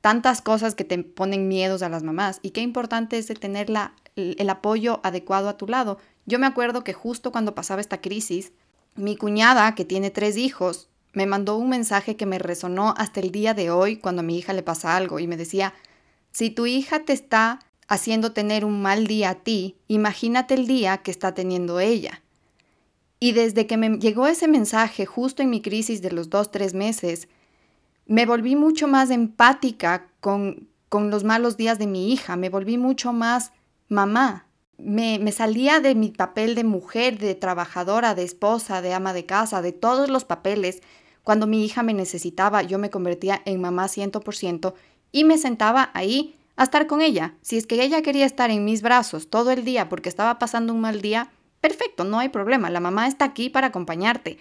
tantas 0.00 0.42
cosas 0.42 0.74
que 0.74 0.84
te 0.84 0.98
ponen 0.98 1.48
miedos 1.48 1.82
a 1.82 1.88
las 1.88 2.02
mamás 2.02 2.40
y 2.42 2.50
qué 2.50 2.60
importante 2.60 3.18
es 3.18 3.26
tener 3.26 3.70
el 4.16 4.50
apoyo 4.50 5.00
adecuado 5.04 5.48
a 5.48 5.56
tu 5.56 5.66
lado. 5.66 5.98
Yo 6.26 6.38
me 6.38 6.46
acuerdo 6.46 6.84
que 6.84 6.92
justo 6.92 7.32
cuando 7.32 7.54
pasaba 7.54 7.80
esta 7.80 8.00
crisis, 8.00 8.52
mi 8.96 9.16
cuñada, 9.16 9.74
que 9.74 9.84
tiene 9.84 10.10
tres 10.10 10.36
hijos, 10.36 10.88
me 11.12 11.26
mandó 11.26 11.56
un 11.56 11.68
mensaje 11.68 12.16
que 12.16 12.26
me 12.26 12.38
resonó 12.38 12.94
hasta 12.96 13.20
el 13.20 13.32
día 13.32 13.54
de 13.54 13.70
hoy 13.70 13.96
cuando 13.96 14.20
a 14.20 14.24
mi 14.24 14.38
hija 14.38 14.52
le 14.52 14.62
pasa 14.62 14.96
algo 14.96 15.18
y 15.18 15.26
me 15.26 15.36
decía, 15.36 15.74
si 16.30 16.50
tu 16.50 16.66
hija 16.66 17.00
te 17.04 17.12
está 17.12 17.60
haciendo 17.88 18.32
tener 18.32 18.64
un 18.64 18.80
mal 18.80 19.06
día 19.06 19.30
a 19.30 19.34
ti, 19.34 19.76
imagínate 19.88 20.54
el 20.54 20.66
día 20.66 20.98
que 20.98 21.10
está 21.10 21.34
teniendo 21.34 21.80
ella. 21.80 22.22
Y 23.20 23.32
desde 23.32 23.66
que 23.66 23.76
me 23.76 23.98
llegó 23.98 24.26
ese 24.26 24.48
mensaje 24.48 25.06
justo 25.06 25.42
en 25.42 25.50
mi 25.50 25.60
crisis 25.60 26.02
de 26.02 26.10
los 26.10 26.30
dos, 26.30 26.50
tres 26.50 26.74
meses, 26.74 27.28
me 28.06 28.26
volví 28.26 28.56
mucho 28.56 28.88
más 28.88 29.10
empática 29.10 30.08
con, 30.20 30.68
con 30.88 31.10
los 31.10 31.22
malos 31.22 31.56
días 31.56 31.78
de 31.78 31.86
mi 31.86 32.12
hija, 32.12 32.36
me 32.36 32.48
volví 32.48 32.78
mucho 32.78 33.12
más 33.12 33.52
mamá. 33.88 34.46
Me, 34.78 35.20
me, 35.20 35.30
salía 35.30 35.78
de 35.78 35.94
mi 35.94 36.10
papel 36.10 36.56
de 36.56 36.64
mujer, 36.64 37.18
de 37.18 37.36
trabajadora, 37.36 38.16
de 38.16 38.24
esposa, 38.24 38.82
de 38.82 38.92
ama 38.92 39.12
de 39.12 39.26
casa, 39.26 39.62
de 39.62 39.70
todos 39.70 40.10
los 40.10 40.24
papeles. 40.24 40.82
Cuando 41.24 41.46
mi 41.46 41.64
hija 41.64 41.82
me 41.82 41.94
necesitaba, 41.94 42.62
yo 42.62 42.78
me 42.78 42.90
convertía 42.90 43.42
en 43.44 43.60
mamá 43.60 43.86
100% 43.86 44.74
y 45.12 45.24
me 45.24 45.38
sentaba 45.38 45.90
ahí 45.94 46.36
a 46.56 46.64
estar 46.64 46.86
con 46.86 47.00
ella. 47.00 47.34
Si 47.42 47.56
es 47.56 47.66
que 47.66 47.82
ella 47.82 48.02
quería 48.02 48.26
estar 48.26 48.50
en 48.50 48.64
mis 48.64 48.82
brazos 48.82 49.30
todo 49.30 49.50
el 49.50 49.64
día 49.64 49.88
porque 49.88 50.08
estaba 50.08 50.38
pasando 50.38 50.72
un 50.72 50.80
mal 50.80 51.00
día, 51.00 51.30
perfecto, 51.60 52.04
no 52.04 52.18
hay 52.18 52.28
problema, 52.28 52.70
la 52.70 52.80
mamá 52.80 53.06
está 53.06 53.24
aquí 53.24 53.50
para 53.50 53.68
acompañarte. 53.68 54.38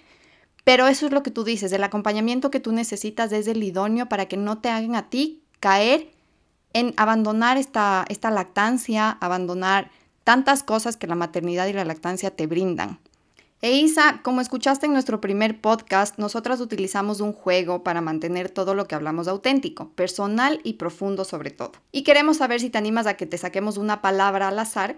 Pero 0.64 0.88
eso 0.88 1.08
es 1.08 1.12
lo 1.12 1.24
que 1.24 1.32
tú 1.32 1.44
dices, 1.44 1.72
el 1.72 1.84
acompañamiento 1.84 2.52
que 2.52 2.60
tú 2.60 2.72
necesitas 2.72 3.32
es 3.32 3.48
el 3.48 3.64
idóneo 3.64 4.08
para 4.08 4.28
que 4.28 4.38
no 4.38 4.60
te 4.60 4.70
hagan 4.70 4.96
a 4.96 5.10
ti 5.10 5.44
caer 5.60 6.12
en 6.74 6.94
abandonar 6.98 7.58
esta, 7.58 8.06
esta 8.10 8.32
lactancia, 8.32 9.10
abandonar 9.10 9.92
tantas 10.24 10.64
cosas 10.64 10.98
que 10.98 11.08
la 11.08 11.16
maternidad 11.16 11.68
y 11.68 11.74
la 11.74 11.86
lactancia 11.86 12.32
te 12.32 12.48
brindan. 12.48 13.00
E 13.64 13.74
Isa, 13.74 14.22
como 14.24 14.42
escuchaste 14.42 14.88
en 14.88 14.94
nuestro 14.94 15.22
primer 15.22 15.62
podcast, 15.62 16.18
nosotras 16.18 16.60
utilizamos 16.62 17.22
un 17.22 17.32
juego 17.32 17.84
para 17.84 18.02
mantener 18.02 18.50
todo 18.50 18.74
lo 18.74 18.88
que 18.88 18.96
hablamos 18.96 19.28
auténtico, 19.28 19.92
personal 19.92 20.60
y 20.64 20.74
profundo 20.74 21.26
sobre 21.26 21.52
todo. 21.52 21.74
Y 21.92 22.02
queremos 22.02 22.38
saber 22.38 22.60
si 22.60 22.72
te 22.72 22.80
animas 22.80 23.06
a 23.06 23.18
que 23.18 23.28
te 23.28 23.38
saquemos 23.38 23.78
una 23.78 24.02
palabra 24.02 24.48
al 24.48 24.58
azar 24.58 24.98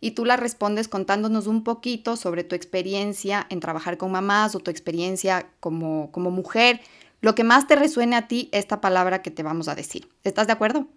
y 0.00 0.10
tú 0.12 0.24
la 0.24 0.36
respondes 0.36 0.88
contándonos 0.88 1.46
un 1.46 1.62
poquito 1.62 2.16
sobre 2.16 2.42
tu 2.42 2.56
experiencia 2.56 3.46
en 3.48 3.60
trabajar 3.60 3.96
con 3.96 4.10
mamás 4.10 4.56
o 4.56 4.58
tu 4.58 4.72
experiencia 4.72 5.48
como, 5.60 6.10
como 6.10 6.32
mujer, 6.32 6.80
lo 7.20 7.36
que 7.36 7.44
más 7.44 7.68
te 7.68 7.76
resuene 7.76 8.16
a 8.16 8.26
ti 8.26 8.48
esta 8.50 8.80
palabra 8.80 9.22
que 9.22 9.30
te 9.30 9.44
vamos 9.44 9.68
a 9.68 9.76
decir. 9.76 10.08
¿Estás 10.24 10.48
de 10.48 10.52
acuerdo? 10.52 10.88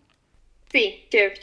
Sí, 0.72 1.06
chévere. 1.12 1.42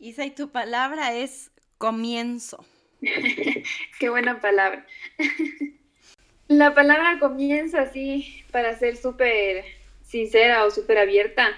Isa, 0.00 0.24
y 0.24 0.32
tu 0.32 0.48
palabra 0.48 1.14
es 1.14 1.52
comienzo. 1.78 2.64
Qué 3.98 4.08
buena 4.08 4.40
palabra. 4.40 4.86
La 6.48 6.74
palabra 6.74 7.18
comienzo 7.18 7.78
así, 7.78 8.44
para 8.50 8.76
ser 8.78 8.96
súper 8.96 9.64
sincera 10.02 10.64
o 10.64 10.70
súper 10.70 10.98
abierta, 10.98 11.48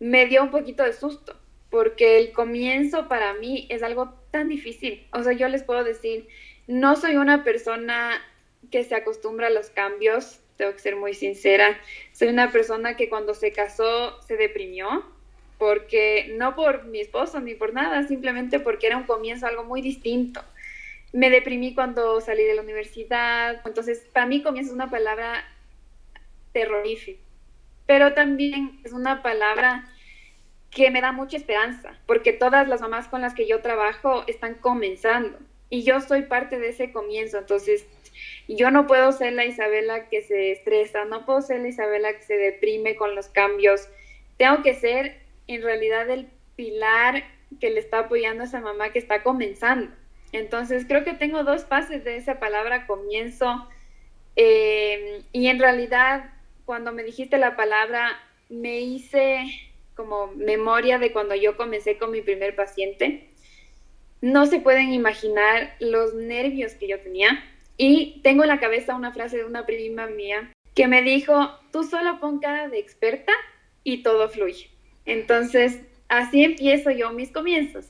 me 0.00 0.26
dio 0.26 0.42
un 0.42 0.50
poquito 0.50 0.82
de 0.82 0.92
susto 0.92 1.38
porque 1.70 2.18
el 2.18 2.32
comienzo 2.32 3.08
para 3.08 3.34
mí 3.34 3.66
es 3.68 3.82
algo 3.82 4.14
tan 4.30 4.48
difícil. 4.48 5.04
O 5.12 5.24
sea, 5.24 5.32
yo 5.32 5.48
les 5.48 5.64
puedo 5.64 5.82
decir, 5.82 6.28
no 6.68 6.94
soy 6.94 7.16
una 7.16 7.42
persona 7.42 8.22
que 8.70 8.84
se 8.84 8.94
acostumbra 8.94 9.48
a 9.48 9.50
los 9.50 9.70
cambios, 9.70 10.38
tengo 10.56 10.72
que 10.72 10.78
ser 10.78 10.94
muy 10.94 11.14
sincera. 11.14 11.76
Soy 12.12 12.28
una 12.28 12.52
persona 12.52 12.96
que 12.96 13.08
cuando 13.08 13.34
se 13.34 13.52
casó 13.52 14.22
se 14.22 14.36
deprimió, 14.36 15.04
porque 15.58 16.32
no 16.38 16.54
por 16.54 16.84
mi 16.84 17.00
esposo 17.00 17.40
ni 17.40 17.54
por 17.54 17.72
nada, 17.72 18.06
simplemente 18.06 18.60
porque 18.60 18.86
era 18.86 18.96
un 18.96 19.04
comienzo 19.04 19.48
algo 19.48 19.64
muy 19.64 19.82
distinto. 19.82 20.44
Me 21.14 21.30
deprimí 21.30 21.76
cuando 21.76 22.20
salí 22.20 22.42
de 22.42 22.56
la 22.56 22.62
universidad, 22.62 23.62
entonces 23.64 24.00
para 24.12 24.26
mí 24.26 24.42
comienzo 24.42 24.72
es 24.72 24.74
una 24.74 24.90
palabra 24.90 25.44
terrorífica, 26.52 27.22
pero 27.86 28.14
también 28.14 28.80
es 28.82 28.92
una 28.92 29.22
palabra 29.22 29.84
que 30.72 30.90
me 30.90 31.00
da 31.00 31.12
mucha 31.12 31.36
esperanza, 31.36 31.96
porque 32.06 32.32
todas 32.32 32.66
las 32.66 32.80
mamás 32.80 33.06
con 33.06 33.20
las 33.20 33.32
que 33.32 33.46
yo 33.46 33.60
trabajo 33.60 34.24
están 34.26 34.54
comenzando 34.54 35.38
y 35.70 35.84
yo 35.84 36.00
soy 36.00 36.22
parte 36.22 36.58
de 36.58 36.70
ese 36.70 36.90
comienzo, 36.90 37.38
entonces 37.38 37.86
yo 38.48 38.72
no 38.72 38.88
puedo 38.88 39.12
ser 39.12 39.34
la 39.34 39.44
Isabela 39.44 40.08
que 40.08 40.20
se 40.20 40.50
estresa, 40.50 41.04
no 41.04 41.24
puedo 41.24 41.42
ser 41.42 41.60
la 41.60 41.68
Isabela 41.68 42.12
que 42.12 42.22
se 42.22 42.36
deprime 42.36 42.96
con 42.96 43.14
los 43.14 43.28
cambios, 43.28 43.88
tengo 44.36 44.64
que 44.64 44.74
ser 44.74 45.20
en 45.46 45.62
realidad 45.62 46.10
el 46.10 46.28
pilar 46.56 47.22
que 47.60 47.70
le 47.70 47.78
está 47.78 48.00
apoyando 48.00 48.42
a 48.42 48.46
esa 48.46 48.60
mamá 48.60 48.90
que 48.90 48.98
está 48.98 49.22
comenzando. 49.22 49.94
Entonces 50.34 50.84
creo 50.84 51.04
que 51.04 51.14
tengo 51.14 51.44
dos 51.44 51.64
fases 51.64 52.02
de 52.02 52.16
esa 52.16 52.40
palabra 52.40 52.88
comienzo 52.88 53.68
eh, 54.34 55.22
y 55.30 55.46
en 55.46 55.60
realidad 55.60 56.28
cuando 56.64 56.90
me 56.90 57.04
dijiste 57.04 57.38
la 57.38 57.54
palabra 57.54 58.18
me 58.48 58.80
hice 58.80 59.44
como 59.94 60.26
memoria 60.34 60.98
de 60.98 61.12
cuando 61.12 61.36
yo 61.36 61.56
comencé 61.56 61.98
con 61.98 62.10
mi 62.10 62.20
primer 62.20 62.56
paciente. 62.56 63.30
No 64.22 64.46
se 64.46 64.58
pueden 64.58 64.92
imaginar 64.92 65.76
los 65.78 66.14
nervios 66.14 66.72
que 66.72 66.88
yo 66.88 66.98
tenía. 66.98 67.44
Y 67.76 68.20
tengo 68.24 68.42
en 68.42 68.48
la 68.48 68.58
cabeza 68.58 68.96
una 68.96 69.12
frase 69.12 69.36
de 69.36 69.44
una 69.44 69.66
prima 69.66 70.08
mía 70.08 70.52
que 70.74 70.88
me 70.88 71.02
dijo, 71.02 71.48
tú 71.70 71.84
solo 71.84 72.18
pon 72.18 72.40
cara 72.40 72.68
de 72.68 72.80
experta 72.80 73.32
y 73.84 74.02
todo 74.02 74.28
fluye. 74.28 74.68
Entonces, 75.04 75.80
así 76.08 76.42
empiezo 76.42 76.90
yo 76.90 77.12
mis 77.12 77.30
comienzos. 77.30 77.88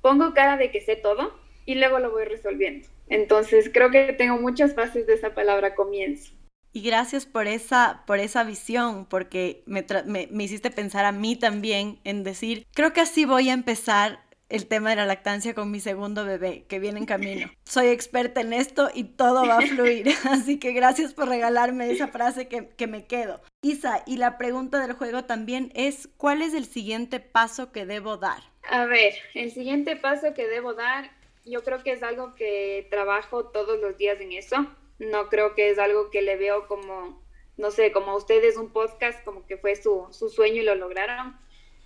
Pongo 0.00 0.32
cara 0.32 0.56
de 0.56 0.70
que 0.70 0.80
sé 0.80 0.94
todo 0.94 1.41
y 1.66 1.74
luego 1.74 1.98
lo 1.98 2.10
voy 2.10 2.24
resolviendo. 2.24 2.88
Entonces, 3.08 3.70
creo 3.72 3.90
que 3.90 4.12
tengo 4.12 4.38
muchas 4.38 4.74
fases 4.74 5.06
de 5.06 5.14
esa 5.14 5.34
palabra 5.34 5.74
comienzo. 5.74 6.32
Y 6.72 6.80
gracias 6.80 7.26
por 7.26 7.46
esa, 7.46 8.02
por 8.06 8.18
esa 8.18 8.44
visión, 8.44 9.04
porque 9.04 9.62
me, 9.66 9.84
me, 10.06 10.44
hiciste 10.44 10.70
pensar 10.70 11.04
a 11.04 11.12
mí 11.12 11.36
también 11.36 11.98
en 12.04 12.24
decir, 12.24 12.66
creo 12.72 12.94
que 12.94 13.02
así 13.02 13.26
voy 13.26 13.50
a 13.50 13.52
empezar 13.52 14.20
el 14.48 14.66
tema 14.66 14.90
de 14.90 14.96
la 14.96 15.06
lactancia 15.06 15.54
con 15.54 15.70
mi 15.70 15.80
segundo 15.80 16.24
bebé 16.24 16.64
que 16.68 16.78
viene 16.78 17.00
en 17.00 17.06
camino. 17.06 17.50
Soy 17.64 17.88
experta 17.88 18.40
en 18.40 18.54
esto 18.54 18.90
y 18.94 19.04
todo 19.04 19.46
va 19.46 19.58
a 19.58 19.60
fluir. 19.66 20.08
Así 20.30 20.58
que 20.58 20.72
gracias 20.72 21.12
por 21.12 21.28
regalarme 21.28 21.90
esa 21.90 22.08
frase 22.08 22.48
que, 22.48 22.68
que, 22.68 22.86
me 22.86 23.06
quedo. 23.06 23.42
Isa, 23.62 24.02
y 24.06 24.16
la 24.16 24.38
pregunta 24.38 24.80
del 24.80 24.94
juego 24.94 25.24
también 25.24 25.72
es, 25.74 26.08
¿cuál 26.16 26.40
es 26.40 26.54
el 26.54 26.64
siguiente 26.64 27.20
paso 27.20 27.72
que 27.72 27.84
debo 27.84 28.16
dar? 28.16 28.42
A 28.70 28.86
ver, 28.86 29.14
el 29.34 29.50
siguiente 29.50 29.96
paso 29.96 30.32
que 30.34 30.46
debo 30.46 30.74
dar, 30.74 31.10
yo 31.44 31.62
creo 31.62 31.82
que 31.82 31.92
es 31.92 32.02
algo 32.02 32.34
que 32.34 32.86
trabajo 32.90 33.46
todos 33.46 33.80
los 33.80 33.96
días 33.96 34.20
en 34.20 34.32
eso 34.32 34.66
no 35.02 35.28
creo 35.28 35.54
que 35.54 35.70
es 35.70 35.78
algo 35.78 36.10
que 36.10 36.22
le 36.22 36.36
veo 36.36 36.66
como, 36.66 37.22
no 37.56 37.70
sé, 37.70 37.92
como 37.92 38.16
ustedes 38.16 38.56
un 38.56 38.72
podcast, 38.72 39.22
como 39.24 39.46
que 39.46 39.56
fue 39.56 39.76
su, 39.76 40.06
su 40.10 40.28
sueño 40.28 40.62
y 40.62 40.64
lo 40.64 40.74
lograron. 40.74 41.36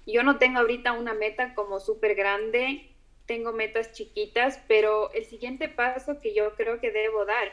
Yo 0.07 0.23
no 0.23 0.39
tengo 0.39 0.61
ahorita 0.61 0.93
una 0.93 1.15
meta 1.15 1.55
como 1.55 1.81
súper 1.81 2.15
grande, 2.15 2.91
tengo 3.27 3.53
metas 3.53 3.93
chiquitas, 3.93 4.61
pero 4.69 5.13
el 5.13 5.25
siguiente 5.25 5.69
paso 5.69 6.21
que 6.21 6.35
yo 6.35 6.55
creo 6.55 6.81
que 6.81 6.93
debo 6.93 7.25
dar 7.25 7.53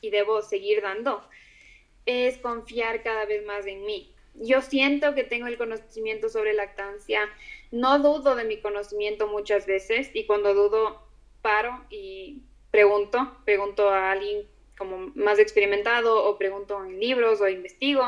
y 0.00 0.10
debo 0.10 0.42
seguir 0.42 0.82
dando 0.82 1.26
es 2.04 2.38
confiar 2.38 3.02
cada 3.02 3.24
vez 3.24 3.44
más 3.46 3.66
en 3.66 3.84
mí. 3.84 4.14
Yo 4.34 4.60
siento 4.60 5.14
que 5.14 5.24
tengo 5.24 5.46
el 5.46 5.56
conocimiento 5.56 6.28
sobre 6.28 6.52
lactancia, 6.52 7.20
no 7.70 7.98
dudo 8.00 8.36
de 8.36 8.44
mi 8.44 8.60
conocimiento 8.60 9.28
muchas 9.28 9.66
veces 9.66 10.10
y 10.12 10.26
cuando 10.26 10.52
dudo 10.52 11.05
paro 11.46 11.84
y 11.90 12.42
pregunto, 12.72 13.36
pregunto 13.44 13.88
a 13.88 14.10
alguien 14.10 14.48
como 14.76 15.12
más 15.14 15.38
experimentado 15.38 16.24
o 16.24 16.36
pregunto 16.36 16.84
en 16.84 16.98
libros 16.98 17.40
o 17.40 17.46
investigo, 17.46 18.02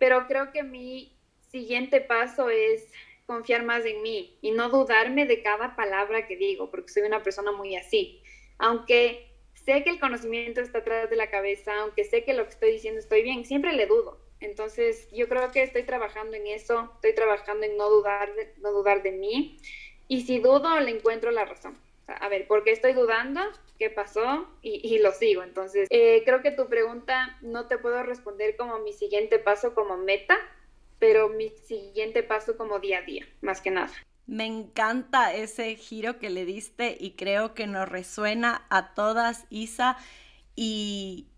pero 0.00 0.26
creo 0.26 0.50
que 0.50 0.64
mi 0.64 1.16
siguiente 1.48 2.00
paso 2.00 2.50
es 2.50 2.90
confiar 3.24 3.62
más 3.62 3.84
en 3.84 4.02
mí 4.02 4.36
y 4.42 4.50
no 4.50 4.68
dudarme 4.68 5.26
de 5.26 5.44
cada 5.44 5.76
palabra 5.76 6.26
que 6.26 6.36
digo, 6.36 6.68
porque 6.72 6.92
soy 6.92 7.04
una 7.04 7.22
persona 7.22 7.52
muy 7.52 7.76
así. 7.76 8.20
Aunque 8.58 9.30
sé 9.64 9.84
que 9.84 9.90
el 9.90 10.00
conocimiento 10.00 10.60
está 10.60 10.78
atrás 10.78 11.08
de 11.08 11.14
la 11.14 11.30
cabeza, 11.30 11.72
aunque 11.82 12.02
sé 12.02 12.24
que 12.24 12.34
lo 12.34 12.42
que 12.46 12.50
estoy 12.50 12.72
diciendo 12.72 12.98
estoy 12.98 13.22
bien, 13.22 13.44
siempre 13.44 13.72
le 13.74 13.86
dudo. 13.86 14.18
Entonces, 14.40 15.08
yo 15.12 15.28
creo 15.28 15.52
que 15.52 15.62
estoy 15.62 15.84
trabajando 15.84 16.36
en 16.36 16.48
eso, 16.48 16.90
estoy 16.96 17.14
trabajando 17.14 17.64
en 17.64 17.76
no 17.76 17.88
dudar 17.88 18.34
de, 18.34 18.54
no 18.58 18.72
dudar 18.72 19.04
de 19.04 19.12
mí. 19.12 19.60
Y 20.08 20.22
si 20.22 20.40
dudo, 20.40 20.80
le 20.80 20.90
encuentro 20.90 21.30
la 21.30 21.44
razón. 21.44 21.85
A 22.06 22.28
ver, 22.28 22.46
¿por 22.46 22.62
qué 22.64 22.72
estoy 22.72 22.92
dudando? 22.92 23.40
¿Qué 23.78 23.90
pasó? 23.90 24.48
Y, 24.62 24.98
lo 24.98 25.12
sigo. 25.12 25.42
Entonces, 25.42 25.88
eh, 25.90 26.22
creo 26.24 26.42
que 26.42 26.50
tu 26.50 26.68
pregunta 26.68 27.36
no 27.42 27.66
te 27.66 27.78
puedo 27.78 28.02
responder 28.02 28.56
como 28.56 28.78
mi 28.78 28.92
siguiente 28.92 29.38
paso 29.38 29.74
como 29.74 29.96
meta, 29.96 30.36
pero 30.98 31.28
mi 31.28 31.50
siguiente 31.50 32.22
paso 32.22 32.56
como 32.56 32.78
día 32.78 32.98
a 32.98 33.02
día, 33.02 33.26
más 33.42 33.60
que 33.60 33.70
nada. 33.70 33.92
Me 34.26 34.46
encanta 34.46 35.34
ese 35.34 35.76
giro 35.76 36.18
que 36.18 36.30
le 36.30 36.44
diste 36.44 36.96
y 36.98 37.12
creo 37.12 37.54
que 37.54 37.66
nos 37.66 37.88
resuena 37.88 38.66
a 38.70 38.94
todas, 38.94 39.46
Isa. 39.50 39.96
Y 40.54 41.28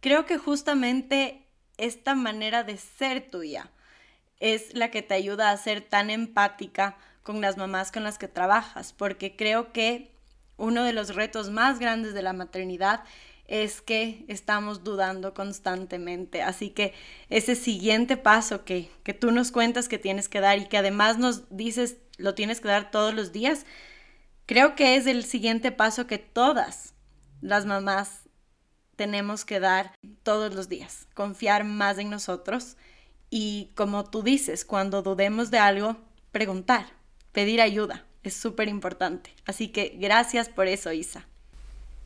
creo 0.00 0.24
que 0.24 0.38
justamente 0.38 1.46
esta 1.76 2.14
manera 2.14 2.64
de 2.64 2.78
ser 2.78 3.30
tuya 3.30 3.70
es 4.40 4.74
la 4.74 4.90
que 4.90 5.02
te 5.02 5.14
ayuda 5.14 5.50
a 5.50 5.56
ser 5.56 5.82
tan 5.82 6.10
empática 6.10 6.96
con 7.22 7.40
las 7.40 7.56
mamás 7.56 7.92
con 7.92 8.02
las 8.02 8.18
que 8.18 8.28
trabajas, 8.28 8.92
porque 8.92 9.36
creo 9.36 9.72
que 9.72 10.11
uno 10.62 10.84
de 10.84 10.92
los 10.92 11.14
retos 11.16 11.50
más 11.50 11.80
grandes 11.80 12.14
de 12.14 12.22
la 12.22 12.32
maternidad 12.32 13.02
es 13.48 13.82
que 13.82 14.24
estamos 14.28 14.84
dudando 14.84 15.34
constantemente. 15.34 16.40
Así 16.40 16.70
que 16.70 16.94
ese 17.28 17.56
siguiente 17.56 18.16
paso 18.16 18.64
que, 18.64 18.88
que 19.02 19.12
tú 19.12 19.32
nos 19.32 19.50
cuentas 19.50 19.88
que 19.88 19.98
tienes 19.98 20.28
que 20.28 20.40
dar 20.40 20.58
y 20.58 20.66
que 20.66 20.78
además 20.78 21.18
nos 21.18 21.54
dices 21.54 21.96
lo 22.16 22.34
tienes 22.34 22.60
que 22.60 22.68
dar 22.68 22.92
todos 22.92 23.12
los 23.12 23.32
días, 23.32 23.66
creo 24.46 24.76
que 24.76 24.94
es 24.94 25.08
el 25.08 25.24
siguiente 25.24 25.72
paso 25.72 26.06
que 26.06 26.18
todas 26.18 26.94
las 27.40 27.66
mamás 27.66 28.20
tenemos 28.94 29.44
que 29.44 29.58
dar 29.58 29.92
todos 30.22 30.54
los 30.54 30.68
días, 30.68 31.08
confiar 31.14 31.64
más 31.64 31.98
en 31.98 32.08
nosotros 32.08 32.76
y 33.30 33.70
como 33.74 34.04
tú 34.04 34.22
dices, 34.22 34.64
cuando 34.64 35.02
dudemos 35.02 35.50
de 35.50 35.58
algo, 35.58 35.96
preguntar, 36.30 36.86
pedir 37.32 37.60
ayuda, 37.60 38.04
es 38.22 38.34
súper 38.34 38.68
importante. 38.68 39.30
Así 39.46 39.68
que 39.68 39.96
gracias 39.98 40.48
por 40.48 40.68
eso, 40.68 40.92
Isa. 40.92 41.26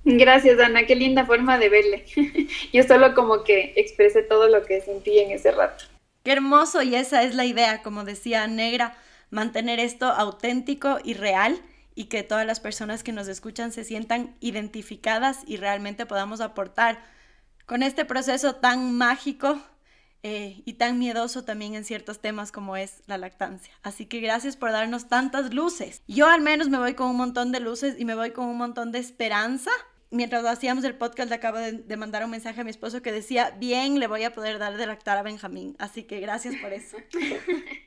Gracias, 0.04 0.60
Ana, 0.60 0.86
qué 0.86 0.94
linda 0.94 1.26
forma 1.26 1.58
de 1.58 1.68
verle. 1.68 2.04
Yo 2.72 2.82
solo 2.84 3.14
como 3.14 3.42
que 3.42 3.72
expresé 3.76 4.22
todo 4.22 4.48
lo 4.48 4.62
que 4.62 4.80
sentí 4.80 5.18
en 5.18 5.32
ese 5.32 5.50
rato. 5.50 5.84
Qué 6.22 6.32
hermoso 6.32 6.82
y 6.82 6.94
esa 6.94 7.22
es 7.22 7.34
la 7.34 7.44
idea, 7.44 7.82
como 7.82 8.04
decía 8.04 8.46
Negra, 8.46 8.96
mantener 9.30 9.80
esto 9.80 10.06
auténtico 10.06 10.98
y 11.02 11.14
real 11.14 11.60
y 11.96 12.04
que 12.04 12.22
todas 12.22 12.46
las 12.46 12.60
personas 12.60 13.02
que 13.02 13.12
nos 13.12 13.26
escuchan 13.26 13.72
se 13.72 13.82
sientan 13.82 14.36
identificadas 14.40 15.42
y 15.46 15.56
realmente 15.56 16.06
podamos 16.06 16.40
aportar 16.40 17.02
con 17.64 17.82
este 17.82 18.04
proceso 18.04 18.56
tan 18.56 18.92
mágico 18.96 19.60
eh, 20.22 20.62
y 20.64 20.74
tan 20.74 20.98
miedoso 20.98 21.44
también 21.44 21.74
en 21.74 21.84
ciertos 21.84 22.20
temas 22.20 22.52
como 22.52 22.76
es 22.76 23.02
la 23.06 23.18
lactancia. 23.18 23.72
Así 23.82 24.06
que 24.06 24.20
gracias 24.20 24.56
por 24.56 24.72
darnos 24.72 25.08
tantas 25.08 25.54
luces. 25.54 26.02
Yo 26.08 26.28
al 26.28 26.40
menos 26.40 26.68
me 26.68 26.78
voy 26.78 26.94
con 26.94 27.08
un 27.08 27.16
montón 27.16 27.52
de 27.52 27.60
luces 27.60 27.96
y 27.98 28.04
me 28.04 28.14
voy 28.14 28.32
con 28.32 28.46
un 28.46 28.56
montón 28.56 28.92
de 28.92 28.98
esperanza. 28.98 29.70
Mientras 30.10 30.44
hacíamos 30.44 30.84
el 30.84 30.94
podcast, 30.94 31.32
acabo 31.32 31.58
de, 31.58 31.72
de 31.72 31.96
mandar 31.96 32.24
un 32.24 32.30
mensaje 32.30 32.60
a 32.60 32.64
mi 32.64 32.70
esposo 32.70 33.02
que 33.02 33.12
decía, 33.12 33.54
bien, 33.58 33.98
le 33.98 34.06
voy 34.06 34.24
a 34.24 34.32
poder 34.32 34.58
dar 34.58 34.76
de 34.76 34.86
lactar 34.86 35.18
a 35.18 35.22
Benjamín. 35.22 35.76
Así 35.78 36.04
que 36.04 36.20
gracias 36.20 36.54
por 36.56 36.72
eso. 36.72 36.96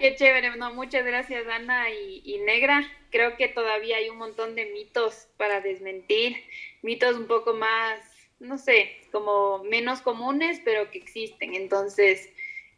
Qué 0.00 0.14
chévere, 0.14 0.56
no, 0.56 0.74
muchas 0.74 1.04
gracias 1.04 1.46
Ana 1.48 1.90
y, 1.90 2.38
Negra. 2.44 2.82
Creo 3.10 3.36
que 3.36 3.48
todavía 3.48 3.96
hay 3.96 4.10
un 4.10 4.18
montón 4.18 4.54
de 4.54 4.66
mitos 4.66 5.28
para 5.36 5.60
desmentir, 5.60 6.36
mitos 6.82 7.16
un 7.16 7.26
poco 7.26 7.54
más, 7.54 8.00
no 8.38 8.58
sé, 8.58 8.96
como 9.12 9.64
menos 9.64 10.00
comunes, 10.00 10.60
pero 10.64 10.90
que 10.90 10.98
existen. 10.98 11.54
Entonces, 11.54 12.28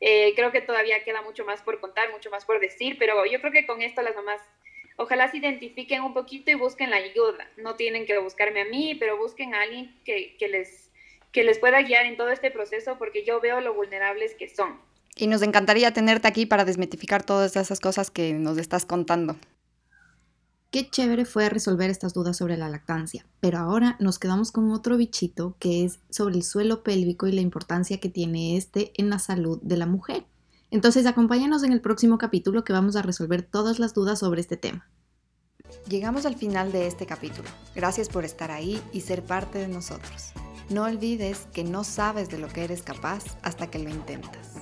eh, 0.00 0.32
creo 0.36 0.52
que 0.52 0.60
todavía 0.60 1.02
queda 1.04 1.22
mucho 1.22 1.44
más 1.44 1.62
por 1.62 1.80
contar, 1.80 2.10
mucho 2.12 2.30
más 2.30 2.44
por 2.44 2.60
decir, 2.60 2.96
pero 2.98 3.24
yo 3.26 3.40
creo 3.40 3.52
que 3.52 3.66
con 3.66 3.82
esto 3.82 4.02
las 4.02 4.14
mamás 4.14 4.40
ojalá 4.96 5.30
se 5.30 5.38
identifiquen 5.38 6.02
un 6.02 6.12
poquito 6.12 6.50
y 6.50 6.54
busquen 6.54 6.90
la 6.90 6.96
ayuda. 6.96 7.50
No 7.56 7.76
tienen 7.76 8.06
que 8.06 8.18
buscarme 8.18 8.62
a 8.62 8.64
mí, 8.64 8.94
pero 8.94 9.16
busquen 9.16 9.54
a 9.54 9.62
alguien 9.62 9.96
que, 10.04 10.36
que 10.36 10.48
les, 10.48 10.90
que 11.32 11.44
les 11.44 11.58
pueda 11.58 11.82
guiar 11.82 12.06
en 12.06 12.16
todo 12.16 12.30
este 12.30 12.50
proceso 12.50 12.98
porque 12.98 13.24
yo 13.24 13.40
veo 13.40 13.60
lo 13.60 13.74
vulnerables 13.74 14.34
que 14.34 14.48
son. 14.48 14.80
Y 15.16 15.26
nos 15.26 15.42
encantaría 15.42 15.92
tenerte 15.92 16.28
aquí 16.28 16.46
para 16.46 16.64
desmitificar 16.64 17.24
todas 17.24 17.56
esas 17.56 17.80
cosas 17.80 18.10
que 18.10 18.32
nos 18.32 18.58
estás 18.58 18.86
contando. 18.86 19.36
Qué 20.70 20.90
chévere 20.90 21.24
fue 21.24 21.48
resolver 21.48 21.88
estas 21.88 22.12
dudas 22.12 22.36
sobre 22.36 22.58
la 22.58 22.68
lactancia, 22.68 23.24
pero 23.40 23.56
ahora 23.56 23.96
nos 24.00 24.18
quedamos 24.18 24.52
con 24.52 24.70
otro 24.70 24.98
bichito 24.98 25.56
que 25.58 25.82
es 25.86 25.98
sobre 26.10 26.34
el 26.34 26.42
suelo 26.42 26.82
pélvico 26.82 27.26
y 27.26 27.32
la 27.32 27.40
importancia 27.40 28.00
que 28.00 28.10
tiene 28.10 28.58
este 28.58 28.92
en 29.00 29.08
la 29.08 29.18
salud 29.18 29.58
de 29.62 29.78
la 29.78 29.86
mujer. 29.86 30.26
Entonces 30.70 31.06
acompáñanos 31.06 31.62
en 31.62 31.72
el 31.72 31.80
próximo 31.80 32.18
capítulo 32.18 32.64
que 32.64 32.74
vamos 32.74 32.96
a 32.96 33.02
resolver 33.02 33.40
todas 33.40 33.78
las 33.78 33.94
dudas 33.94 34.18
sobre 34.18 34.42
este 34.42 34.58
tema. 34.58 34.86
Llegamos 35.88 36.26
al 36.26 36.36
final 36.36 36.70
de 36.70 36.86
este 36.86 37.06
capítulo. 37.06 37.48
Gracias 37.74 38.10
por 38.10 38.26
estar 38.26 38.50
ahí 38.50 38.78
y 38.92 39.00
ser 39.00 39.24
parte 39.24 39.58
de 39.58 39.68
nosotros. 39.68 40.32
No 40.68 40.84
olvides 40.84 41.48
que 41.54 41.64
no 41.64 41.82
sabes 41.82 42.28
de 42.28 42.36
lo 42.36 42.48
que 42.48 42.64
eres 42.64 42.82
capaz 42.82 43.24
hasta 43.40 43.70
que 43.70 43.78
lo 43.78 43.88
intentas. 43.88 44.57